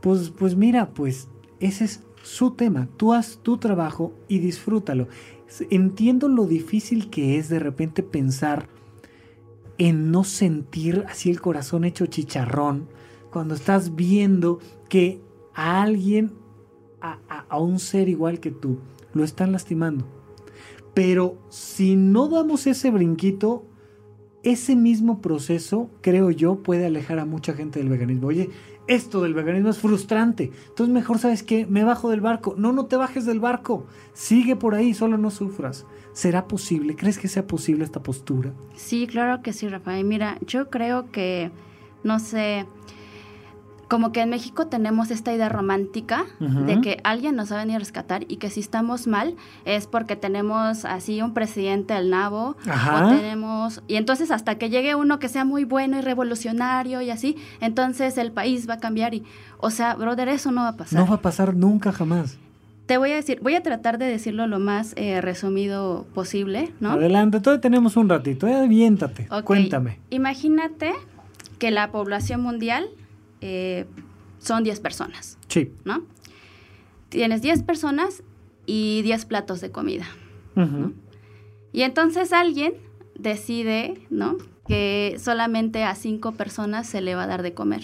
pues, 0.00 0.30
pues 0.30 0.54
mira, 0.54 0.90
pues 0.90 1.28
ese 1.60 1.84
es 1.84 2.02
su 2.22 2.52
tema. 2.52 2.88
Tú 2.96 3.12
haz 3.12 3.40
tu 3.42 3.58
trabajo 3.58 4.12
y 4.28 4.38
disfrútalo. 4.38 5.08
Entiendo 5.70 6.28
lo 6.28 6.44
difícil 6.44 7.10
que 7.10 7.38
es 7.38 7.48
de 7.48 7.58
repente 7.58 8.02
pensar 8.02 8.68
en 9.78 10.10
no 10.10 10.24
sentir 10.24 11.04
así 11.08 11.30
el 11.30 11.40
corazón 11.40 11.84
hecho 11.84 12.06
chicharrón 12.06 12.88
cuando 13.30 13.54
estás 13.54 13.94
viendo 13.94 14.58
que 14.88 15.20
a 15.54 15.82
alguien, 15.82 16.32
a, 17.00 17.18
a, 17.48 17.58
un 17.58 17.78
ser 17.78 18.08
igual 18.08 18.40
que 18.40 18.50
tú, 18.50 18.78
lo 19.12 19.24
están 19.24 19.52
lastimando. 19.52 20.06
Pero 20.94 21.38
si 21.48 21.96
no 21.96 22.28
damos 22.28 22.66
ese 22.66 22.90
brinquito, 22.90 23.64
ese 24.42 24.76
mismo 24.76 25.20
proceso, 25.20 25.90
creo 26.00 26.30
yo, 26.30 26.62
puede 26.62 26.86
alejar 26.86 27.18
a 27.18 27.24
mucha 27.24 27.54
gente 27.54 27.78
del 27.78 27.88
veganismo. 27.88 28.28
Oye, 28.28 28.50
esto 28.88 29.22
del 29.22 29.34
veganismo 29.34 29.68
es 29.68 29.78
frustrante. 29.78 30.50
Entonces 30.68 30.92
mejor 30.92 31.18
sabes 31.18 31.42
que 31.42 31.66
me 31.66 31.84
bajo 31.84 32.08
del 32.10 32.20
barco. 32.20 32.54
No, 32.56 32.72
no 32.72 32.86
te 32.86 32.96
bajes 32.96 33.26
del 33.26 33.38
barco. 33.38 33.86
Sigue 34.14 34.56
por 34.56 34.74
ahí, 34.74 34.94
solo 34.94 35.18
no 35.18 35.30
sufras. 35.30 35.86
¿Será 36.12 36.48
posible? 36.48 36.96
¿Crees 36.96 37.18
que 37.18 37.28
sea 37.28 37.46
posible 37.46 37.84
esta 37.84 38.02
postura? 38.02 38.52
Sí, 38.74 39.06
claro 39.06 39.42
que 39.42 39.52
sí, 39.52 39.68
Rafael. 39.68 40.04
Mira, 40.04 40.38
yo 40.46 40.70
creo 40.70 41.10
que, 41.12 41.50
no 42.02 42.18
sé, 42.18 42.66
como 43.88 44.12
que 44.12 44.20
en 44.20 44.30
México 44.30 44.66
tenemos 44.66 45.10
esta 45.10 45.32
idea 45.32 45.48
romántica 45.48 46.26
uh 46.40 46.44
-huh. 46.44 46.64
de 46.66 46.80
que 46.80 47.00
alguien 47.04 47.36
nos 47.36 47.50
va 47.50 47.56
a 47.56 47.58
venir 47.60 47.76
a 47.76 47.78
rescatar 47.78 48.24
y 48.28 48.36
que 48.36 48.50
si 48.50 48.60
estamos 48.60 49.06
mal 49.06 49.34
es 49.64 49.86
porque 49.86 50.14
tenemos 50.14 50.84
así 50.84 51.22
un 51.22 51.32
presidente 51.34 51.94
al 51.94 52.10
nabo 52.10 52.56
Ajá. 52.68 53.06
o 53.06 53.16
tenemos 53.16 53.82
y 53.88 53.96
entonces 53.96 54.30
hasta 54.30 54.56
que 54.56 54.70
llegue 54.70 54.94
uno 54.94 55.18
que 55.18 55.28
sea 55.28 55.44
muy 55.44 55.64
bueno 55.64 55.98
y 55.98 56.02
revolucionario 56.02 57.00
y 57.00 57.10
así, 57.10 57.36
entonces 57.60 58.18
el 58.18 58.30
país 58.30 58.68
va 58.68 58.74
a 58.74 58.78
cambiar 58.78 59.14
y 59.14 59.24
o 59.60 59.70
sea, 59.70 59.94
brother, 59.94 60.28
eso 60.28 60.52
no 60.52 60.62
va 60.62 60.68
a 60.68 60.76
pasar. 60.76 61.00
No 61.00 61.06
va 61.06 61.16
a 61.16 61.22
pasar 61.22 61.56
nunca 61.56 61.90
jamás. 61.90 62.38
Te 62.86 62.96
voy 62.96 63.10
a 63.12 63.16
decir, 63.16 63.40
voy 63.42 63.54
a 63.54 63.62
tratar 63.62 63.98
de 63.98 64.06
decirlo 64.06 64.46
lo 64.46 64.60
más 64.60 64.94
eh, 64.96 65.20
resumido 65.20 66.06
posible, 66.14 66.72
¿no? 66.80 66.92
Adelante, 66.92 67.40
todavía 67.40 67.60
tenemos 67.60 67.96
un 67.96 68.08
ratito, 68.08 68.46
eh, 68.46 68.54
aviéntate, 68.54 69.26
okay. 69.26 69.42
cuéntame. 69.42 69.98
Imagínate 70.10 70.94
que 71.58 71.70
la 71.70 71.90
población 71.90 72.40
mundial 72.40 72.88
eh, 73.40 73.86
son 74.38 74.64
10 74.64 74.80
personas. 74.80 75.38
Sí. 75.48 75.72
¿No? 75.84 76.02
Tienes 77.08 77.42
10 77.42 77.62
personas 77.62 78.22
y 78.66 79.02
10 79.02 79.24
platos 79.24 79.60
de 79.60 79.70
comida. 79.70 80.06
Uh 80.56 80.60
-huh. 80.60 80.70
¿no? 80.70 80.92
Y 81.72 81.82
entonces 81.82 82.32
alguien 82.32 82.74
decide, 83.18 84.00
¿no? 84.10 84.36
Que 84.66 85.16
solamente 85.18 85.84
a 85.84 85.94
5 85.94 86.32
personas 86.32 86.86
se 86.86 87.00
le 87.00 87.14
va 87.14 87.24
a 87.24 87.26
dar 87.26 87.42
de 87.42 87.54
comer. 87.54 87.82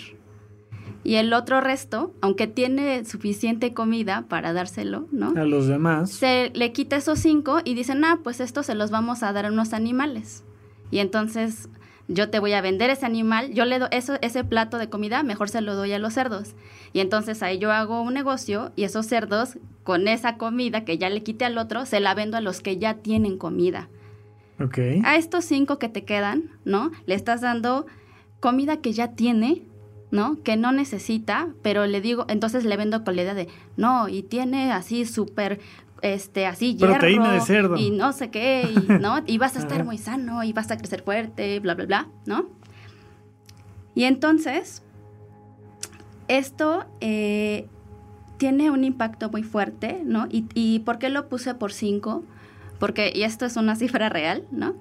Y 1.02 1.16
el 1.16 1.34
otro 1.34 1.60
resto, 1.60 2.14
aunque 2.22 2.46
tiene 2.46 3.04
suficiente 3.04 3.74
comida 3.74 4.24
para 4.28 4.54
dárselo, 4.54 5.06
¿no? 5.12 5.34
A 5.36 5.44
los 5.44 5.66
demás. 5.66 6.10
Se 6.10 6.50
le 6.54 6.72
quita 6.72 6.96
esos 6.96 7.18
5 7.18 7.60
y 7.64 7.74
dicen, 7.74 8.02
ah, 8.04 8.20
pues 8.24 8.40
esto 8.40 8.62
se 8.62 8.74
los 8.74 8.90
vamos 8.90 9.22
a 9.22 9.32
dar 9.32 9.44
a 9.44 9.48
unos 9.52 9.74
animales. 9.74 10.44
Y 10.90 11.00
entonces 11.00 11.68
yo 12.08 12.30
te 12.30 12.38
voy 12.38 12.52
a 12.52 12.60
vender 12.60 12.90
ese 12.90 13.06
animal, 13.06 13.52
yo 13.52 13.64
le 13.64 13.78
doy 13.78 13.88
eso, 13.92 14.14
ese 14.20 14.44
plato 14.44 14.78
de 14.78 14.88
comida, 14.88 15.22
mejor 15.22 15.48
se 15.48 15.60
lo 15.60 15.74
doy 15.74 15.92
a 15.92 15.98
los 15.98 16.14
cerdos. 16.14 16.54
Y 16.92 17.00
entonces 17.00 17.42
ahí 17.42 17.58
yo 17.58 17.72
hago 17.72 18.02
un 18.02 18.14
negocio 18.14 18.72
y 18.76 18.84
esos 18.84 19.06
cerdos, 19.06 19.58
con 19.82 20.08
esa 20.08 20.36
comida 20.36 20.84
que 20.84 20.98
ya 20.98 21.10
le 21.10 21.22
quite 21.22 21.44
al 21.44 21.58
otro, 21.58 21.86
se 21.86 22.00
la 22.00 22.14
vendo 22.14 22.36
a 22.36 22.40
los 22.40 22.60
que 22.60 22.78
ya 22.78 22.94
tienen 22.94 23.38
comida. 23.38 23.88
A 25.04 25.16
estos 25.16 25.44
cinco 25.44 25.78
que 25.78 25.88
te 25.88 26.04
quedan, 26.04 26.50
¿no? 26.64 26.92
Le 27.06 27.14
estás 27.14 27.40
dando 27.40 27.86
comida 28.40 28.76
que 28.76 28.92
ya 28.92 29.12
tiene, 29.12 29.62
¿no? 30.10 30.42
Que 30.42 30.56
no 30.56 30.70
necesita, 30.70 31.48
pero 31.62 31.86
le 31.86 32.00
digo, 32.00 32.24
entonces 32.28 32.64
le 32.64 32.76
vendo 32.76 33.02
con 33.04 33.16
la 33.16 33.22
idea 33.22 33.34
de, 33.34 33.48
no, 33.76 34.08
y 34.08 34.22
tiene 34.22 34.72
así 34.72 35.06
súper 35.06 35.58
este, 36.04 36.44
así, 36.44 36.76
Proteína 36.78 37.24
hierro, 37.24 37.32
de 37.32 37.40
cerdo. 37.40 37.76
y 37.76 37.90
no 37.90 38.12
sé 38.12 38.28
qué, 38.30 38.68
y, 38.70 38.92
¿no? 39.00 39.22
Y 39.26 39.38
vas 39.38 39.56
a 39.56 39.60
estar 39.60 39.84
muy 39.84 39.96
sano, 39.96 40.44
y 40.44 40.52
vas 40.52 40.70
a 40.70 40.76
crecer 40.76 41.02
fuerte, 41.02 41.58
bla, 41.60 41.74
bla, 41.74 41.86
bla, 41.86 42.08
¿no? 42.26 42.50
Y 43.94 44.04
entonces, 44.04 44.82
esto 46.28 46.84
eh, 47.00 47.68
tiene 48.36 48.70
un 48.70 48.84
impacto 48.84 49.30
muy 49.30 49.44
fuerte, 49.44 50.02
¿no? 50.04 50.26
Y, 50.30 50.44
y, 50.52 50.80
¿por 50.80 50.98
qué 50.98 51.08
lo 51.08 51.28
puse 51.30 51.54
por 51.54 51.72
5? 51.72 52.22
Porque, 52.78 53.10
y 53.14 53.22
esto 53.22 53.46
es 53.46 53.56
una 53.56 53.74
cifra 53.76 54.10
real, 54.10 54.44
¿no? 54.50 54.74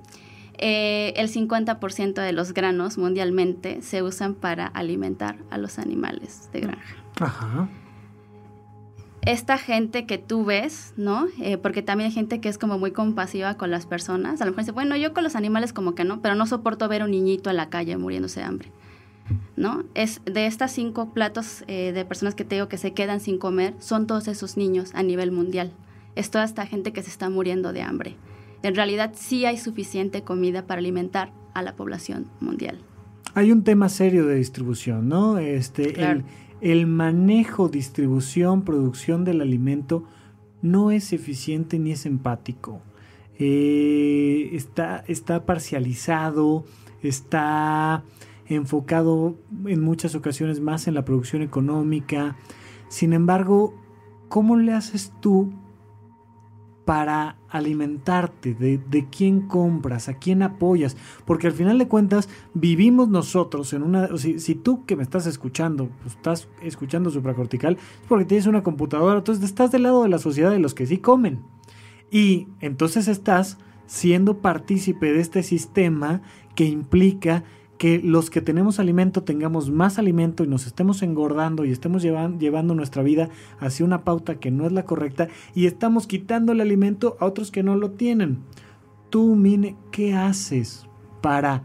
Eh, 0.57 1.13
el 1.15 1.30
50% 1.30 2.15
de 2.15 2.34
los 2.34 2.53
granos 2.53 2.97
mundialmente 2.97 3.82
se 3.82 4.03
usan 4.03 4.36
para 4.36 4.67
alimentar 4.67 5.38
a 5.49 5.57
los 5.57 5.80
animales 5.80 6.49
de 6.51 6.59
granja. 6.59 6.95
Ajá 7.21 7.69
esta 9.26 9.57
gente 9.57 10.05
que 10.05 10.17
tú 10.17 10.43
ves, 10.45 10.93
¿no? 10.97 11.28
Eh, 11.41 11.57
porque 11.57 11.82
también 11.82 12.09
hay 12.09 12.13
gente 12.13 12.41
que 12.41 12.49
es 12.49 12.57
como 12.57 12.78
muy 12.78 12.91
compasiva 12.91 13.55
con 13.55 13.71
las 13.71 13.86
personas. 13.86 14.41
A 14.41 14.45
lo 14.45 14.51
mejor 14.51 14.63
dice, 14.63 14.71
bueno, 14.71 14.95
yo 14.97 15.13
con 15.13 15.24
los 15.24 15.36
animales 15.36 15.74
como 15.74 15.95
que 15.95 16.03
no, 16.03 16.21
pero 16.21 16.36
no 16.36 16.45
soporto 16.45 16.88
ver 16.88 17.01
a 17.01 17.05
un 17.05 17.11
niñito 17.11 17.49
en 17.49 17.57
la 17.57 17.69
calle 17.69 17.95
muriéndose 17.97 18.41
de 18.41 18.45
hambre, 18.45 18.71
¿no? 19.55 19.84
Es 19.93 20.21
de 20.26 20.45
estas 20.45 20.71
cinco 20.74 21.13
platos 21.13 21.63
eh, 21.67 21.91
de 21.93 22.05
personas 22.05 22.36
que 22.36 22.43
te 22.43 22.55
digo 22.55 22.67
que 22.67 22.78
se 22.78 22.93
quedan 22.93 23.19
sin 23.19 23.38
comer, 23.38 23.76
son 23.80 24.07
todos 24.07 24.28
esos 24.28 24.57
niños 24.57 24.91
a 24.93 25.03
nivel 25.03 25.32
mundial. 25.32 25.71
Es 26.15 26.30
toda 26.30 26.43
esta 26.43 26.65
gente 26.65 26.91
que 26.91 27.01
se 27.01 27.09
está 27.09 27.30
muriendo 27.30 27.74
de 27.74 27.82
hambre. 27.82 28.17
En 28.61 28.76
realidad 28.76 29.13
sí 29.15 29.45
hay 29.45 29.57
suficiente 29.57 30.21
comida 30.21 30.65
para 30.67 30.80
alimentar 30.80 31.32
a 31.53 31.61
la 31.61 31.76
población 31.76 32.28
mundial. 32.39 32.80
Hay 33.36 33.51
un 33.51 33.63
tema 33.63 33.89
serio 33.89 34.28
de 34.28 34.36
distribución, 34.36 35.09
¿no? 35.09 35.39
Este, 35.39 35.93
claro. 35.93 36.19
el 36.19 36.26
el 36.64 36.88
manejo, 36.88 37.68
distribución, 37.68 38.64
producción 38.64 39.26
del 39.26 39.41
alimento 39.41 40.05
no 40.61 40.91
es 40.91 41.11
eficiente 41.11 41.78
ni 41.78 41.91
es 41.91 42.05
empático. 42.05 42.80
Eh, 43.38 44.49
está, 44.53 45.03
está 45.09 45.45
parcializado, 45.45 46.64
está 47.01 48.05
enfocado 48.47 49.36
en 49.66 49.82
muchas 49.82 50.16
ocasiones 50.16 50.61
más 50.61 50.88
en 50.88 50.93
la 50.93 51.03
producción 51.03 51.41
económica. 51.41 52.38
Sin 52.88 53.11
embargo, 53.11 53.74
¿cómo 54.30 54.55
le 54.55 54.72
haces 54.72 55.11
tú 55.20 55.51
para 56.86 57.36
alimentarte, 57.54 58.56
de, 58.56 58.80
de, 58.80 59.08
quién 59.10 59.41
compras, 59.41 60.10
a 60.10 60.16
quién 60.16 60.41
apoyas, 60.41 60.97
porque 61.24 61.45
al 61.45 61.54
final 61.54 61.78
de 61.78 61.88
cuentas 61.88 62.28
vivimos 62.56 63.10
nosotros 63.10 63.74
en 63.74 63.84
una, 63.84 64.10
si, 64.18 64.56
tú 64.56 64.86
que 64.86 64.95
me 64.95 65.04
estás 65.04 65.28
escuchando, 65.28 65.88
pues 66.01 66.16
estás 66.16 66.47
escuchando 66.64 67.12
supracortical, 67.12 67.74
es 67.76 68.08
porque 68.10 68.26
tienes 68.26 68.47
una 68.47 68.64
computadora, 68.64 69.20
entonces 69.20 69.45
estás 69.45 69.72
del 69.72 69.84
lado 69.84 70.01
de 70.01 70.10
la 70.10 70.18
sociedad 70.18 70.49
de 70.49 70.58
los 70.58 70.74
que 70.74 70.88
sí 70.88 70.97
comen. 70.97 71.41
Y 72.10 72.47
entonces 72.60 73.08
estás 73.08 73.60
siendo 73.86 74.39
partícipe 74.39 75.14
de 75.14 75.20
este 75.20 75.43
sistema 75.43 76.24
que 76.56 76.66
implica 76.66 77.43
que 77.78 77.99
los 77.99 78.30
que 78.30 78.41
tenemos 78.41 78.80
alimento 78.80 79.24
tengamos 79.24 79.69
más 79.71 79.97
alimento 79.99 80.43
y 80.43 80.47
nos 80.47 80.67
estemos 80.67 81.01
engordando 81.01 81.65
y 81.65 81.71
estemos 81.71 82.03
llevan- 82.03 82.39
llevando 82.39 82.76
nuestra 82.76 83.03
vida 83.03 83.30
hacia 83.59 83.86
una 83.86 84.03
pauta 84.03 84.36
que 84.36 84.51
no 84.51 84.65
es 84.65 84.71
la 84.71 84.86
correcta 84.86 85.28
y 85.53 85.65
estamos 85.65 86.07
quitando 86.07 86.51
el 86.51 86.61
alimento 86.61 87.17
a 87.19 87.26
otros 87.26 87.51
que 87.51 87.63
no 87.63 87.76
lo 87.76 87.91
tienen. 87.91 88.39
Tú, 89.09 89.36
Mine, 89.36 89.76
¿qué 89.91 90.13
haces 90.13 90.88
para 91.21 91.63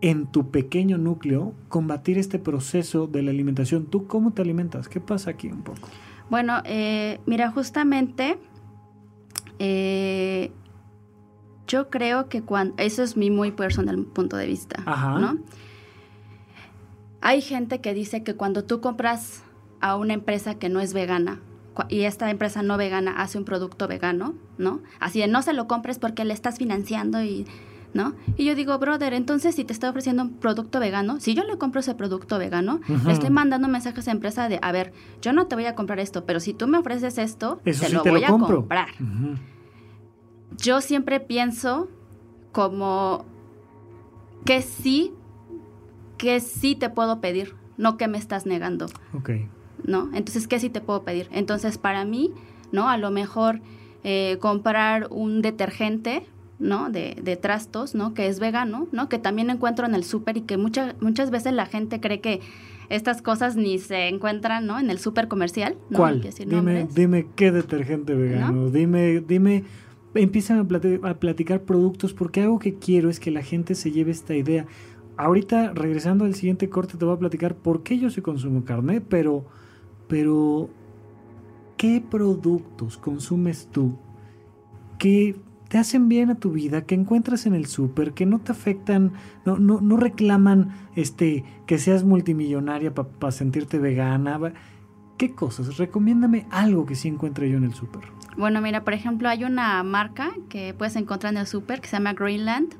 en 0.00 0.26
tu 0.26 0.50
pequeño 0.50 0.98
núcleo 0.98 1.52
combatir 1.68 2.18
este 2.18 2.38
proceso 2.38 3.06
de 3.06 3.22
la 3.22 3.30
alimentación? 3.30 3.86
¿Tú 3.86 4.06
cómo 4.08 4.32
te 4.32 4.42
alimentas? 4.42 4.88
¿Qué 4.88 5.00
pasa 5.00 5.30
aquí 5.30 5.48
un 5.48 5.62
poco? 5.62 5.88
Bueno, 6.28 6.60
eh, 6.64 7.20
mira, 7.26 7.50
justamente 7.50 8.38
eh, 9.58 10.50
yo 11.72 11.88
creo 11.88 12.28
que 12.28 12.42
cuando, 12.42 12.74
eso 12.76 13.02
es 13.02 13.16
mi 13.16 13.30
muy 13.30 13.50
personal 13.50 13.96
punto 14.04 14.36
de 14.36 14.46
vista, 14.46 14.82
Ajá. 14.84 15.18
¿no? 15.18 15.38
Hay 17.22 17.40
gente 17.40 17.80
que 17.80 17.94
dice 17.94 18.22
que 18.22 18.34
cuando 18.34 18.62
tú 18.64 18.80
compras 18.82 19.42
a 19.80 19.96
una 19.96 20.12
empresa 20.12 20.56
que 20.56 20.68
no 20.68 20.80
es 20.80 20.92
vegana 20.92 21.40
y 21.88 22.02
esta 22.02 22.28
empresa 22.30 22.62
no 22.62 22.76
vegana 22.76 23.12
hace 23.22 23.38
un 23.38 23.44
producto 23.46 23.88
vegano, 23.88 24.34
¿no? 24.58 24.80
Así 25.00 25.20
de 25.20 25.28
no 25.28 25.40
se 25.40 25.54
lo 25.54 25.66
compres 25.66 25.98
porque 25.98 26.26
le 26.26 26.34
estás 26.34 26.58
financiando 26.58 27.22
y, 27.22 27.46
¿no? 27.94 28.12
Y 28.36 28.44
yo 28.44 28.54
digo, 28.54 28.76
brother, 28.78 29.14
entonces 29.14 29.54
si 29.54 29.64
te 29.64 29.72
estoy 29.72 29.88
ofreciendo 29.88 30.24
un 30.24 30.34
producto 30.34 30.78
vegano, 30.78 31.20
si 31.20 31.32
yo 31.34 31.42
le 31.44 31.56
compro 31.56 31.80
ese 31.80 31.94
producto 31.94 32.38
vegano, 32.38 32.80
le 33.06 33.12
estoy 33.12 33.30
mandando 33.30 33.66
mensajes 33.68 33.98
a 33.98 34.00
esa 34.02 34.10
empresa 34.10 34.50
de, 34.50 34.58
a 34.60 34.70
ver, 34.72 34.92
yo 35.22 35.32
no 35.32 35.46
te 35.46 35.54
voy 35.54 35.64
a 35.64 35.74
comprar 35.74 36.00
esto, 36.00 36.26
pero 36.26 36.38
si 36.38 36.52
tú 36.52 36.66
me 36.68 36.76
ofreces 36.76 37.16
esto, 37.16 37.60
Eso 37.64 37.80
te 37.80 37.86
sí 37.88 37.94
lo 37.94 38.02
te 38.02 38.10
voy 38.10 38.20
lo 38.20 38.26
a 38.26 38.30
compro. 38.30 38.56
comprar. 38.56 38.88
Ujú. 39.00 39.36
Yo 40.58 40.80
siempre 40.80 41.20
pienso 41.20 41.88
como 42.52 43.24
que 44.44 44.62
sí, 44.62 45.12
que 46.18 46.40
sí 46.40 46.74
te 46.74 46.90
puedo 46.90 47.20
pedir, 47.20 47.54
no 47.76 47.96
que 47.96 48.08
me 48.08 48.18
estás 48.18 48.46
negando. 48.46 48.86
Ok. 49.14 49.30
¿no? 49.84 50.10
Entonces, 50.14 50.46
¿qué 50.46 50.60
sí 50.60 50.70
te 50.70 50.80
puedo 50.80 51.02
pedir? 51.02 51.28
Entonces, 51.32 51.76
para 51.76 52.04
mí, 52.04 52.30
¿no? 52.70 52.88
A 52.88 52.96
lo 52.98 53.10
mejor 53.10 53.60
eh, 54.04 54.38
comprar 54.40 55.08
un 55.10 55.42
detergente, 55.42 56.24
¿no? 56.60 56.88
De, 56.90 57.16
de 57.20 57.36
trastos, 57.36 57.94
¿no? 57.96 58.14
Que 58.14 58.28
es 58.28 58.38
vegano, 58.38 58.86
¿no? 58.92 59.08
Que 59.08 59.18
también 59.18 59.50
encuentro 59.50 59.84
en 59.84 59.96
el 59.96 60.04
súper 60.04 60.36
y 60.36 60.40
que 60.42 60.56
mucha- 60.56 60.94
muchas 61.00 61.30
veces 61.32 61.52
la 61.52 61.66
gente 61.66 62.00
cree 62.00 62.20
que 62.20 62.40
estas 62.90 63.22
cosas 63.22 63.56
ni 63.56 63.78
se 63.80 64.06
encuentran, 64.06 64.66
¿no? 64.66 64.78
En 64.78 64.88
el 64.90 64.98
súper 65.00 65.26
comercial, 65.26 65.76
¿no? 65.90 65.98
¿Cuál? 65.98 66.20
decir 66.22 66.46
Dime, 66.46 66.56
nombres. 66.74 66.94
dime 66.94 67.26
qué 67.34 67.50
detergente 67.50 68.14
vegano. 68.14 68.70
Dime, 68.70 69.18
dime, 69.20 69.64
empiezan 70.14 70.58
a, 70.58 70.64
plati- 70.64 71.00
a 71.02 71.18
platicar 71.18 71.62
productos 71.62 72.12
porque 72.12 72.42
algo 72.42 72.58
que 72.58 72.74
quiero 72.74 73.08
es 73.10 73.20
que 73.20 73.30
la 73.30 73.42
gente 73.42 73.74
se 73.74 73.90
lleve 73.90 74.10
esta 74.10 74.34
idea. 74.34 74.66
Ahorita, 75.16 75.72
regresando 75.74 76.24
al 76.24 76.34
siguiente 76.34 76.68
corte, 76.68 76.96
te 76.96 77.04
voy 77.04 77.14
a 77.14 77.18
platicar 77.18 77.54
por 77.54 77.82
qué 77.82 77.98
yo 77.98 78.10
sí 78.10 78.22
consumo 78.22 78.64
carne, 78.64 79.00
pero, 79.00 79.44
pero, 80.08 80.70
¿qué 81.76 82.02
productos 82.08 82.96
consumes 82.96 83.68
tú 83.70 83.98
que 84.98 85.36
te 85.68 85.78
hacen 85.78 86.08
bien 86.08 86.30
a 86.30 86.34
tu 86.34 86.52
vida, 86.52 86.84
que 86.84 86.94
encuentras 86.94 87.46
en 87.46 87.54
el 87.54 87.66
súper, 87.66 88.12
que 88.12 88.26
no 88.26 88.40
te 88.40 88.52
afectan, 88.52 89.12
no, 89.46 89.58
no, 89.58 89.80
no 89.80 89.96
reclaman 89.96 90.70
este, 90.96 91.44
que 91.66 91.78
seas 91.78 92.04
multimillonaria 92.04 92.94
para 92.94 93.32
sentirte 93.32 93.78
vegana? 93.78 94.38
¿Qué 95.16 95.34
cosas? 95.34 95.76
Recomiéndame 95.76 96.46
algo 96.50 96.86
que 96.86 96.94
sí 96.94 97.08
encuentre 97.08 97.48
yo 97.50 97.58
en 97.58 97.64
el 97.64 97.74
súper. 97.74 98.02
Bueno, 98.36 98.60
mira, 98.60 98.82
por 98.82 98.94
ejemplo, 98.94 99.28
hay 99.28 99.44
una 99.44 99.82
marca 99.82 100.32
que 100.48 100.74
puedes 100.74 100.96
encontrar 100.96 101.32
en 101.32 101.38
el 101.38 101.46
súper 101.46 101.80
que 101.80 101.88
se 101.88 101.96
llama 101.96 102.14
Greenland. 102.14 102.74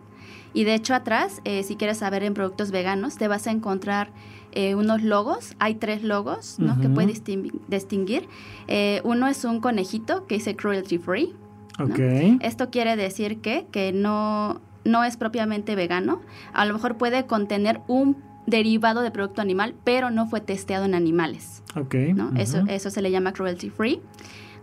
Y 0.54 0.64
de 0.64 0.74
hecho 0.74 0.94
atrás, 0.94 1.40
eh, 1.44 1.62
si 1.62 1.76
quieres 1.76 1.98
saber 1.98 2.22
en 2.24 2.34
productos 2.34 2.70
veganos, 2.72 3.16
te 3.16 3.26
vas 3.28 3.46
a 3.46 3.50
encontrar 3.50 4.10
eh, 4.52 4.74
unos 4.74 5.02
logos. 5.02 5.54
Hay 5.60 5.76
tres 5.76 6.02
logos 6.02 6.58
¿no? 6.58 6.78
que 6.80 6.88
puedes 6.90 7.24
distin- 7.24 7.52
distinguir. 7.68 8.28
Eh, 8.68 9.00
uno 9.04 9.28
es 9.28 9.44
un 9.44 9.60
conejito 9.60 10.26
que 10.26 10.34
dice 10.36 10.54
cruelty 10.56 10.98
free. 10.98 11.34
¿no? 11.78 11.86
Ok. 11.86 11.98
Esto 12.40 12.68
quiere 12.70 12.96
decir 12.96 13.40
que, 13.40 13.66
que 13.72 13.92
no, 13.92 14.60
no 14.84 15.04
es 15.04 15.16
propiamente 15.16 15.74
vegano. 15.74 16.20
A 16.52 16.66
lo 16.66 16.74
mejor 16.74 16.96
puede 16.98 17.24
contener 17.26 17.80
un 17.88 18.16
derivado 18.46 19.00
de 19.02 19.10
producto 19.10 19.40
animal, 19.40 19.74
pero 19.84 20.10
no 20.10 20.26
fue 20.26 20.40
testeado 20.42 20.84
en 20.84 20.94
animales. 20.94 21.61
Ok. 21.76 21.94
¿no? 22.14 22.32
eso, 22.36 22.64
eso 22.68 22.90
se 22.90 23.02
le 23.02 23.10
llama 23.10 23.32
cruelty 23.32 23.70
free. 23.70 24.00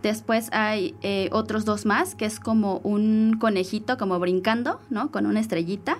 Después 0.01 0.49
hay 0.53 0.95
eh, 1.01 1.27
otros 1.33 1.65
dos 1.65 1.85
más, 1.85 2.15
que 2.15 2.23
es 2.23 2.39
como 2.39 2.77
un 2.83 3.35
conejito 3.37 3.97
como 3.97 4.17
brincando, 4.17 4.79
¿no? 4.89 5.11
Con 5.11 5.25
una 5.25 5.41
estrellita. 5.41 5.97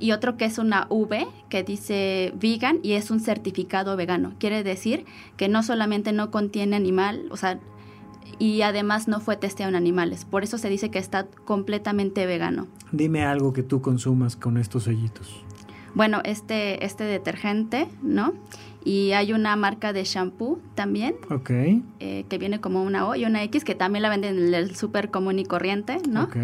Y 0.00 0.10
otro 0.10 0.36
que 0.36 0.46
es 0.46 0.58
una 0.58 0.86
V 0.90 1.28
que 1.48 1.62
dice 1.62 2.34
vegan 2.40 2.80
y 2.82 2.92
es 2.92 3.10
un 3.12 3.20
certificado 3.20 3.96
vegano. 3.96 4.32
Quiere 4.40 4.64
decir 4.64 5.04
que 5.36 5.48
no 5.48 5.62
solamente 5.62 6.12
no 6.12 6.32
contiene 6.32 6.74
animal, 6.74 7.26
o 7.30 7.36
sea, 7.36 7.60
y 8.40 8.62
además 8.62 9.06
no 9.06 9.20
fue 9.20 9.36
testeado 9.36 9.70
en 9.70 9.76
animales. 9.76 10.24
Por 10.24 10.42
eso 10.42 10.58
se 10.58 10.68
dice 10.68 10.90
que 10.90 10.98
está 10.98 11.26
completamente 11.44 12.26
vegano. 12.26 12.66
Dime 12.90 13.22
algo 13.22 13.52
que 13.52 13.62
tú 13.62 13.80
consumas 13.80 14.34
con 14.34 14.56
estos 14.56 14.84
sellitos. 14.84 15.44
Bueno, 15.94 16.20
este, 16.24 16.84
este 16.84 17.04
detergente, 17.04 17.88
¿no? 18.02 18.32
Y 18.84 19.12
hay 19.12 19.32
una 19.32 19.56
marca 19.56 19.92
de 19.92 20.04
shampoo 20.04 20.58
también, 20.74 21.14
Ok. 21.30 21.50
eh, 21.50 22.24
que 22.28 22.38
viene 22.38 22.60
como 22.60 22.82
una 22.82 23.06
O 23.06 23.14
y 23.14 23.24
una 23.24 23.42
X, 23.44 23.62
que 23.64 23.74
también 23.74 24.02
la 24.02 24.08
venden 24.08 24.38
en 24.38 24.54
el 24.54 24.74
súper 24.74 25.10
común 25.10 25.38
y 25.38 25.44
corriente, 25.44 25.98
¿no? 26.08 26.24
Ok. 26.24 26.36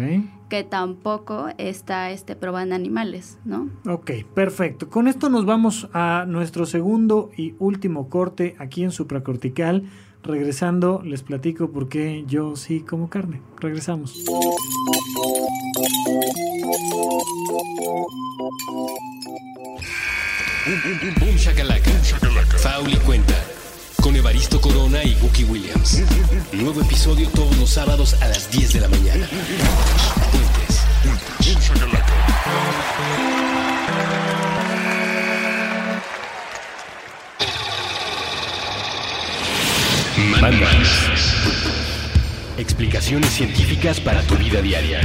Que 0.49 0.63
tampoco 0.63 1.47
está 1.57 2.11
este, 2.11 2.35
probada 2.35 2.63
en 2.65 2.73
animales, 2.73 3.39
¿no? 3.43 3.69
Ok, 3.87 4.11
perfecto. 4.33 4.89
Con 4.89 5.07
esto 5.07 5.29
nos 5.29 5.45
vamos 5.45 5.89
a 5.93 6.25
nuestro 6.27 6.65
segundo 6.65 7.31
y 7.35 7.55
último 7.59 8.07
corte 8.07 8.55
aquí 8.59 8.83
en 8.83 8.91
supracortical. 8.91 9.83
Regresando, 10.23 11.01
les 11.03 11.23
platico 11.23 11.69
por 11.71 11.89
qué 11.89 12.23
yo 12.27 12.55
sí 12.55 12.81
como 12.81 13.09
carne. 13.09 13.41
Regresamos. 13.59 14.23
Boom 20.67 21.37
shakalaka. 21.37 21.89
Faul 22.57 22.91
y 22.91 22.97
cuenta. 22.97 23.33
Con 24.01 24.17
Evaristo 24.17 24.59
Corona 24.59 25.01
y 25.01 25.15
Buki 25.15 25.45
Williams. 25.45 26.01
Nuevo 26.51 26.81
episodio 26.81 27.29
todos 27.29 27.55
los 27.57 27.69
sábados 27.69 28.15
a 28.21 28.27
las 28.27 28.51
10 28.51 28.73
de 28.73 28.81
la 28.81 28.89
mañana. 28.89 29.29
Puentes. 30.29 30.81
Mandas. 40.41 40.89
Explicaciones 42.57 43.29
científicas 43.29 44.01
para 44.01 44.21
tu 44.23 44.35
vida 44.35 44.61
diaria. 44.61 44.99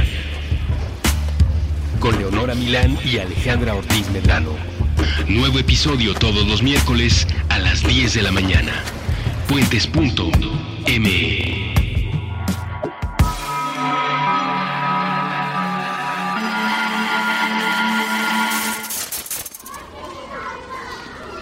Con 2.01 2.17
Leonora 2.17 2.53
Milán 2.53 2.97
y 3.05 3.19
Alejandra 3.19 3.75
Ortiz 3.75 4.09
Medrano. 4.09 4.82
Nuevo 5.27 5.59
episodio 5.59 6.13
todos 6.13 6.47
los 6.47 6.61
miércoles 6.61 7.27
a 7.49 7.59
las 7.59 7.83
10 7.85 8.13
de 8.13 8.21
la 8.21 8.31
mañana. 8.31 8.73
Puentes.me 9.47 10.03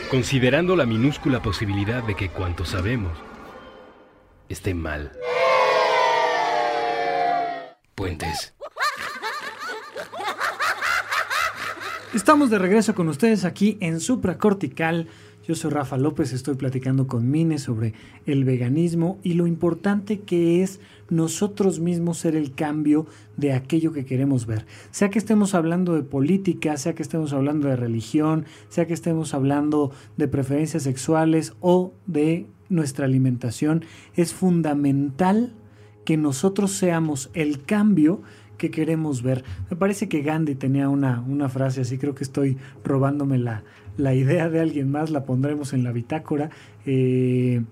Considerando 0.09 0.76
la 0.76 0.86
minúscula 0.86 1.41
posibilidad 1.41 2.03
de 2.03 2.16
que 2.16 2.30
cuanto 2.30 2.66
sabemos 2.66 3.18
esté 4.49 4.74
mal. 4.74 5.14
Puentes. 7.95 8.53
Estamos 12.14 12.49
de 12.49 12.59
regreso 12.59 12.93
con 12.93 13.07
ustedes 13.07 13.45
aquí 13.45 13.78
en 13.80 14.01
Supracortical. 14.01 15.07
Yo 15.47 15.55
soy 15.55 15.72
Rafa 15.72 15.95
López, 15.95 16.34
estoy 16.34 16.55
platicando 16.55 17.07
con 17.07 17.32
Mine 17.32 17.57
sobre 17.57 17.93
el 18.26 18.43
veganismo 18.43 19.18
y 19.24 19.36
lo 19.36 19.47
importante 19.47 20.20
que 20.20 20.62
es 20.62 20.82
nosotros 21.09 21.80
mismos 21.80 22.18
ser 22.18 22.36
el 22.36 22.53
cambio 22.53 23.07
de 23.38 23.53
aquello 23.53 23.93
que 23.93 24.03
queremos 24.03 24.45
ver. 24.45 24.66
Sea 24.91 25.09
que 25.09 25.20
estemos 25.20 25.55
hablando 25.55 25.93
de 25.93 26.03
política, 26.03 26.76
sea 26.76 26.95
que 26.95 27.01
estemos 27.01 27.32
hablando 27.32 27.70
de 27.70 27.78
religión, 27.78 28.45
sea 28.68 28.88
que 28.88 28.93
estemos 28.93 29.34
hablando 29.34 29.91
de 30.18 30.28
preferencias 30.28 30.84
sexuales 30.84 31.53
o 31.62 31.93
de 32.07 32.45
nuestra 32.68 33.05
alimentación, 33.05 33.86
es 34.18 34.34
fundamental 34.34 35.53
que 36.03 36.18
nosotros 36.18 36.72
seamos 36.72 37.30
el 37.34 37.64
cambio 37.64 38.22
que 38.62 38.70
queremos 38.70 39.24
ver. 39.24 39.43
Me 39.72 39.76
parece 39.76 40.07
que 40.07 40.22
Gandhi 40.22 40.53
tenía 40.53 40.88
una, 40.88 41.22
una 41.28 41.49
frase 41.49 41.82
así, 41.82 41.97
creo 41.97 42.14
que 42.14 42.24
estoy 42.24 42.57
robándome 42.84 43.39
la, 43.39 43.64
la 43.97 44.14
idea 44.14 44.49
de 44.49 44.59
alguien 44.59 44.91
más, 44.91 45.09
la 45.09 45.24
pondremos 45.26 45.74
en 45.74 45.84
la 45.84 45.91
bitácora. 45.91 46.51
Eh, 46.86 47.64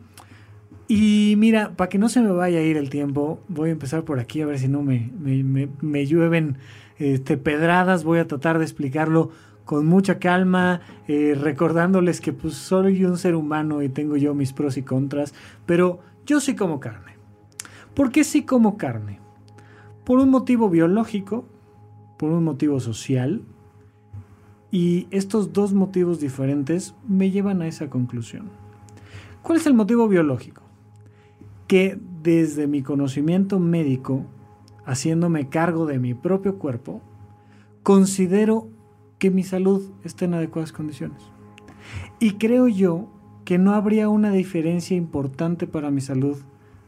y 0.87 1.35
mira, 1.37 1.75
para 1.77 1.89
que 1.89 1.99
no 1.99 2.09
se 2.09 2.21
me 2.21 2.31
vaya 2.31 2.57
a 2.57 2.63
ir 2.63 2.75
el 2.75 2.89
tiempo, 2.89 3.39
voy 3.47 3.69
a 3.69 3.73
empezar 3.73 4.03
por 4.03 4.19
aquí 4.19 4.41
a 4.41 4.47
ver 4.47 4.57
si 4.57 4.67
no 4.67 4.81
me, 4.81 5.11
me, 5.21 5.43
me- 5.43 5.69
me 5.81 6.05
llueven 6.07 6.57
este, 6.97 7.37
pedradas, 7.37 8.03
voy 8.03 8.17
a 8.17 8.27
tratar 8.27 8.57
de 8.57 8.63
explicarlo 8.65 9.29
con 9.65 9.85
mucha 9.85 10.17
calma, 10.17 10.81
eh, 11.07 11.37
recordándoles 11.39 12.21
que 12.21 12.33
pues 12.33 12.55
soy 12.55 13.05
un 13.05 13.17
ser 13.19 13.35
humano 13.35 13.83
y 13.83 13.89
tengo 13.89 14.17
yo 14.17 14.33
mis 14.33 14.51
pros 14.51 14.77
y 14.77 14.81
contras, 14.81 15.35
pero 15.67 15.99
yo 16.25 16.39
sí 16.39 16.55
como 16.55 16.79
carne. 16.79 17.13
¿Por 17.93 18.11
qué 18.11 18.23
sí 18.23 18.41
como 18.43 18.75
carne? 18.77 19.19
Por 20.09 20.17
un 20.17 20.31
motivo 20.31 20.71
biológico, 20.71 21.45
por 22.17 22.31
un 22.31 22.43
motivo 22.43 22.79
social, 22.79 23.43
y 24.71 25.05
estos 25.11 25.53
dos 25.53 25.75
motivos 25.75 26.19
diferentes 26.19 26.95
me 27.07 27.29
llevan 27.29 27.61
a 27.61 27.67
esa 27.67 27.91
conclusión. 27.91 28.49
¿Cuál 29.43 29.59
es 29.59 29.67
el 29.67 29.75
motivo 29.75 30.07
biológico? 30.07 30.63
Que 31.67 31.99
desde 32.23 32.65
mi 32.65 32.81
conocimiento 32.81 33.59
médico, 33.59 34.25
haciéndome 34.83 35.47
cargo 35.47 35.85
de 35.85 35.99
mi 35.99 36.15
propio 36.15 36.57
cuerpo, 36.57 37.01
considero 37.83 38.67
que 39.19 39.29
mi 39.29 39.43
salud 39.43 39.91
está 40.03 40.25
en 40.25 40.33
adecuadas 40.33 40.71
condiciones. 40.71 41.21
Y 42.19 42.31
creo 42.39 42.67
yo 42.67 43.09
que 43.45 43.59
no 43.59 43.75
habría 43.75 44.09
una 44.09 44.31
diferencia 44.31 44.97
importante 44.97 45.67
para 45.67 45.91
mi 45.91 46.01
salud 46.01 46.39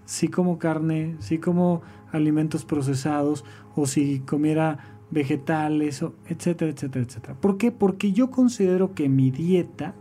si 0.06 0.28
como 0.28 0.58
carne, 0.58 1.16
si 1.20 1.38
como 1.38 1.84
alimentos 2.12 2.66
procesados 2.66 3.46
o 3.76 3.86
si 3.86 4.20
comiera 4.20 5.00
vegetales, 5.12 6.04
etcétera, 6.28 6.72
etcétera, 6.72 7.06
etcétera. 7.06 7.36
¿Por 7.40 7.58
qué? 7.58 7.72
Porque 7.72 8.14
yo 8.14 8.32
considero 8.32 8.94
que 8.94 9.10
mi 9.10 9.30
dieta 9.30 9.94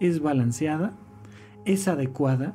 es 0.00 0.20
balanceada, 0.20 0.92
es 1.64 1.88
adecuada 1.88 2.54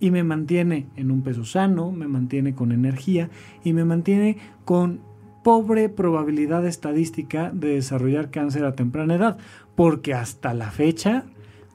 y 0.00 0.10
me 0.10 0.22
mantiene 0.24 0.86
en 0.96 1.10
un 1.10 1.22
peso 1.22 1.44
sano, 1.44 1.90
me 1.90 2.06
mantiene 2.06 2.54
con 2.54 2.72
energía 2.72 3.30
y 3.64 3.72
me 3.72 3.84
mantiene 3.84 4.38
con 4.64 5.00
pobre 5.42 5.88
probabilidad 5.88 6.66
estadística 6.66 7.50
de 7.50 7.74
desarrollar 7.74 8.30
cáncer 8.30 8.64
a 8.64 8.74
temprana 8.74 9.14
edad, 9.14 9.38
porque 9.74 10.14
hasta 10.14 10.52
la 10.54 10.70
fecha, 10.70 11.24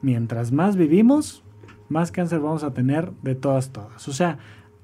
mientras 0.00 0.52
más 0.52 0.76
vivimos, 0.76 1.42
más 1.88 2.12
cáncer 2.12 2.40
vamos 2.40 2.64
a 2.64 2.72
tener 2.72 3.12
de 3.22 3.34
todas, 3.34 3.72
todas. 3.72 4.06
O 4.08 4.12
sea, 4.12 4.38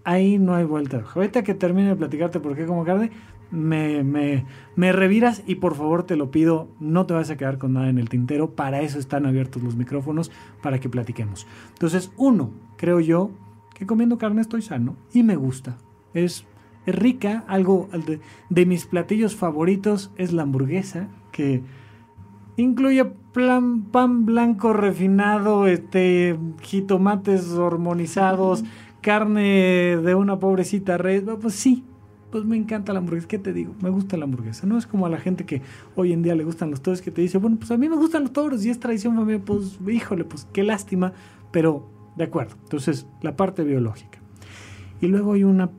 ahí 0.05 0.38
no 0.38 0.55
hay 0.55 0.64
vuelta. 0.64 1.05
Ahorita 1.14 1.42
que 1.42 1.55
termine 1.55 1.88
de 1.88 1.96
platicarte 1.96 2.40
por 2.40 2.57
qué 2.57 2.66
como 2.66 2.84
carne, 2.84 3.11
me, 3.51 4.05
me, 4.05 4.46
me, 4.76 4.92
reviras 4.92 5.42
y 5.46 5.57
por 5.57 5.74
favor 5.74 6.05
te 6.05 6.16
lo 6.16 6.30
pido, 6.30 6.68
no 6.78 7.07
te 7.07 7.14
vas 7.14 7.30
a 7.30 7.36
quedar 7.36 7.59
con 7.59 7.72
nada 7.72 7.88
en 7.88 7.98
el 7.98 8.09
tintero, 8.09 8.51
para 8.53 8.80
eso 8.80 8.98
están 8.98 9.26
abiertos 9.26 9.62
los 9.62 9.76
micrófonos, 9.76 10.30
para 10.62 10.78
que 10.78 10.88
platiquemos. 10.88 11.46
Entonces, 11.72 12.12
uno, 12.16 12.51
creo 12.76 13.01
yo 13.01 13.30
que 13.74 13.86
comiendo 13.86 14.18
carne 14.18 14.40
estoy 14.40 14.62
sano 14.62 14.96
y 15.12 15.22
me 15.22 15.36
gusta. 15.36 15.78
Es, 16.14 16.44
es 16.86 16.94
rica, 16.94 17.44
algo 17.48 17.88
de, 18.07 18.20
de, 18.48 18.66
mis 18.66 18.86
platillos 18.86 19.34
favoritos 19.34 20.12
es 20.16 20.32
la 20.32 20.42
hamburguesa, 20.42 21.09
que 21.32 21.62
incluye 22.57 23.05
pan 23.32 24.26
blanco 24.26 24.72
refinado, 24.72 25.66
este, 25.66 26.36
jitomates 26.62 27.53
hormonizados, 27.53 28.64
carne 29.01 29.96
de 29.96 30.14
una 30.14 30.38
pobrecita 30.38 30.98
red, 30.98 31.24
pues 31.40 31.55
sí, 31.55 31.84
pues 32.30 32.44
me 32.44 32.57
encanta 32.57 32.92
la 32.92 33.01
hamburguesa. 33.01 33.28
¿Qué 33.28 33.38
te 33.38 33.53
digo? 33.53 33.74
Me 33.82 33.90
gusta 33.90 34.16
la 34.16 34.24
hamburguesa. 34.24 34.66
No 34.66 34.78
es 34.78 34.86
como 34.86 35.07
a 35.07 35.09
la 35.09 35.18
gente 35.18 35.44
que 35.44 35.62
hoy 35.96 36.12
en 36.12 36.22
día 36.22 36.34
le 36.34 36.44
gustan 36.44 36.70
los 36.70 36.80
toros 36.80 37.03
que 37.03 37.11
te 37.11 37.22
dice, 37.22 37.38
bueno, 37.38 37.57
pues 37.59 37.70
a 37.70 37.76
mí 37.76 37.88
me 37.88 37.96
gustan 37.96 38.22
los 38.22 38.32
toros 38.32 38.64
y 38.64 38.70
es 38.70 38.78
tradición 38.78 39.16
familiar. 39.16 39.42
Pues 39.44 39.78
híjole, 39.88 40.24
pues 40.24 40.46
qué 40.53 40.62
lástima, 40.62 41.12
pero 41.51 41.90
de 42.16 42.24
acuerdo. 42.24 42.57
Entonces, 42.62 43.07
la 43.22 43.36
parte 43.36 43.64
biológica. 43.64 44.20
Y 45.01 45.09
luego 45.09 45.32
hay 45.32 45.44
una 45.44 45.70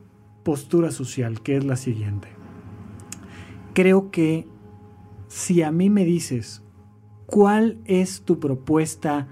postura 0.42 0.90
social 0.90 1.40
que 1.40 1.56
es 1.56 1.64
la 1.64 1.76
siguiente. 1.76 2.28
Creo 3.74 4.10
que 4.10 4.46
si 5.28 5.62
a 5.62 5.72
mí 5.72 5.88
me 5.88 6.04
dices 6.04 6.62
cuál 7.26 7.78
es 7.86 8.22
tu 8.22 8.38
propuesta 8.38 9.28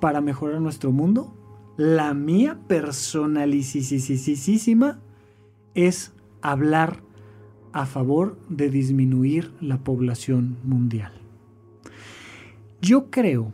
para 0.00 0.20
mejorar 0.20 0.60
nuestro 0.60 0.90
mundo, 0.90 1.33
la 1.76 2.14
mía 2.14 2.60
personalicísima 2.68 5.00
es 5.74 6.14
hablar 6.40 7.02
a 7.72 7.86
favor 7.86 8.38
de 8.48 8.70
disminuir 8.70 9.52
la 9.60 9.78
población 9.78 10.56
mundial. 10.62 11.10
Yo 12.80 13.10
creo 13.10 13.52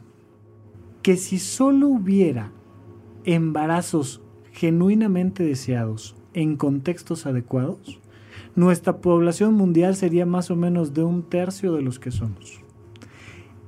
que 1.03 1.17
si 1.17 1.39
solo 1.39 1.89
hubiera 1.89 2.53
embarazos 3.25 4.21
genuinamente 4.53 5.43
deseados 5.43 6.15
en 6.35 6.57
contextos 6.57 7.25
adecuados, 7.25 8.01
nuestra 8.55 8.99
población 8.99 9.55
mundial 9.55 9.97
sería 9.97 10.27
más 10.27 10.51
o 10.51 10.57
menos 10.57 10.93
de 10.93 11.05
un 11.05 11.23
tercio 11.23 11.73
de 11.73 11.83
los 11.83 11.99
que 11.99 12.11
somos. 12.11 12.61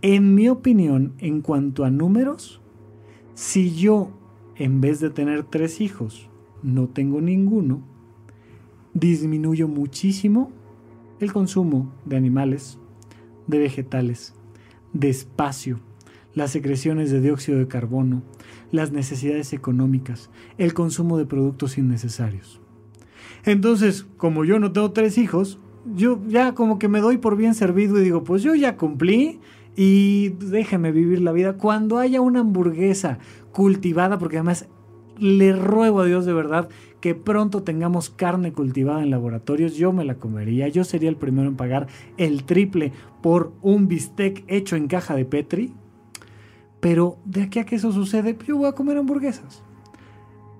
En 0.02 0.34
mi 0.34 0.48
opinión, 0.48 1.14
en 1.18 1.40
cuanto 1.40 1.84
a 1.84 1.90
números, 1.90 2.60
si 3.34 3.74
yo, 3.74 4.10
en 4.56 4.80
vez 4.80 5.00
de 5.00 5.10
tener 5.10 5.44
tres 5.44 5.80
hijos, 5.80 6.28
no 6.62 6.88
tengo 6.88 7.20
ninguno, 7.20 7.82
disminuyo 8.94 9.68
muchísimo 9.68 10.50
el 11.20 11.32
consumo 11.32 11.92
de 12.04 12.16
animales, 12.16 12.78
de 13.46 13.58
vegetales, 13.58 14.34
de 14.92 15.08
espacio, 15.08 15.80
las 16.34 16.50
secreciones 16.50 17.10
de 17.10 17.20
dióxido 17.20 17.58
de 17.58 17.68
carbono, 17.68 18.22
las 18.70 18.92
necesidades 18.92 19.52
económicas, 19.52 20.30
el 20.58 20.74
consumo 20.74 21.18
de 21.18 21.26
productos 21.26 21.78
innecesarios. 21.78 22.60
Entonces, 23.44 24.06
como 24.16 24.44
yo 24.44 24.58
no 24.58 24.72
tengo 24.72 24.92
tres 24.92 25.18
hijos, 25.18 25.58
yo 25.94 26.20
ya 26.28 26.54
como 26.54 26.78
que 26.78 26.88
me 26.88 27.00
doy 27.00 27.18
por 27.18 27.36
bien 27.36 27.54
servido 27.54 27.98
y 27.98 28.04
digo, 28.04 28.24
pues 28.24 28.42
yo 28.42 28.54
ya 28.54 28.76
cumplí 28.76 29.40
y 29.76 30.30
déjeme 30.30 30.92
vivir 30.92 31.20
la 31.20 31.32
vida. 31.32 31.54
Cuando 31.54 31.98
haya 31.98 32.20
una 32.20 32.40
hamburguesa 32.40 33.18
cultivada, 33.52 34.18
porque 34.18 34.36
además 34.38 34.66
le 35.18 35.52
ruego 35.52 36.00
a 36.00 36.06
Dios 36.06 36.24
de 36.24 36.32
verdad 36.32 36.68
que 37.00 37.14
pronto 37.14 37.62
tengamos 37.62 38.10
carne 38.10 38.52
cultivada 38.52 39.02
en 39.02 39.10
laboratorios, 39.10 39.74
yo 39.74 39.92
me 39.92 40.04
la 40.04 40.16
comería. 40.16 40.68
Yo 40.68 40.84
sería 40.84 41.08
el 41.08 41.16
primero 41.16 41.48
en 41.48 41.56
pagar 41.56 41.88
el 42.16 42.44
triple 42.44 42.92
por 43.22 43.52
un 43.60 43.88
bistec 43.88 44.44
hecho 44.46 44.76
en 44.76 44.88
caja 44.88 45.14
de 45.16 45.24
Petri. 45.24 45.72
Pero 46.80 47.18
de 47.24 47.42
aquí 47.42 47.58
a 47.58 47.64
que 47.64 47.76
eso 47.76 47.92
sucede, 47.92 48.36
yo 48.46 48.56
voy 48.56 48.68
a 48.68 48.72
comer 48.72 48.98
hamburguesas. 48.98 49.62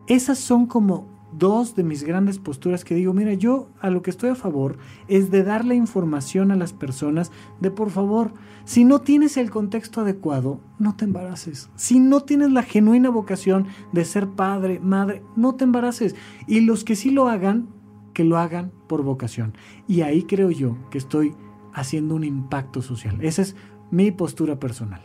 Esas 0.07 0.39
son 0.39 0.67
como 0.67 1.12
dos 1.33 1.74
de 1.74 1.83
mis 1.83 2.05
grandes 2.05 2.39
posturas 2.39 2.85
que 2.85 2.95
digo, 2.95 3.12
mira, 3.12 3.35
yo 3.35 3.68
a 3.80 3.91
lo 3.91 4.03
que 4.03 4.11
estoy 4.11 4.30
a 4.30 4.35
favor 4.35 4.78
es 5.09 5.30
de 5.30 5.43
darle 5.43 5.74
información 5.74 6.51
a 6.51 6.57
las 6.57 6.72
personas 6.72 7.33
de 7.61 7.70
por 7.70 7.91
favor, 7.91 8.33
si 8.64 8.85
no 8.85 9.01
tienes 9.01 9.37
el 9.37 9.51
contexto 9.51 10.03
adecuado, 10.03 10.61
no 10.78 10.97
te 10.97 11.05
embaraces. 11.05 11.70
Si 11.74 11.99
no 11.99 12.20
tienes 12.20 12.53
la 12.53 12.62
genuina 12.62 13.11
vocación 13.11 13.66
de 13.93 14.05
ser 14.05 14.28
padre, 14.28 14.80
madre, 14.80 15.22
no 15.37 15.55
te 15.55 15.64
embaraces. 15.64 16.14
Y 16.47 16.61
los 16.61 16.85
que 16.85 16.97
sí 16.97 17.11
lo 17.11 17.28
hagan, 17.28 17.68
que 18.12 18.24
lo 18.24 18.39
hagan 18.39 18.72
por 18.87 19.03
vocación. 19.03 19.55
Y 19.89 20.03
ahí 20.03 20.24
creo 20.24 20.51
yo 20.51 20.76
que 20.91 20.99
estoy 20.99 21.35
haciendo 21.72 22.14
un 22.14 22.24
impacto 22.24 22.83
social. 22.83 23.18
Esa 23.20 23.43
es 23.43 23.57
mi 23.91 24.11
postura 24.11 24.61
personal. 24.61 25.03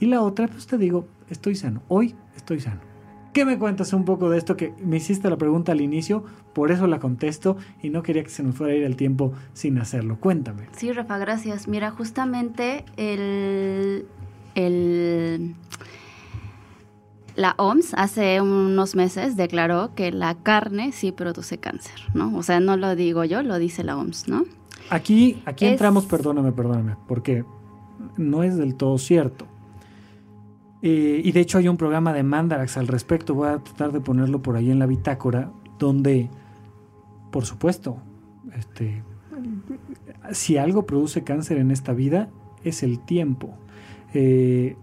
Y 0.00 0.06
la 0.06 0.22
otra, 0.22 0.48
pues 0.48 0.66
te 0.66 0.78
digo, 0.78 1.06
estoy 1.28 1.54
sano. 1.54 1.82
Hoy 1.88 2.14
estoy 2.36 2.60
sano. 2.60 2.93
¿Qué 3.34 3.44
me 3.44 3.58
cuentas 3.58 3.92
un 3.92 4.04
poco 4.04 4.30
de 4.30 4.38
esto 4.38 4.56
que 4.56 4.72
me 4.80 4.98
hiciste 4.98 5.28
la 5.28 5.36
pregunta 5.36 5.72
al 5.72 5.80
inicio? 5.80 6.22
Por 6.52 6.70
eso 6.70 6.86
la 6.86 7.00
contesto 7.00 7.56
y 7.82 7.90
no 7.90 8.04
quería 8.04 8.22
que 8.22 8.30
se 8.30 8.44
nos 8.44 8.54
fuera 8.54 8.72
a 8.72 8.76
ir 8.76 8.84
el 8.84 8.94
tiempo 8.94 9.32
sin 9.54 9.76
hacerlo. 9.78 10.18
Cuéntame. 10.20 10.68
Sí, 10.76 10.92
Rafa, 10.92 11.18
gracias. 11.18 11.66
Mira, 11.66 11.90
justamente 11.90 12.84
el, 12.96 14.06
el 14.54 15.56
la 17.34 17.56
OMS 17.58 17.94
hace 17.94 18.40
unos 18.40 18.94
meses 18.94 19.36
declaró 19.36 19.96
que 19.96 20.12
la 20.12 20.36
carne 20.36 20.92
sí 20.92 21.10
produce 21.10 21.58
cáncer, 21.58 22.00
¿no? 22.14 22.36
O 22.36 22.44
sea, 22.44 22.60
no 22.60 22.76
lo 22.76 22.94
digo 22.94 23.24
yo, 23.24 23.42
lo 23.42 23.58
dice 23.58 23.82
la 23.82 23.96
OMS, 23.96 24.28
¿no? 24.28 24.44
Aquí, 24.90 25.42
aquí 25.44 25.66
entramos, 25.66 26.06
perdóname, 26.06 26.52
perdóname, 26.52 26.94
porque 27.08 27.44
no 28.16 28.44
es 28.44 28.56
del 28.56 28.76
todo 28.76 28.96
cierto. 28.98 29.48
Eh, 30.86 31.22
y 31.24 31.32
de 31.32 31.40
hecho 31.40 31.56
hay 31.56 31.66
un 31.66 31.78
programa 31.78 32.12
de 32.12 32.22
Mandarax 32.22 32.76
al 32.76 32.88
respecto, 32.88 33.32
voy 33.32 33.48
a 33.48 33.56
tratar 33.56 33.90
de 33.90 34.02
ponerlo 34.02 34.42
por 34.42 34.54
ahí 34.54 34.70
en 34.70 34.78
la 34.78 34.84
bitácora, 34.84 35.50
donde, 35.78 36.28
por 37.32 37.46
supuesto, 37.46 37.96
este, 38.54 39.02
si 40.32 40.58
algo 40.58 40.84
produce 40.84 41.24
cáncer 41.24 41.56
en 41.56 41.70
esta 41.70 41.94
vida 41.94 42.28
es 42.64 42.82
el 42.82 42.98
tiempo. 42.98 43.54
Eh, 44.12 44.76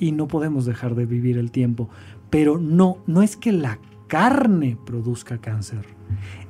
y 0.00 0.10
no 0.10 0.26
podemos 0.26 0.64
dejar 0.64 0.96
de 0.96 1.06
vivir 1.06 1.38
el 1.38 1.52
tiempo. 1.52 1.88
Pero 2.28 2.58
no, 2.58 2.98
no 3.06 3.22
es 3.22 3.36
que 3.36 3.52
la 3.52 3.78
carne 4.10 4.76
produzca 4.84 5.38
cáncer. 5.38 5.86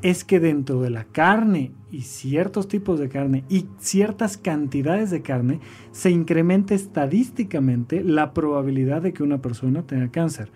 Es 0.01 0.25
que 0.25 0.41
dentro 0.41 0.81
de 0.81 0.89
la 0.89 1.05
carne 1.05 1.73
y 1.91 2.01
ciertos 2.01 2.69
tipos 2.69 2.99
de 2.99 3.11
carne 3.11 3.45
y 3.51 3.67
ciertas 3.79 4.39
cantidades 4.39 5.11
de 5.11 5.21
carne 5.21 5.61
se 5.93 6.11
incrementa 6.11 6.75
estadísticamente 6.75 8.03
la 8.03 8.33
probabilidad 8.33 9.03
de 9.03 9.13
que 9.13 9.23
una 9.23 9.43
persona 9.43 9.83
tenga 9.83 10.11
cáncer. 10.11 10.51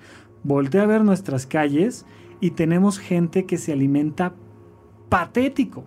Voltea 0.45 0.85
a 0.85 0.87
ver 0.87 1.05
nuestras 1.05 1.47
calles 1.47 2.07
y 2.41 2.53
tenemos 2.53 2.99
gente 2.99 3.45
que 3.45 3.59
se 3.59 3.75
alimenta 3.75 4.35
patético. 5.11 5.85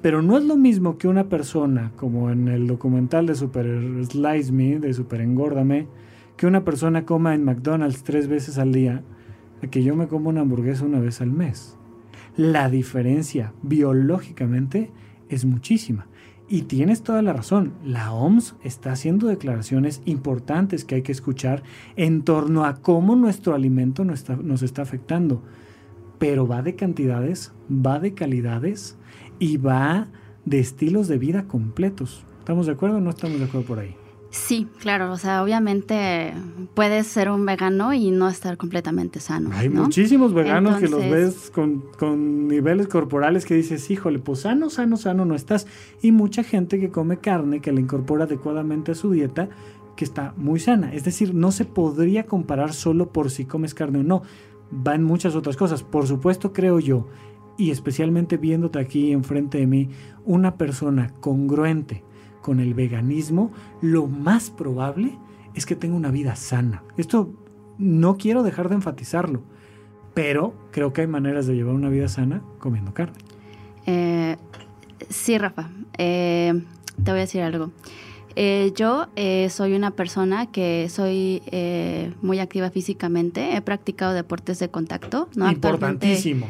Pero 0.00 0.22
no 0.22 0.38
es 0.38 0.44
lo 0.44 0.56
mismo 0.56 0.96
que 0.96 1.08
una 1.08 1.28
persona, 1.28 1.90
como 1.96 2.30
en 2.30 2.46
el 2.46 2.68
documental 2.68 3.26
de 3.26 3.34
Super 3.34 3.66
Slice 4.04 4.52
Me, 4.52 4.78
de 4.78 4.94
Super 4.94 5.22
Engórdame, 5.22 5.88
que 6.36 6.46
una 6.46 6.64
persona 6.64 7.04
coma 7.04 7.34
en 7.34 7.44
McDonald's 7.44 8.04
tres 8.04 8.28
veces 8.28 8.58
al 8.58 8.72
día, 8.72 9.02
a 9.62 9.66
que 9.66 9.82
yo 9.82 9.96
me 9.96 10.08
como 10.08 10.28
una 10.28 10.40
hamburguesa 10.42 10.84
una 10.84 11.00
vez 11.00 11.20
al 11.20 11.30
mes. 11.30 11.76
La 12.36 12.68
diferencia 12.68 13.52
biológicamente 13.62 14.90
es 15.28 15.44
muchísima. 15.44 16.06
Y 16.48 16.62
tienes 16.62 17.02
toda 17.02 17.22
la 17.22 17.32
razón, 17.32 17.74
la 17.84 18.12
OMS 18.12 18.56
está 18.64 18.90
haciendo 18.90 19.28
declaraciones 19.28 20.02
importantes 20.04 20.84
que 20.84 20.96
hay 20.96 21.02
que 21.02 21.12
escuchar 21.12 21.62
en 21.94 22.22
torno 22.22 22.64
a 22.64 22.82
cómo 22.82 23.14
nuestro 23.14 23.54
alimento 23.54 24.04
nos 24.04 24.18
está, 24.18 24.36
nos 24.36 24.62
está 24.62 24.82
afectando. 24.82 25.42
Pero 26.18 26.48
va 26.48 26.62
de 26.62 26.74
cantidades, 26.74 27.52
va 27.70 28.00
de 28.00 28.14
calidades 28.14 28.98
y 29.38 29.58
va 29.58 30.08
de 30.44 30.58
estilos 30.58 31.06
de 31.06 31.18
vida 31.18 31.46
completos. 31.46 32.24
¿Estamos 32.40 32.66
de 32.66 32.72
acuerdo 32.72 32.96
o 32.96 33.00
no 33.00 33.10
estamos 33.10 33.38
de 33.38 33.44
acuerdo 33.44 33.66
por 33.68 33.78
ahí? 33.78 33.99
Sí, 34.30 34.68
claro, 34.78 35.10
o 35.10 35.16
sea, 35.16 35.42
obviamente 35.42 36.32
puedes 36.74 37.08
ser 37.08 37.30
un 37.30 37.44
vegano 37.44 37.92
y 37.92 38.12
no 38.12 38.28
estar 38.28 38.56
completamente 38.56 39.18
sano. 39.18 39.50
Hay 39.52 39.68
¿no? 39.68 39.82
muchísimos 39.82 40.32
veganos 40.32 40.78
que 40.78 40.88
los 40.88 41.00
ves 41.00 41.50
con, 41.52 41.82
con 41.98 42.46
niveles 42.46 42.86
corporales 42.86 43.44
que 43.44 43.54
dices, 43.54 43.90
híjole, 43.90 44.20
pues 44.20 44.40
sano, 44.40 44.70
sano, 44.70 44.96
sano 44.96 45.24
no 45.24 45.34
estás. 45.34 45.66
Y 46.00 46.12
mucha 46.12 46.44
gente 46.44 46.78
que 46.78 46.90
come 46.90 47.18
carne, 47.18 47.60
que 47.60 47.72
la 47.72 47.80
incorpora 47.80 48.24
adecuadamente 48.24 48.92
a 48.92 48.94
su 48.94 49.10
dieta, 49.10 49.48
que 49.96 50.04
está 50.04 50.32
muy 50.36 50.60
sana. 50.60 50.94
Es 50.94 51.02
decir, 51.02 51.34
no 51.34 51.50
se 51.50 51.64
podría 51.64 52.26
comparar 52.26 52.72
solo 52.72 53.12
por 53.12 53.30
si 53.30 53.46
comes 53.46 53.74
carne 53.74 53.98
o 53.98 54.04
no. 54.04 54.22
Va 54.72 54.94
en 54.94 55.02
muchas 55.02 55.34
otras 55.34 55.56
cosas. 55.56 55.82
Por 55.82 56.06
supuesto, 56.06 56.52
creo 56.52 56.78
yo, 56.78 57.08
y 57.58 57.72
especialmente 57.72 58.36
viéndote 58.36 58.78
aquí 58.78 59.10
enfrente 59.10 59.58
de 59.58 59.66
mí, 59.66 59.88
una 60.24 60.54
persona 60.56 61.12
congruente 61.20 62.04
con 62.42 62.60
el 62.60 62.74
veganismo, 62.74 63.50
lo 63.80 64.06
más 64.06 64.50
probable 64.50 65.18
es 65.54 65.66
que 65.66 65.76
tenga 65.76 65.96
una 65.96 66.10
vida 66.10 66.36
sana. 66.36 66.82
Esto 66.96 67.32
no 67.78 68.16
quiero 68.16 68.42
dejar 68.42 68.68
de 68.68 68.76
enfatizarlo, 68.76 69.42
pero 70.14 70.54
creo 70.70 70.92
que 70.92 71.02
hay 71.02 71.06
maneras 71.06 71.46
de 71.46 71.54
llevar 71.54 71.74
una 71.74 71.88
vida 71.88 72.08
sana 72.08 72.42
comiendo 72.58 72.92
carne. 72.94 73.18
Eh, 73.86 74.36
sí, 75.08 75.38
Rafa, 75.38 75.70
eh, 75.98 76.62
te 77.02 77.10
voy 77.10 77.18
a 77.18 77.22
decir 77.22 77.42
algo. 77.42 77.70
Eh, 78.36 78.72
yo 78.76 79.08
soy 79.48 79.74
una 79.74 79.90
persona 79.90 80.46
que 80.46 80.88
soy 80.88 81.42
muy 82.22 82.38
activa 82.38 82.70
físicamente, 82.70 83.56
he 83.56 83.60
practicado 83.60 84.14
deportes 84.14 84.58
de 84.60 84.68
contacto, 84.68 85.28
¿no? 85.34 85.50
Importantísimo. 85.50 86.46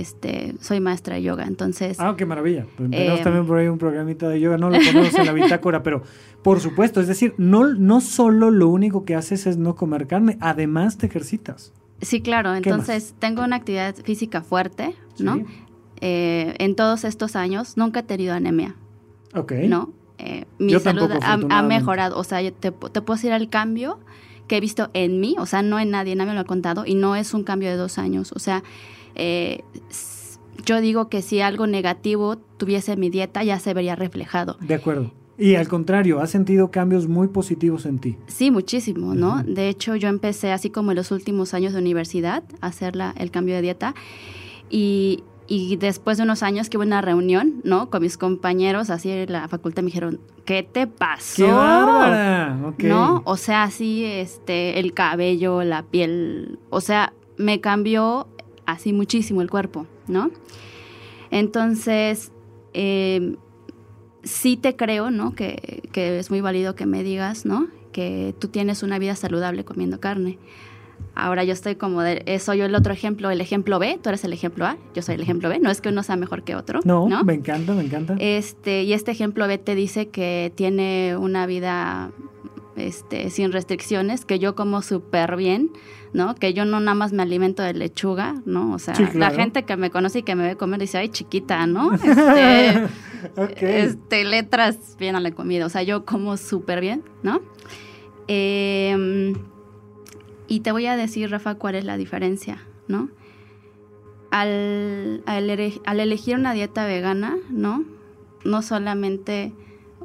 Este, 0.00 0.54
soy 0.60 0.80
maestra 0.80 1.14
de 1.16 1.22
yoga, 1.22 1.44
entonces 1.46 1.98
Ah, 2.00 2.14
qué 2.16 2.26
maravilla. 2.26 2.66
Tenemos 2.76 3.20
Eh, 3.20 3.22
también 3.22 3.46
por 3.46 3.58
ahí 3.58 3.68
un 3.68 3.78
programita 3.78 4.28
de 4.28 4.40
yoga, 4.40 4.58
no 4.58 4.68
lo 4.70 4.78
ponemos 4.78 5.14
en 5.14 5.26
la 5.26 5.32
bitácora, 5.32 5.82
pero 5.82 6.02
por 6.42 6.60
supuesto, 6.60 7.00
es 7.00 7.06
decir, 7.08 7.34
no, 7.38 7.66
no 7.74 8.00
solo 8.00 8.50
lo 8.50 8.68
único 8.68 9.04
que 9.04 9.14
haces 9.14 9.46
es 9.46 9.56
no 9.56 9.74
comer 9.76 10.06
carne, 10.06 10.36
además 10.40 10.98
te 10.98 11.06
ejercitas. 11.06 11.72
sí, 12.00 12.20
claro, 12.20 12.54
entonces 12.54 13.14
tengo 13.18 13.42
una 13.44 13.56
actividad 13.56 13.94
física 13.96 14.42
fuerte, 14.42 14.94
¿no? 15.18 15.36
Sí. 15.36 15.44
Eh, 16.00 16.54
en 16.58 16.76
todos 16.76 17.04
estos 17.04 17.34
años 17.34 17.76
nunca 17.76 18.00
he 18.00 18.02
tenido 18.04 18.34
anemia, 18.34 18.76
Ok. 19.34 19.52
¿no? 19.68 19.90
Eh, 20.18 20.44
mi 20.58 20.72
Yo 20.72 20.80
salud 20.80 21.08
tampoco, 21.20 21.52
ha- 21.54 21.62
mejorado. 21.62 22.18
O 22.18 22.24
sea, 22.24 22.38
te, 22.40 22.52
te 22.72 22.72
puedo 22.72 23.14
decir 23.16 23.32
el 23.32 23.48
cambio 23.48 23.98
que 24.48 24.56
he 24.56 24.60
visto 24.60 24.90
en 24.94 25.20
mí, 25.20 25.36
o 25.38 25.46
sea, 25.46 25.62
no 25.62 25.78
en 25.78 25.90
nadie, 25.90 26.14
nadie 26.16 26.30
me 26.30 26.34
lo 26.34 26.40
ha 26.40 26.44
contado, 26.44 26.84
y 26.86 26.94
no 26.94 27.14
es 27.16 27.34
un 27.34 27.44
cambio 27.44 27.68
de 27.68 27.76
dos 27.76 27.98
años. 27.98 28.32
O 28.34 28.38
sea, 28.38 28.62
eh, 29.18 29.62
yo 30.64 30.80
digo 30.80 31.08
que 31.08 31.22
si 31.22 31.40
algo 31.40 31.66
negativo 31.66 32.36
tuviese 32.36 32.96
mi 32.96 33.10
dieta, 33.10 33.42
ya 33.44 33.58
se 33.58 33.74
vería 33.74 33.96
reflejado. 33.96 34.56
De 34.60 34.74
acuerdo. 34.74 35.12
Y 35.40 35.54
al 35.54 35.68
contrario, 35.68 36.20
has 36.20 36.30
sentido 36.30 36.70
cambios 36.72 37.06
muy 37.06 37.28
positivos 37.28 37.86
en 37.86 38.00
ti. 38.00 38.16
Sí, 38.26 38.50
muchísimo, 38.50 39.14
¿no? 39.14 39.42
De 39.44 39.68
hecho, 39.68 39.94
yo 39.94 40.08
empecé 40.08 40.50
así 40.50 40.68
como 40.68 40.90
en 40.90 40.96
los 40.96 41.12
últimos 41.12 41.54
años 41.54 41.74
de 41.74 41.78
universidad 41.78 42.42
a 42.60 42.66
hacer 42.66 42.96
la- 42.96 43.14
el 43.16 43.30
cambio 43.30 43.54
de 43.54 43.62
dieta 43.62 43.94
y, 44.68 45.22
y 45.46 45.76
después 45.76 46.16
de 46.18 46.24
unos 46.24 46.42
años 46.42 46.68
que 46.68 46.76
hubo 46.76 46.84
una 46.84 47.00
reunión, 47.02 47.60
¿no? 47.62 47.88
Con 47.88 48.02
mis 48.02 48.18
compañeros, 48.18 48.90
así 48.90 49.10
en 49.10 49.32
la 49.32 49.46
facultad 49.46 49.82
me 49.82 49.86
dijeron, 49.86 50.18
¿qué 50.44 50.64
te 50.64 50.88
pasó? 50.88 51.36
¡Qué 51.46 51.52
bárbara! 51.52 52.58
¿No? 52.78 53.22
O 53.24 53.36
sea, 53.36 53.62
así, 53.62 54.04
este, 54.04 54.80
el 54.80 54.92
cabello, 54.92 55.62
la 55.62 55.84
piel, 55.84 56.58
o 56.70 56.80
sea, 56.80 57.12
me 57.36 57.60
cambió 57.60 58.26
así 58.68 58.92
muchísimo 58.92 59.40
el 59.42 59.48
cuerpo, 59.50 59.86
¿no? 60.06 60.30
Entonces, 61.30 62.30
eh, 62.74 63.36
sí 64.22 64.56
te 64.56 64.76
creo, 64.76 65.10
¿no? 65.10 65.34
Que, 65.34 65.82
que 65.92 66.18
es 66.18 66.30
muy 66.30 66.40
válido 66.40 66.74
que 66.74 66.86
me 66.86 67.02
digas, 67.02 67.46
¿no? 67.46 67.68
Que 67.92 68.34
tú 68.38 68.48
tienes 68.48 68.82
una 68.82 68.98
vida 68.98 69.16
saludable 69.16 69.64
comiendo 69.64 70.00
carne. 70.00 70.38
Ahora 71.14 71.44
yo 71.44 71.52
estoy 71.52 71.76
como 71.76 72.02
de, 72.02 72.22
eh, 72.26 72.38
soy 72.38 72.58
yo 72.58 72.66
el 72.66 72.74
otro 72.74 72.92
ejemplo, 72.92 73.30
el 73.30 73.40
ejemplo 73.40 73.78
B, 73.78 73.98
tú 74.02 74.10
eres 74.10 74.22
el 74.24 74.32
ejemplo 74.32 74.66
A, 74.66 74.76
yo 74.94 75.02
soy 75.02 75.14
el 75.14 75.22
ejemplo 75.22 75.48
B, 75.48 75.58
no 75.60 75.70
es 75.70 75.80
que 75.80 75.88
uno 75.88 76.02
sea 76.02 76.16
mejor 76.16 76.42
que 76.44 76.54
otro, 76.54 76.80
No, 76.84 77.08
¿no? 77.08 77.24
me 77.24 77.34
encanta, 77.34 77.72
me 77.74 77.82
encanta. 77.84 78.16
Este, 78.18 78.82
y 78.82 78.92
este 78.92 79.10
ejemplo 79.12 79.46
B 79.48 79.58
te 79.58 79.74
dice 79.74 80.08
que 80.08 80.52
tiene 80.54 81.16
una 81.16 81.46
vida 81.46 82.10
este, 82.76 83.30
sin 83.30 83.50
restricciones, 83.52 84.24
que 84.24 84.38
yo 84.38 84.54
como 84.54 84.82
súper 84.82 85.36
bien, 85.36 85.70
¿no? 86.12 86.34
Que 86.34 86.54
yo 86.54 86.64
no 86.64 86.80
nada 86.80 86.94
más 86.94 87.12
me 87.12 87.22
alimento 87.22 87.62
de 87.62 87.74
lechuga, 87.74 88.34
¿no? 88.44 88.72
O 88.72 88.78
sea, 88.78 88.94
Sí, 88.94 89.04
la 89.14 89.30
gente 89.30 89.64
que 89.64 89.76
me 89.76 89.90
conoce 89.90 90.20
y 90.20 90.22
que 90.22 90.34
me 90.34 90.46
ve 90.46 90.56
comer 90.56 90.80
dice, 90.80 90.98
ay, 90.98 91.08
chiquita, 91.08 91.66
¿no? 91.66 91.90
Este, 93.36 93.80
este, 93.82 94.24
letras 94.24 94.96
bien 94.96 95.16
a 95.16 95.20
la 95.20 95.32
comida. 95.32 95.66
O 95.66 95.68
sea, 95.68 95.82
yo 95.82 96.04
como 96.04 96.36
súper 96.36 96.80
bien, 96.80 97.02
¿no? 97.24 97.40
Eh, 98.28 99.34
y 100.46 100.60
te 100.60 100.72
voy 100.72 100.86
a 100.86 100.96
decir, 100.96 101.30
Rafa, 101.30 101.56
cuál 101.56 101.74
es 101.74 101.84
la 101.84 101.96
diferencia, 101.96 102.62
¿no? 102.88 103.10
Al, 104.30 105.22
al 105.26 106.00
elegir 106.00 106.36
una 106.36 106.52
dieta 106.52 106.86
vegana, 106.86 107.36
¿no? 107.50 107.84
No 108.44 108.62
solamente, 108.62 109.52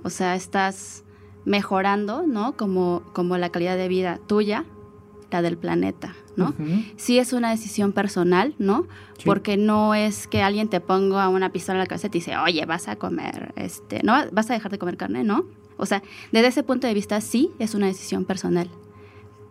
o 0.03 0.09
sea, 0.09 0.35
estás 0.35 1.03
mejorando, 1.45 2.23
¿no? 2.27 2.57
Como, 2.57 3.03
como 3.13 3.37
la 3.37 3.49
calidad 3.49 3.77
de 3.77 3.87
vida 3.87 4.19
tuya, 4.27 4.65
del 5.41 5.57
planeta, 5.57 6.15
¿no? 6.35 6.49
Ujú. 6.49 6.83
sí 6.97 7.19
es 7.19 7.33
una 7.33 7.49
decisión 7.51 7.93
personal, 7.93 8.53
¿no? 8.59 8.87
Sí. 9.17 9.23
Porque 9.25 9.57
no 9.57 9.95
es 9.95 10.27
que 10.27 10.41
alguien 10.41 10.69
te 10.69 10.79
ponga 10.79 11.27
una 11.29 11.51
pistola 11.51 11.77
en 11.77 11.79
la 11.79 11.87
cabeza 11.87 12.07
y 12.07 12.09
te 12.11 12.17
dice, 12.19 12.37
oye, 12.37 12.65
vas 12.65 12.87
a 12.87 12.95
comer, 12.97 13.53
este, 13.55 14.01
no, 14.03 14.13
vas 14.31 14.49
a 14.49 14.53
dejar 14.53 14.71
de 14.71 14.77
comer 14.77 14.97
carne, 14.97 15.23
¿no? 15.23 15.45
O 15.77 15.85
sea, 15.85 16.03
desde 16.31 16.47
ese 16.47 16.63
punto 16.63 16.87
de 16.87 16.93
vista 16.93 17.19
sí 17.21 17.51
es 17.59 17.73
una 17.73 17.87
decisión 17.87 18.25
personal. 18.25 18.69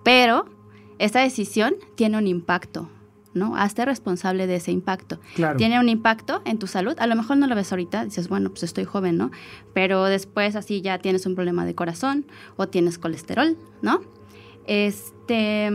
Pero 0.02 0.46
esta 0.98 1.20
decisión 1.20 1.74
tiene 1.94 2.18
un 2.18 2.26
impacto, 2.26 2.88
¿no? 3.34 3.56
Hazte 3.56 3.84
responsable 3.84 4.46
de 4.46 4.56
ese 4.56 4.72
impacto. 4.72 5.18
Claro. 5.34 5.56
Tiene 5.56 5.80
un 5.80 5.88
impacto 5.88 6.42
en 6.44 6.58
tu 6.58 6.66
salud. 6.66 6.94
A 6.98 7.06
lo 7.06 7.16
mejor 7.16 7.36
no 7.36 7.46
lo 7.46 7.54
ves 7.54 7.72
ahorita, 7.72 8.04
dices, 8.04 8.28
bueno, 8.28 8.50
pues 8.50 8.62
estoy 8.62 8.84
joven, 8.84 9.16
¿no? 9.16 9.30
Pero 9.74 10.04
después 10.04 10.56
así 10.56 10.80
ya 10.80 10.98
tienes 10.98 11.26
un 11.26 11.34
problema 11.34 11.64
de 11.64 11.74
corazón 11.74 12.26
o 12.56 12.68
tienes 12.68 12.98
colesterol, 12.98 13.56
¿no? 13.80 14.00
Este 14.66 15.70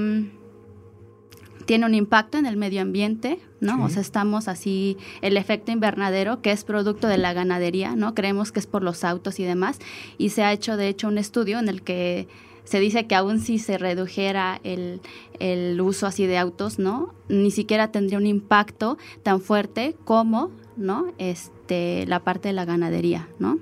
tiene 1.65 1.85
un 1.85 1.93
impacto 1.93 2.37
en 2.37 2.45
el 2.45 2.55
medio 2.55 2.81
ambiente, 2.81 3.39
¿no? 3.59 3.75
Sí. 3.75 3.81
O 3.83 3.89
sea, 3.89 4.01
estamos 4.01 4.47
así, 4.47 4.95
el 5.21 5.35
efecto 5.35 5.69
invernadero, 5.73 6.41
que 6.41 6.51
es 6.51 6.63
producto 6.63 7.07
de 7.07 7.17
la 7.17 7.33
ganadería, 7.33 7.93
¿no? 7.97 8.15
Creemos 8.15 8.53
que 8.53 8.59
es 8.61 8.67
por 8.67 8.83
los 8.83 9.03
autos 9.03 9.37
y 9.39 9.43
demás, 9.43 9.79
y 10.17 10.29
se 10.29 10.43
ha 10.43 10.53
hecho, 10.53 10.77
de 10.77 10.87
hecho, 10.87 11.09
un 11.09 11.17
estudio 11.17 11.59
en 11.59 11.67
el 11.67 11.81
que 11.81 12.29
se 12.63 12.79
dice 12.79 13.05
que 13.05 13.15
aún 13.15 13.41
si 13.41 13.59
se 13.59 13.77
redujera 13.77 14.61
el, 14.63 15.01
el 15.39 15.79
uso 15.81 16.07
así 16.07 16.25
de 16.25 16.37
autos, 16.37 16.79
¿no? 16.79 17.13
Ni 17.27 17.51
siquiera 17.51 17.91
tendría 17.91 18.17
un 18.17 18.27
impacto 18.27 18.97
tan 19.23 19.41
fuerte 19.41 19.97
como, 20.05 20.51
¿no? 20.77 21.11
Este, 21.17 22.05
la 22.07 22.21
parte 22.21 22.47
de 22.47 22.53
la 22.53 22.63
ganadería, 22.63 23.27
¿no? 23.39 23.59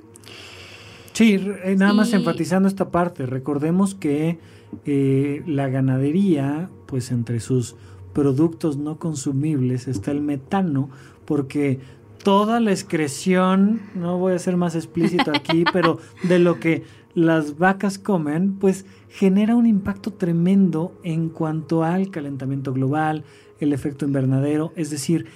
Sí, 1.13 1.39
eh, 1.63 1.75
nada 1.75 1.93
más 1.93 2.11
Y- 2.11 2.15
enfatizando 2.17 2.67
esta 2.67 2.91
parte, 2.91 3.25
recordemos 3.25 3.95
que 3.95 4.37
eh, 4.85 5.43
la 5.47 5.69
ganadería, 5.69 6.69
pues 6.85 7.11
entre 7.11 7.39
sus 7.39 7.75
productos 8.13 8.77
no 8.77 8.97
consumibles 8.97 9.87
está 9.87 10.11
el 10.11 10.21
metano, 10.21 10.89
porque 11.25 11.79
toda 12.23 12.59
la 12.59 12.71
excreción, 12.71 13.81
no 13.93 14.17
voy 14.17 14.33
a 14.33 14.39
ser 14.39 14.57
más 14.57 14.75
explícito 14.75 15.31
aquí, 15.33 15.63
pero 15.73 15.99
de 16.23 16.39
lo 16.39 16.59
que 16.59 16.83
las 17.13 17.57
vacas 17.57 17.97
comen, 17.99 18.53
pues 18.55 18.85
genera 19.09 19.55
un 19.55 19.65
impacto 19.65 20.11
tremendo 20.11 20.93
en 21.03 21.29
cuanto 21.29 21.83
al 21.83 22.09
calentamiento 22.09 22.73
global, 22.73 23.23
el 23.59 23.71
efecto 23.71 24.05
invernadero, 24.05 24.73
es 24.75 24.89
decir, 24.89 25.27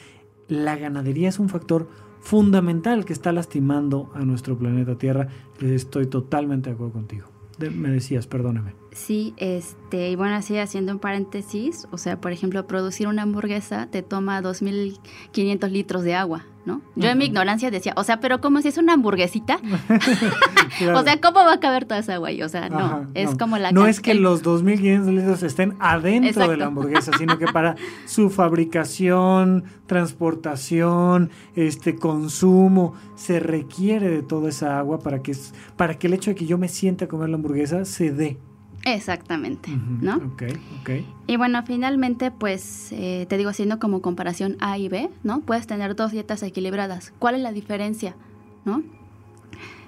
la 0.49 0.75
ganadería 0.75 1.30
es 1.30 1.39
un 1.39 1.47
factor 1.47 1.88
fundamental 2.21 3.05
que 3.05 3.13
está 3.13 3.32
lastimando 3.32 4.11
a 4.13 4.25
nuestro 4.25 4.57
planeta 4.57 4.97
Tierra. 4.97 5.27
Estoy 5.61 6.07
totalmente 6.07 6.69
de 6.69 6.73
acuerdo 6.73 6.93
contigo. 6.93 7.27
De- 7.57 7.69
me 7.69 7.89
decías, 7.89 8.27
perdóname. 8.27 8.73
Sí, 8.91 9.33
este, 9.37 10.09
y 10.09 10.15
bueno, 10.15 10.35
así 10.35 10.57
haciendo 10.57 10.91
un 10.91 10.99
paréntesis, 10.99 11.87
o 11.91 11.97
sea, 11.97 12.19
por 12.19 12.31
ejemplo, 12.31 12.65
producir 12.65 13.07
una 13.07 13.21
hamburguesa 13.21 13.87
te 13.91 14.01
toma 14.01 14.41
2.500 14.41 15.69
litros 15.69 16.03
de 16.03 16.15
agua, 16.15 16.45
¿no? 16.65 16.81
Yo 16.95 17.09
en 17.09 17.17
mi 17.19 17.25
ignorancia 17.25 17.69
decía, 17.69 17.93
o 17.95 18.03
sea, 18.03 18.19
pero 18.19 18.41
como 18.41 18.61
si 18.61 18.69
es 18.69 18.77
una 18.77 18.93
hamburguesita. 18.93 19.59
Claro. 20.77 20.99
O 20.99 21.03
sea, 21.03 21.19
¿cómo 21.19 21.39
va 21.39 21.53
a 21.53 21.59
caber 21.59 21.85
toda 21.85 21.99
esa 21.99 22.13
agua 22.13 22.29
ahí? 22.29 22.41
O 22.41 22.47
sea, 22.47 22.69
no, 22.69 22.77
Ajá, 22.77 23.07
es 23.15 23.31
no. 23.31 23.37
como 23.37 23.57
la 23.57 23.71
No 23.71 23.85
es 23.85 23.99
que 23.99 24.13
los 24.13 24.43
2.500 24.43 25.13
litros 25.13 25.43
estén 25.43 25.75
adentro 25.79 26.47
de 26.47 26.55
la 26.55 26.67
hamburguesa, 26.67 27.11
sino 27.17 27.37
que 27.37 27.47
para 27.47 27.75
su 28.05 28.29
fabricación, 28.29 29.65
transportación, 29.87 31.31
este 31.55 31.95
consumo, 31.95 32.93
se 33.15 33.39
requiere 33.39 34.09
de 34.09 34.21
toda 34.21 34.49
esa 34.49 34.79
agua 34.79 34.99
para 34.99 35.21
que, 35.21 35.35
para 35.75 35.95
que 35.95 36.07
el 36.07 36.13
hecho 36.13 36.31
de 36.31 36.35
que 36.35 36.45
yo 36.45 36.57
me 36.57 36.69
sienta 36.69 37.05
a 37.05 37.07
comer 37.07 37.29
la 37.29 37.35
hamburguesa 37.35 37.83
se 37.83 38.11
dé. 38.11 38.37
Exactamente, 38.86 39.71
Ujú, 39.71 39.97
¿no? 40.01 40.15
Ok, 40.17 40.43
ok. 40.82 40.89
Y 41.27 41.38
bueno, 41.38 41.61
finalmente, 41.65 42.32
pues 42.32 42.91
eh, 42.91 43.25
te 43.30 43.38
digo, 43.38 43.49
haciendo 43.49 43.77
como 43.80 44.01
comparación 44.01 44.57
A 44.59 44.77
y 44.77 44.89
B, 44.89 45.09
¿no? 45.23 45.41
Puedes 45.41 45.67
tener 45.67 45.95
dos 45.95 46.11
dietas 46.11 46.41
equilibradas. 46.43 47.13
¿Cuál 47.19 47.36
es 47.36 47.41
la 47.41 47.51
diferencia? 47.51 48.15
¿No? 48.65 48.84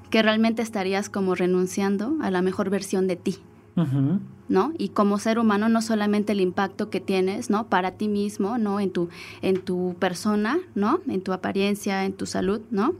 Que 0.09 0.21
realmente 0.21 0.61
estarías 0.61 1.09
como 1.09 1.35
renunciando 1.35 2.17
a 2.21 2.31
la 2.31 2.41
mejor 2.41 2.69
versión 2.69 3.07
de 3.07 3.15
ti, 3.15 3.37
Ujú. 3.77 4.19
¿no? 4.49 4.73
Y 4.77 4.89
como 4.89 5.17
ser 5.19 5.39
humano, 5.39 5.69
no 5.69 5.81
solamente 5.81 6.33
el 6.33 6.41
impacto 6.41 6.89
que 6.89 6.99
tienes, 6.99 7.49
¿no? 7.49 7.67
Para 7.67 7.91
ti 7.91 8.09
mismo, 8.09 8.57
¿no? 8.57 8.79
En 8.81 8.91
tu, 8.91 9.07
en 9.41 9.61
tu 9.61 9.95
persona, 9.99 10.59
¿no? 10.75 10.99
En 11.07 11.21
tu 11.21 11.31
apariencia, 11.31 12.03
en 12.03 12.13
tu 12.13 12.25
salud, 12.25 12.61
¿no? 12.71 12.93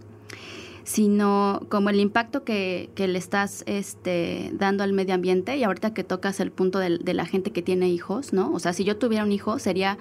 Sino 0.84 1.62
como 1.70 1.90
el 1.90 2.00
impacto 2.00 2.44
que, 2.44 2.90
que 2.96 3.08
le 3.08 3.20
estás 3.20 3.64
este, 3.68 4.52
dando 4.54 4.84
al 4.84 4.94
medio 4.94 5.14
ambiente. 5.16 5.56
Y 5.58 5.64
ahorita 5.64 5.94
que 5.94 6.04
tocas 6.04 6.40
el 6.40 6.52
punto 6.52 6.80
del- 6.80 7.00
de, 7.00 7.14
la 7.14 7.26
gente 7.26 7.52
que 7.52 7.62
tiene 7.62 7.90
hijos, 7.90 8.34
¿no? 8.34 8.52
O 8.54 8.60
sea, 8.60 8.74
si 8.74 8.84
yo 8.84 8.98
tuviera 8.98 9.24
un 9.24 9.32
hijo, 9.32 9.60
sería... 9.60 9.98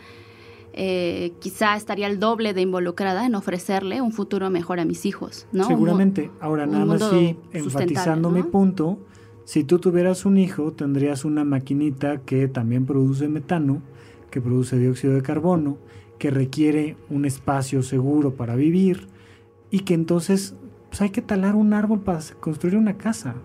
eh, 0.72 1.32
quizá 1.40 1.74
estaría 1.76 2.06
el 2.06 2.20
doble 2.20 2.54
de 2.54 2.60
involucrada 2.60 3.26
en 3.26 3.34
ofrecerle 3.34 4.00
un 4.00 4.12
futuro 4.12 4.50
mejor 4.50 4.78
a 4.78 4.84
mis 4.84 5.04
hijos, 5.04 5.46
¿no? 5.52 5.64
Seguramente. 5.66 6.30
Ahora, 6.40 6.64
un 6.64 6.70
nada 6.70 6.84
más 6.84 7.02
sí, 7.10 7.36
enfatizando 7.52 8.30
mi 8.30 8.42
punto, 8.44 8.98
si 9.44 9.64
tú 9.64 9.80
tuvieras 9.80 10.24
un 10.24 10.38
hijo, 10.38 10.70
tendrías 10.72 11.24
una 11.24 11.44
maquinita 11.44 12.20
que 12.22 12.46
también 12.46 12.86
produce 12.86 13.26
metano, 13.26 13.82
que 14.30 14.40
produce 14.40 14.78
dióxido 14.78 15.14
de 15.14 15.22
carbono, 15.22 15.76
que 16.18 16.30
requiere 16.30 16.96
un 17.08 17.24
espacio 17.24 17.82
seguro 17.82 18.34
para 18.34 18.54
vivir 18.54 19.08
y 19.72 19.80
que 19.80 19.94
entonces 19.94 20.54
pues 20.90 21.00
hay 21.00 21.10
que 21.10 21.22
talar 21.22 21.54
un 21.54 21.72
árbol 21.72 22.00
para 22.00 22.20
construir 22.40 22.76
una 22.76 22.98
casa. 22.98 23.36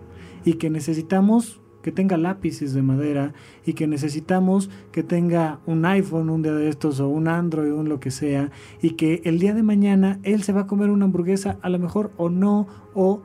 Y 0.44 0.54
que 0.54 0.68
necesitamos 0.68 1.60
que 1.86 1.92
tenga 1.92 2.16
lápices 2.16 2.74
de 2.74 2.82
madera 2.82 3.32
y 3.64 3.74
que 3.74 3.86
necesitamos 3.86 4.70
que 4.90 5.04
tenga 5.04 5.60
un 5.66 5.84
iPhone 5.84 6.30
un 6.30 6.42
día 6.42 6.52
de 6.52 6.68
estos 6.68 6.98
o 6.98 7.08
un 7.08 7.28
Android 7.28 7.72
o 7.72 7.76
un 7.76 7.88
lo 7.88 8.00
que 8.00 8.10
sea 8.10 8.50
y 8.82 8.94
que 8.94 9.22
el 9.24 9.38
día 9.38 9.54
de 9.54 9.62
mañana 9.62 10.18
él 10.24 10.42
se 10.42 10.52
va 10.52 10.62
a 10.62 10.66
comer 10.66 10.90
una 10.90 11.04
hamburguesa 11.04 11.58
a 11.62 11.68
lo 11.68 11.78
mejor 11.78 12.10
o 12.16 12.28
no 12.28 12.66
o 12.92 13.22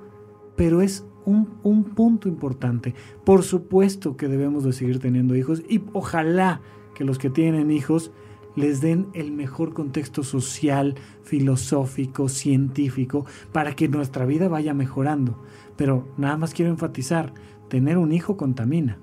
pero 0.55 0.81
es 0.81 1.07
un, 1.25 1.49
un 1.63 1.83
punto 1.85 2.29
importante. 2.29 2.93
Por 3.23 3.41
supuesto 3.41 4.15
que 4.15 4.27
debemos 4.27 4.63
de 4.63 4.73
seguir 4.73 4.99
teniendo 4.99 5.35
hijos 5.35 5.63
y 5.67 5.81
ojalá 5.93 6.61
que 6.93 7.03
los 7.03 7.17
que 7.17 7.31
tienen 7.31 7.71
hijos 7.71 8.11
les 8.55 8.81
den 8.81 9.07
el 9.13 9.31
mejor 9.31 9.73
contexto 9.73 10.23
social, 10.23 10.95
filosófico, 11.23 12.29
científico, 12.29 13.25
para 13.51 13.75
que 13.75 13.87
nuestra 13.87 14.25
vida 14.25 14.47
vaya 14.47 14.73
mejorando. 14.73 15.41
Pero 15.75 16.07
nada 16.17 16.37
más 16.37 16.53
quiero 16.53 16.71
enfatizar, 16.71 17.33
tener 17.69 17.97
un 17.97 18.11
hijo 18.11 18.37
contamina. 18.37 18.97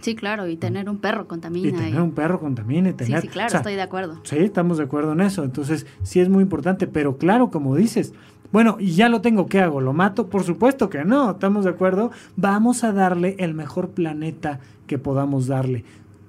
Sí, 0.00 0.14
claro, 0.14 0.46
y 0.46 0.58
tener 0.58 0.90
un 0.90 0.98
perro 0.98 1.26
contamina. 1.26 1.68
Y 1.68 1.72
tener 1.72 2.00
un 2.02 2.12
perro 2.12 2.38
contamina. 2.38 2.90
y 2.90 2.92
Sí, 2.92 2.96
tener, 2.98 3.22
sí, 3.22 3.28
claro, 3.28 3.46
o 3.46 3.50
sea, 3.50 3.60
estoy 3.60 3.74
de 3.74 3.82
acuerdo. 3.82 4.20
Sí, 4.24 4.36
estamos 4.36 4.76
de 4.76 4.84
acuerdo 4.84 5.12
en 5.12 5.22
eso. 5.22 5.44
Entonces, 5.44 5.86
sí 6.02 6.20
es 6.20 6.28
muy 6.28 6.42
importante, 6.42 6.86
pero 6.86 7.16
claro, 7.16 7.50
como 7.50 7.74
dices, 7.74 8.12
bueno, 8.52 8.76
y 8.78 8.92
ya 8.92 9.08
lo 9.08 9.22
tengo, 9.22 9.46
¿qué 9.46 9.60
hago? 9.60 9.80
¿Lo 9.80 9.94
mato? 9.94 10.28
Por 10.28 10.44
supuesto 10.44 10.90
que 10.90 11.04
no, 11.04 11.32
estamos 11.32 11.64
de 11.64 11.70
acuerdo. 11.70 12.10
Vamos 12.36 12.84
a 12.84 12.92
darle 12.92 13.34
el 13.38 13.54
mejor 13.54 13.92
planeta 13.92 14.60
que 14.86 14.98
podamos 14.98 15.46
darle. 15.46 15.84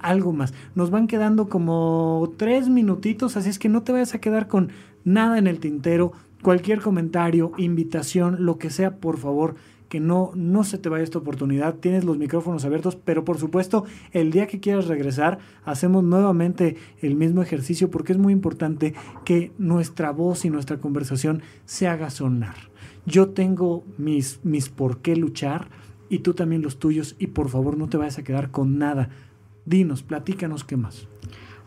Algo 0.06 0.34
más. 0.34 0.54
Nos 0.76 0.92
van 0.92 1.08
quedando 1.08 1.50
como 1.50 2.32
tres 2.38 2.70
minutitos, 2.70 3.38
así 3.38 3.50
es 3.50 3.58
que 3.58 3.70
no 3.70 3.82
te 3.82 3.92
vayas 3.92 4.14
a 4.14 4.20
quedar 4.20 4.48
con 4.48 4.70
nada 5.04 5.40
en 5.40 5.48
el 5.48 5.58
tintero. 5.58 6.12
Cualquier 6.44 6.80
comentario, 6.80 7.54
invitación, 7.58 8.46
lo 8.46 8.60
que 8.60 8.70
sea, 8.70 8.98
por 8.98 9.18
favor, 9.18 9.56
que 9.90 10.00
no, 10.00 10.30
no 10.36 10.64
se 10.64 10.78
te 10.78 10.90
vaya 10.90 11.04
esta 11.04 11.18
oportunidad. 11.18 11.78
Tienes 11.78 12.04
los 12.04 12.20
micrófonos 12.20 12.64
abiertos, 12.66 12.96
pero 12.96 13.26
por 13.26 13.40
supuesto, 13.40 13.86
el 14.12 14.30
día 14.30 14.46
que 14.46 14.60
quieras 14.60 14.86
regresar, 14.86 15.40
hacemos 15.64 16.04
nuevamente 16.04 16.76
el 17.02 17.16
mismo 17.16 17.42
ejercicio 17.42 17.90
porque 17.90 18.14
es 18.14 18.20
muy 18.20 18.32
importante 18.32 18.94
que 19.24 19.54
nuestra 19.58 20.12
voz 20.12 20.46
y 20.46 20.52
nuestra 20.52 20.78
conversación 20.78 21.42
se 21.66 21.88
haga 21.88 22.12
sonar. 22.12 22.58
Yo 23.08 23.30
tengo 23.30 23.84
mis, 23.98 24.40
mis 24.44 24.70
por 24.70 25.00
qué 25.00 25.16
luchar 25.16 25.68
y 26.10 26.20
tú 26.20 26.36
también 26.36 26.62
los 26.62 26.78
tuyos 26.78 27.16
y 27.18 27.26
por 27.26 27.50
favor 27.50 27.76
no 27.76 27.90
te 27.90 27.98
vayas 27.98 28.20
a 28.20 28.24
quedar 28.24 28.52
con 28.52 28.78
nada. 28.78 29.10
Dinos, 29.66 30.04
platícanos 30.04 30.64
qué 30.64 30.78
más. 30.78 31.08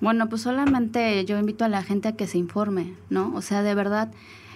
Bueno, 0.00 0.28
pues 0.28 0.42
solamente 0.42 1.24
yo 1.24 1.38
invito 1.38 1.64
a 1.64 1.68
la 1.68 1.82
gente 1.82 2.08
a 2.08 2.12
que 2.12 2.26
se 2.26 2.38
informe, 2.38 2.94
¿no? 3.10 3.34
O 3.34 3.42
sea, 3.42 3.62
de 3.62 3.74
verdad, 3.74 4.12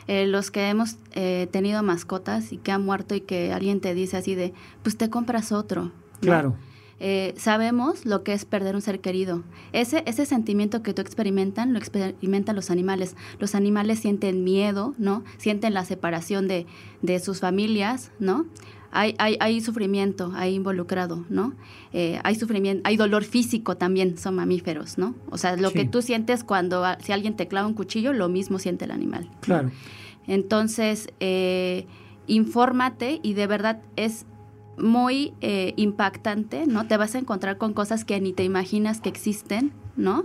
eh, 0.07 0.27
los 0.27 0.51
que 0.51 0.69
hemos 0.69 0.97
eh, 1.13 1.49
tenido 1.51 1.83
mascotas 1.83 2.53
y 2.53 2.59
que 2.59 2.73
han 2.73 2.85
muerto 2.85 3.15
y 3.15 3.21
que 3.21 3.53
alguien 3.53 3.81
te 3.81 3.95
dice 3.95 4.17
así 4.17 4.35
de, 4.35 4.53
pues 4.83 4.97
te 4.97 5.11
compras 5.11 5.51
otro. 5.51 5.85
¿no? 5.85 5.93
Claro. 6.21 6.57
Eh, 7.05 7.35
sabemos 7.37 8.07
lo 8.07 8.23
que 8.23 8.33
es 8.33 8.45
perder 8.45 8.77
un 8.77 8.83
ser 8.83 9.01
querido. 9.01 9.43
Ese, 9.73 10.05
ese 10.07 10.25
sentimiento 10.25 10.85
que 10.85 10.95
tú 10.95 11.03
experimentan, 11.03 11.73
lo 11.73 11.81
experimentan 11.81 12.55
los 12.55 12.71
animales. 12.71 13.17
Los 13.41 13.57
animales 13.57 13.99
sienten 13.99 14.45
miedo, 14.45 14.95
¿no? 14.99 15.25
Sienten 15.37 15.75
la 15.75 15.85
separación 15.85 16.47
de, 16.47 16.67
de 17.01 17.19
sus 17.19 17.41
familias, 17.41 18.13
¿no? 18.21 18.47
Hay, 18.93 19.15
hay, 19.19 19.37
hay 19.41 19.61
sufrimiento 19.63 20.33
ahí 20.35 20.55
involucrado, 20.55 21.25
¿no? 21.31 21.55
Eh, 21.95 22.21
hay 22.25 22.35
sufrimiento, 22.35 22.83
hay 22.85 22.97
dolor 22.97 23.25
físico 23.25 23.77
también, 23.77 24.19
son 24.19 24.35
mamíferos, 24.37 24.99
¿no? 24.99 25.15
O 25.31 25.39
sea, 25.39 25.57
lo 25.57 25.71
Sí. 25.71 25.79
que 25.79 25.85
tú 25.87 26.03
sientes 26.03 26.45
cuando 26.45 26.85
a- 26.85 26.99
si 27.01 27.11
alguien 27.13 27.35
te 27.35 27.49
clava 27.49 27.67
un 27.67 27.75
cuchillo, 27.75 28.13
lo 28.13 28.29
mismo 28.29 28.59
siente 28.59 28.85
el 28.85 28.91
animal. 28.91 29.25
¿no? 29.31 29.41
Claro. 29.41 29.71
Entonces, 30.27 31.09
eh, 31.21 31.87
infórmate 32.27 33.19
y 33.23 33.35
de 33.35 33.47
verdad 33.47 33.81
es 33.97 34.27
muy 34.79 35.35
eh, 35.41 35.75
impactante, 35.77 36.67
¿no? 36.67 36.87
Te 36.87 36.97
vas 36.97 37.15
a 37.15 37.19
encontrar 37.19 37.59
con 37.59 37.75
cosas 37.75 38.05
que 38.05 38.21
ni 38.21 38.33
te 38.33 38.43
imaginas 38.45 39.01
que 39.01 39.09
existen, 39.09 39.73
¿no? 39.97 40.25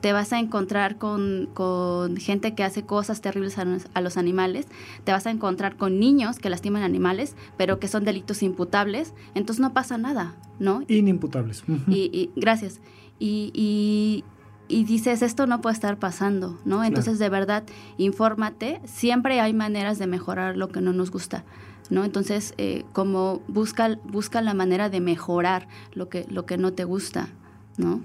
Te 0.00 0.12
vas 0.12 0.32
a 0.32 0.38
encontrar 0.38 0.96
con, 0.96 1.48
con 1.54 2.16
gente 2.18 2.54
que 2.54 2.62
hace 2.64 2.84
cosas 2.84 3.20
terribles 3.20 3.58
a, 3.58 3.64
los- 3.64 3.86
a 3.94 4.00
los 4.00 4.16
animales, 4.16 4.66
te 5.04 5.12
vas 5.12 5.26
a 5.26 5.30
encontrar 5.30 5.76
con 5.76 5.98
niños 5.98 6.38
que 6.38 6.50
lastiman 6.50 6.82
animales, 6.82 7.34
pero 7.56 7.80
que 7.80 7.88
son 7.88 8.04
delitos 8.04 8.42
imputables, 8.42 9.12
entonces 9.34 9.60
no 9.60 9.72
pasa 9.74 9.98
nada, 9.98 10.34
¿no? 10.58 10.82
Inimputables. 10.88 11.64
Y, 11.88 12.10
y- 12.12 12.30
gracias. 12.36 12.80
Y, 13.18 13.50
y- 13.54 14.24
y 14.70 14.84
dices, 14.84 15.22
esto 15.22 15.46
no 15.46 15.62
puede 15.62 15.72
estar 15.74 15.98
pasando, 15.98 16.58
¿no? 16.66 16.84
Entonces, 16.84 17.18
de 17.18 17.30
verdad, 17.30 17.64
infórmate. 17.96 18.80
Siempre 18.84 19.40
hay 19.40 19.52
maneras 19.54 19.98
de 19.98 20.06
mejorar 20.06 20.56
lo 20.56 20.68
que 20.68 20.80
no 20.80 20.92
nos 20.92 21.10
gusta, 21.10 21.44
¿no? 21.90 22.04
Entonces, 22.04 22.54
eh, 22.58 22.84
como 22.92 23.40
busca, 23.48 23.98
busca 24.04 24.42
la 24.42 24.54
manera 24.54 24.88
de 24.90 25.00
mejorar 25.00 25.68
lo 25.94 26.08
que, 26.08 26.26
lo 26.28 26.44
que 26.46 26.58
no 26.58 26.72
te 26.74 26.84
gusta, 26.84 27.28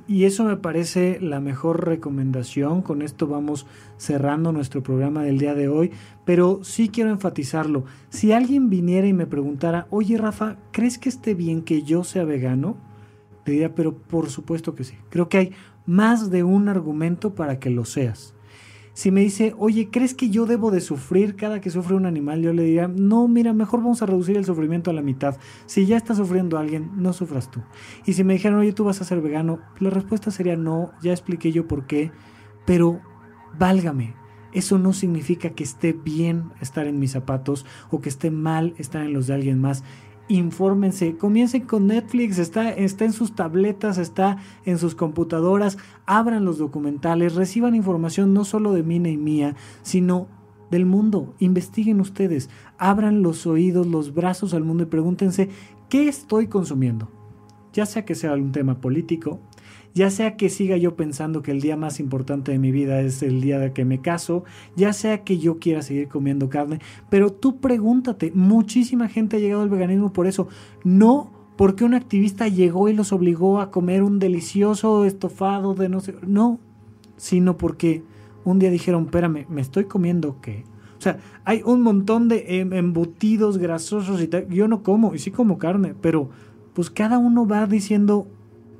Y 0.07 0.25
eso 0.25 0.43
me 0.43 0.57
parece 0.57 1.19
la 1.19 1.39
mejor 1.39 1.85
recomendación. 1.85 2.81
Con 2.81 3.01
esto 3.01 3.27
vamos 3.27 3.65
cerrando 3.97 4.51
nuestro 4.51 4.83
programa 4.83 5.23
del 5.23 5.39
día 5.39 5.55
de 5.55 5.67
hoy. 5.67 5.91
Pero 6.25 6.59
sí 6.63 6.89
quiero 6.89 7.09
enfatizarlo. 7.09 7.85
Si 8.09 8.31
alguien 8.31 8.69
viniera 8.69 9.07
y 9.07 9.13
me 9.13 9.25
preguntara, 9.25 9.87
oye 9.89 10.17
Rafa, 10.17 10.57
¿crees 10.71 10.97
que 10.97 11.09
esté 11.09 11.33
bien 11.33 11.63
que 11.63 11.83
yo 11.83 12.03
sea 12.03 12.23
vegano? 12.23 12.77
Le 13.45 13.53
diría, 13.53 13.75
pero 13.75 13.97
por 13.97 14.29
supuesto 14.29 14.75
que 14.75 14.83
sí. 14.83 14.95
Creo 15.09 15.27
que 15.27 15.37
hay 15.37 15.51
más 15.85 16.29
de 16.29 16.43
un 16.43 16.69
argumento 16.69 17.33
para 17.33 17.59
que 17.59 17.69
lo 17.69 17.85
seas. 17.85 18.33
Si 18.93 19.09
me 19.09 19.21
dice, 19.21 19.55
oye, 19.57 19.89
¿crees 19.89 20.13
que 20.13 20.29
yo 20.29 20.45
debo 20.45 20.69
de 20.69 20.79
sufrir 20.79 21.35
cada 21.35 21.59
que 21.59 21.71
sufre 21.71 21.95
un 21.95 22.05
animal? 22.05 22.41
Yo 22.41 22.53
le 22.53 22.63
diría, 22.63 22.87
no, 22.87 23.27
mira, 23.27 23.51
mejor 23.51 23.81
vamos 23.81 24.03
a 24.03 24.05
reducir 24.05 24.37
el 24.37 24.45
sufrimiento 24.45 24.91
a 24.91 24.93
la 24.93 25.01
mitad. 25.01 25.35
Si 25.65 25.87
ya 25.87 25.97
está 25.97 26.13
sufriendo 26.13 26.59
alguien, 26.59 26.91
no 26.95 27.11
sufras 27.11 27.49
tú. 27.49 27.61
Y 28.05 28.13
si 28.13 28.23
me 28.23 28.33
dijeran, 28.33 28.59
oye, 28.59 28.71
tú 28.71 28.83
vas 28.83 29.01
a 29.01 29.05
ser 29.05 29.19
vegano, 29.21 29.59
la 29.79 29.89
respuesta 29.89 30.29
sería 30.29 30.55
no, 30.55 30.91
ya 31.01 31.11
expliqué 31.11 31.51
yo 31.51 31.67
por 31.67 31.87
qué, 31.87 32.11
pero 32.65 33.01
válgame. 33.57 34.15
Eso 34.53 34.77
no 34.77 34.93
significa 34.93 35.49
que 35.49 35.63
esté 35.63 35.93
bien 35.93 36.51
estar 36.61 36.85
en 36.85 36.99
mis 36.99 37.11
zapatos 37.11 37.65
o 37.89 37.99
que 37.99 38.09
esté 38.09 38.29
mal 38.29 38.75
estar 38.77 39.03
en 39.03 39.11
los 39.11 39.25
de 39.25 39.33
alguien 39.33 39.59
más. 39.59 39.83
Infórmense, 40.29 41.17
comiencen 41.17 41.63
con 41.63 41.87
Netflix, 41.87 42.39
está, 42.39 42.69
está 42.69 43.03
en 43.03 43.11
sus 43.11 43.35
tabletas, 43.35 43.97
está 43.97 44.37
en 44.65 44.77
sus 44.77 44.95
computadoras, 44.95 45.77
abran 46.05 46.45
los 46.45 46.57
documentales, 46.57 47.35
reciban 47.35 47.75
información 47.75 48.33
no 48.33 48.45
solo 48.45 48.71
de 48.71 48.83
Mina 48.83 49.09
y 49.09 49.17
mía, 49.17 49.55
sino 49.81 50.27
del 50.71 50.85
mundo. 50.85 51.35
Investiguen 51.39 51.99
ustedes, 51.99 52.49
abran 52.77 53.21
los 53.21 53.45
oídos, 53.45 53.85
los 53.85 54.13
brazos 54.13 54.53
al 54.53 54.63
mundo 54.63 54.83
y 54.83 54.87
pregúntense, 54.87 55.49
¿qué 55.89 56.07
estoy 56.07 56.47
consumiendo? 56.47 57.09
Ya 57.73 57.85
sea 57.85 58.05
que 58.05 58.15
sea 58.15 58.33
un 58.33 58.51
tema 58.51 58.79
político, 58.79 59.39
ya 59.93 60.09
sea 60.09 60.35
que 60.37 60.49
siga 60.49 60.77
yo 60.77 60.95
pensando 60.95 61.41
que 61.41 61.51
el 61.51 61.61
día 61.61 61.77
más 61.77 61.99
importante 61.99 62.51
de 62.51 62.59
mi 62.59 62.71
vida 62.71 63.01
es 63.01 63.21
el 63.23 63.41
día 63.41 63.59
de 63.59 63.73
que 63.73 63.85
me 63.85 64.01
caso, 64.01 64.43
ya 64.75 64.93
sea 64.93 65.23
que 65.23 65.37
yo 65.37 65.59
quiera 65.59 65.81
seguir 65.81 66.07
comiendo 66.07 66.49
carne, 66.49 66.79
pero 67.09 67.31
tú 67.31 67.59
pregúntate, 67.59 68.31
muchísima 68.33 69.07
gente 69.07 69.37
ha 69.37 69.39
llegado 69.39 69.61
al 69.61 69.69
veganismo 69.69 70.13
por 70.13 70.27
eso, 70.27 70.47
no 70.83 71.31
porque 71.55 71.83
un 71.83 71.93
activista 71.93 72.47
llegó 72.47 72.89
y 72.89 72.93
los 72.93 73.13
obligó 73.13 73.59
a 73.59 73.69
comer 73.69 74.03
un 74.03 74.19
delicioso 74.19 75.05
estofado 75.05 75.75
de 75.75 75.89
no 75.89 75.99
sé, 75.99 76.15
no, 76.25 76.59
sino 77.17 77.57
porque 77.57 78.03
un 78.43 78.59
día 78.59 78.71
dijeron, 78.71 79.05
espérame, 79.05 79.45
¿me 79.49 79.61
estoy 79.61 79.85
comiendo 79.85 80.41
qué? 80.41 80.63
O 80.97 81.01
sea, 81.03 81.17
hay 81.43 81.61
un 81.65 81.81
montón 81.81 82.29
de 82.29 82.59
em, 82.59 82.73
embutidos 82.73 83.57
grasosos 83.57 84.21
y 84.21 84.27
tal. 84.27 84.47
Yo 84.47 84.67
no 84.67 84.83
como, 84.83 85.13
y 85.13 85.19
sí 85.19 85.31
como 85.31 85.57
carne, 85.57 85.95
pero 85.99 86.29
pues 86.73 86.89
cada 86.89 87.17
uno 87.17 87.45
va 87.45 87.65
diciendo 87.65 88.27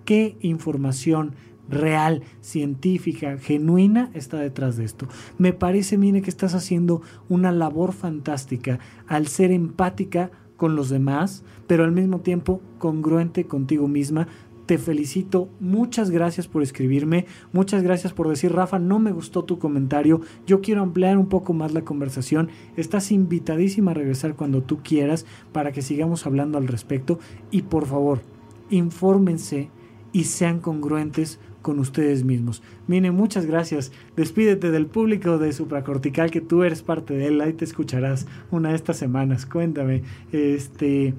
qué 0.06 0.38
información 0.42 1.36
real, 1.70 2.24
científica, 2.42 3.38
genuina 3.38 4.10
está 4.14 4.38
detrás 4.38 4.78
de 4.78 4.86
esto. 4.86 5.08
Me 5.38 5.54
parece, 5.54 5.98
mire, 5.98 6.22
que 6.22 6.30
estás 6.30 6.54
haciendo 6.54 7.02
una 7.30 7.52
labor 7.52 7.94
fantástica 7.94 8.80
al 9.08 9.28
ser 9.28 9.52
empática 9.52 10.32
con 10.58 10.76
los 10.76 10.90
demás, 10.90 11.44
pero 11.68 11.84
al 11.84 11.92
mismo 11.92 12.22
tiempo 12.22 12.62
congruente 12.78 13.46
contigo 13.46 13.88
misma. 13.88 14.28
Te 14.66 14.78
felicito, 14.78 15.50
muchas 15.60 16.10
gracias 16.10 16.48
por 16.48 16.64
escribirme, 16.64 17.26
muchas 17.52 17.84
gracias 17.84 18.14
por 18.14 18.30
decir, 18.30 18.54
Rafa, 18.54 18.80
no 18.80 18.98
me 18.98 19.12
gustó 19.12 19.44
tu 19.44 19.60
comentario, 19.60 20.22
yo 20.48 20.62
quiero 20.62 20.82
ampliar 20.82 21.18
un 21.18 21.28
poco 21.28 21.52
más 21.52 21.74
la 21.74 21.82
conversación, 21.82 22.48
estás 22.78 23.12
invitadísima 23.12 23.92
a 23.92 23.96
regresar 23.96 24.36
cuando 24.36 24.64
tú 24.64 24.80
quieras 24.82 25.26
para 25.52 25.74
que 25.74 25.82
sigamos 25.82 26.26
hablando 26.26 26.58
al 26.58 26.70
respecto. 26.70 27.20
Y 27.52 27.64
por 27.64 27.88
favor, 27.88 28.22
infórmense 28.70 29.70
y 30.14 30.24
sean 30.26 30.62
congruentes 30.62 31.40
con 31.62 31.80
ustedes 31.80 32.24
mismos. 32.24 32.62
Mine, 32.88 33.12
muchas 33.12 33.46
gracias. 33.46 33.92
Despídete 34.16 34.70
del 34.70 34.86
público 34.86 35.40
de 35.40 35.52
Supracortical, 35.52 36.30
que 36.30 36.42
tú 36.42 36.64
eres 36.64 36.84
parte 36.84 37.16
de 37.16 37.28
él. 37.28 37.42
Ahí 37.42 37.54
te 37.54 37.66
escucharás 37.66 38.28
una 38.52 38.70
de 38.70 38.76
estas 38.76 38.98
semanas. 38.98 39.48
Cuéntame, 39.48 40.04
este, 40.32 41.16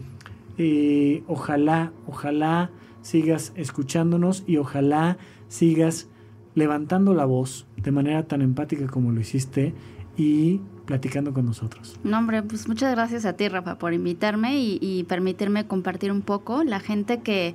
eh, 0.57 1.25
ojalá, 1.27 1.93
ojalá 2.07 2.71
sigas 3.03 3.53
escuchándonos 3.57 4.45
y 4.47 4.59
ojalá 4.59 5.19
sigas 5.49 6.09
levantando 6.55 7.15
la 7.15 7.25
voz 7.25 7.67
de 7.77 7.91
manera 7.91 8.27
tan 8.29 8.41
empática 8.41 8.87
como 8.87 9.11
lo 9.11 9.21
hiciste 9.21 9.75
y 10.17 10.61
platicando 10.85 11.33
con 11.33 11.47
nosotros. 11.47 11.99
No, 12.05 12.19
hombre, 12.19 12.43
pues 12.43 12.69
muchas 12.69 12.95
gracias 12.95 13.25
a 13.25 13.33
ti, 13.33 13.49
Rafa, 13.49 13.79
por 13.79 13.95
invitarme 13.95 14.59
y, 14.59 14.79
y 14.81 15.05
permitirme 15.05 15.67
compartir 15.67 16.13
un 16.13 16.23
poco. 16.23 16.63
La 16.63 16.79
gente 16.79 17.21
que 17.21 17.55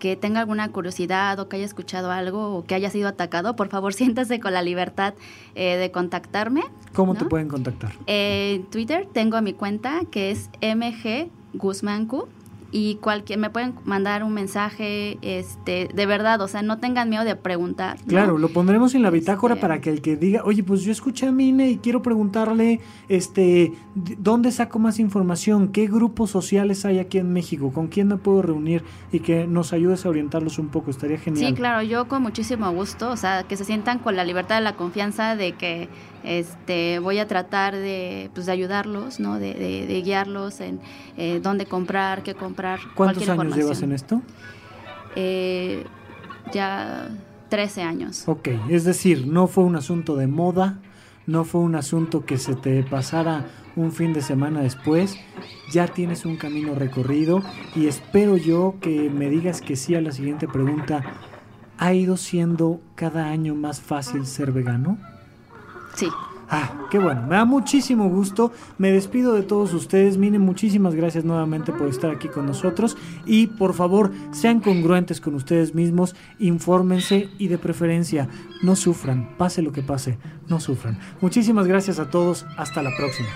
que 0.00 0.16
tenga 0.16 0.40
alguna 0.40 0.72
curiosidad 0.72 1.38
o 1.38 1.48
que 1.48 1.56
haya 1.56 1.64
escuchado 1.64 2.10
algo 2.10 2.56
o 2.56 2.64
que 2.64 2.74
haya 2.74 2.90
sido 2.90 3.06
atacado, 3.06 3.54
por 3.54 3.68
favor 3.68 3.94
siéntase 4.00 4.40
con 4.40 4.52
la 4.52 4.62
libertad 4.62 5.14
eh, 5.54 5.76
de 5.76 5.92
contactarme. 5.92 6.62
¿Cómo 6.92 7.14
te 7.14 7.26
pueden 7.26 7.46
contactar? 7.46 7.92
Eh, 8.08 8.54
en 8.56 8.64
Twitter 8.64 9.06
tengo 9.12 9.40
mi 9.42 9.52
cuenta 9.52 10.00
que 10.10 10.32
es 10.32 10.50
mg 10.60 11.30
guzmancu 11.54 12.26
y 12.72 12.96
cualquier 12.96 13.38
me 13.38 13.50
pueden 13.50 13.74
mandar 13.84 14.22
un 14.22 14.32
mensaje 14.32 15.18
este 15.22 15.88
de 15.92 16.06
verdad 16.06 16.40
o 16.40 16.48
sea 16.48 16.62
no 16.62 16.78
tengan 16.78 17.08
miedo 17.08 17.24
de 17.24 17.36
preguntar 17.36 17.98
claro 18.06 18.38
lo 18.38 18.48
pondremos 18.48 18.94
en 18.94 19.02
la 19.02 19.10
bitácora 19.10 19.54
este 19.54 19.60
para 19.60 19.80
que 19.80 19.90
el 19.90 20.00
que 20.02 20.16
diga 20.16 20.42
oye 20.44 20.62
pues 20.62 20.82
yo 20.82 20.92
escuché 20.92 21.26
a 21.26 21.32
Mine 21.32 21.70
y 21.70 21.78
quiero 21.78 22.02
preguntarle 22.02 22.80
este 23.08 23.72
dónde 23.94 24.52
saco 24.52 24.78
más 24.78 24.98
información 24.98 25.68
qué 25.68 25.86
grupos 25.86 26.30
sociales 26.30 26.84
hay 26.84 26.98
aquí 26.98 27.18
en 27.18 27.32
México 27.32 27.72
con 27.72 27.88
quién 27.88 28.08
me 28.08 28.16
puedo 28.16 28.42
reunir 28.42 28.84
y 29.12 29.20
que 29.20 29.46
nos 29.46 29.72
ayudes 29.72 30.06
a 30.06 30.08
orientarlos 30.08 30.58
un 30.58 30.68
poco 30.68 30.90
estaría 30.90 31.18
genial 31.18 31.48
sí 31.48 31.54
claro 31.54 31.82
yo 31.82 32.06
con 32.06 32.22
muchísimo 32.22 32.70
gusto 32.70 33.10
o 33.10 33.16
sea 33.16 33.42
que 33.44 33.56
se 33.56 33.64
sientan 33.64 33.98
con 33.98 34.16
la 34.16 34.24
libertad 34.24 34.56
de 34.56 34.62
la 34.62 34.76
confianza 34.76 35.34
de 35.34 35.52
que 35.52 35.88
este, 36.22 36.98
voy 36.98 37.18
a 37.18 37.26
tratar 37.26 37.74
de, 37.74 38.30
pues, 38.34 38.46
de 38.46 38.52
ayudarlos, 38.52 39.20
¿no? 39.20 39.38
de, 39.38 39.54
de, 39.54 40.02
guiarlos 40.02 40.60
en 40.60 40.80
eh, 41.16 41.40
dónde 41.42 41.66
comprar, 41.66 42.22
qué 42.22 42.34
comprar. 42.34 42.59
¿Cuántos 42.94 43.28
años 43.28 43.56
llevas 43.56 43.82
en 43.82 43.92
esto? 43.92 44.22
Eh, 45.16 45.84
ya 46.52 47.08
13 47.48 47.82
años. 47.82 48.24
Ok, 48.26 48.48
es 48.68 48.84
decir, 48.84 49.26
no 49.26 49.46
fue 49.46 49.64
un 49.64 49.76
asunto 49.76 50.16
de 50.16 50.26
moda, 50.26 50.78
no 51.26 51.44
fue 51.44 51.60
un 51.60 51.74
asunto 51.74 52.24
que 52.24 52.38
se 52.38 52.54
te 52.54 52.82
pasara 52.82 53.46
un 53.76 53.92
fin 53.92 54.12
de 54.12 54.22
semana 54.22 54.60
después, 54.60 55.16
ya 55.70 55.88
tienes 55.88 56.24
un 56.24 56.36
camino 56.36 56.74
recorrido 56.74 57.42
y 57.74 57.86
espero 57.86 58.36
yo 58.36 58.76
que 58.80 59.10
me 59.10 59.28
digas 59.30 59.60
que 59.60 59.76
sí 59.76 59.94
a 59.94 60.00
la 60.00 60.12
siguiente 60.12 60.48
pregunta. 60.48 61.02
¿Ha 61.78 61.94
ido 61.94 62.18
siendo 62.18 62.80
cada 62.94 63.30
año 63.30 63.54
más 63.54 63.80
fácil 63.80 64.26
ser 64.26 64.52
vegano? 64.52 64.98
Sí. 65.94 66.08
Ah, 66.52 66.88
qué 66.90 66.98
bueno, 66.98 67.22
me 67.22 67.36
da 67.36 67.44
muchísimo 67.44 68.08
gusto. 68.08 68.52
Me 68.76 68.90
despido 68.90 69.34
de 69.34 69.42
todos 69.42 69.72
ustedes. 69.72 70.18
Miren, 70.18 70.40
muchísimas 70.40 70.96
gracias 70.96 71.24
nuevamente 71.24 71.72
por 71.72 71.88
estar 71.88 72.10
aquí 72.10 72.26
con 72.26 72.44
nosotros. 72.44 72.96
Y 73.24 73.46
por 73.46 73.72
favor, 73.72 74.10
sean 74.32 74.58
congruentes 74.58 75.20
con 75.20 75.36
ustedes 75.36 75.76
mismos, 75.76 76.16
infórmense 76.40 77.28
y 77.38 77.46
de 77.46 77.58
preferencia, 77.58 78.28
no 78.62 78.74
sufran, 78.74 79.36
pase 79.38 79.62
lo 79.62 79.70
que 79.70 79.82
pase, 79.82 80.18
no 80.48 80.58
sufran. 80.58 80.98
Muchísimas 81.20 81.68
gracias 81.68 82.00
a 82.00 82.10
todos. 82.10 82.44
Hasta 82.56 82.82
la 82.82 82.90
próxima. 82.96 83.28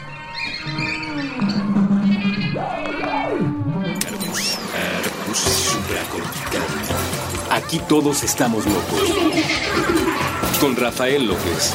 Aquí 7.50 7.80
todos 7.88 8.24
estamos 8.24 8.66
locos. 8.66 9.14
Con 10.60 10.74
Rafael 10.74 11.28
López. 11.28 11.74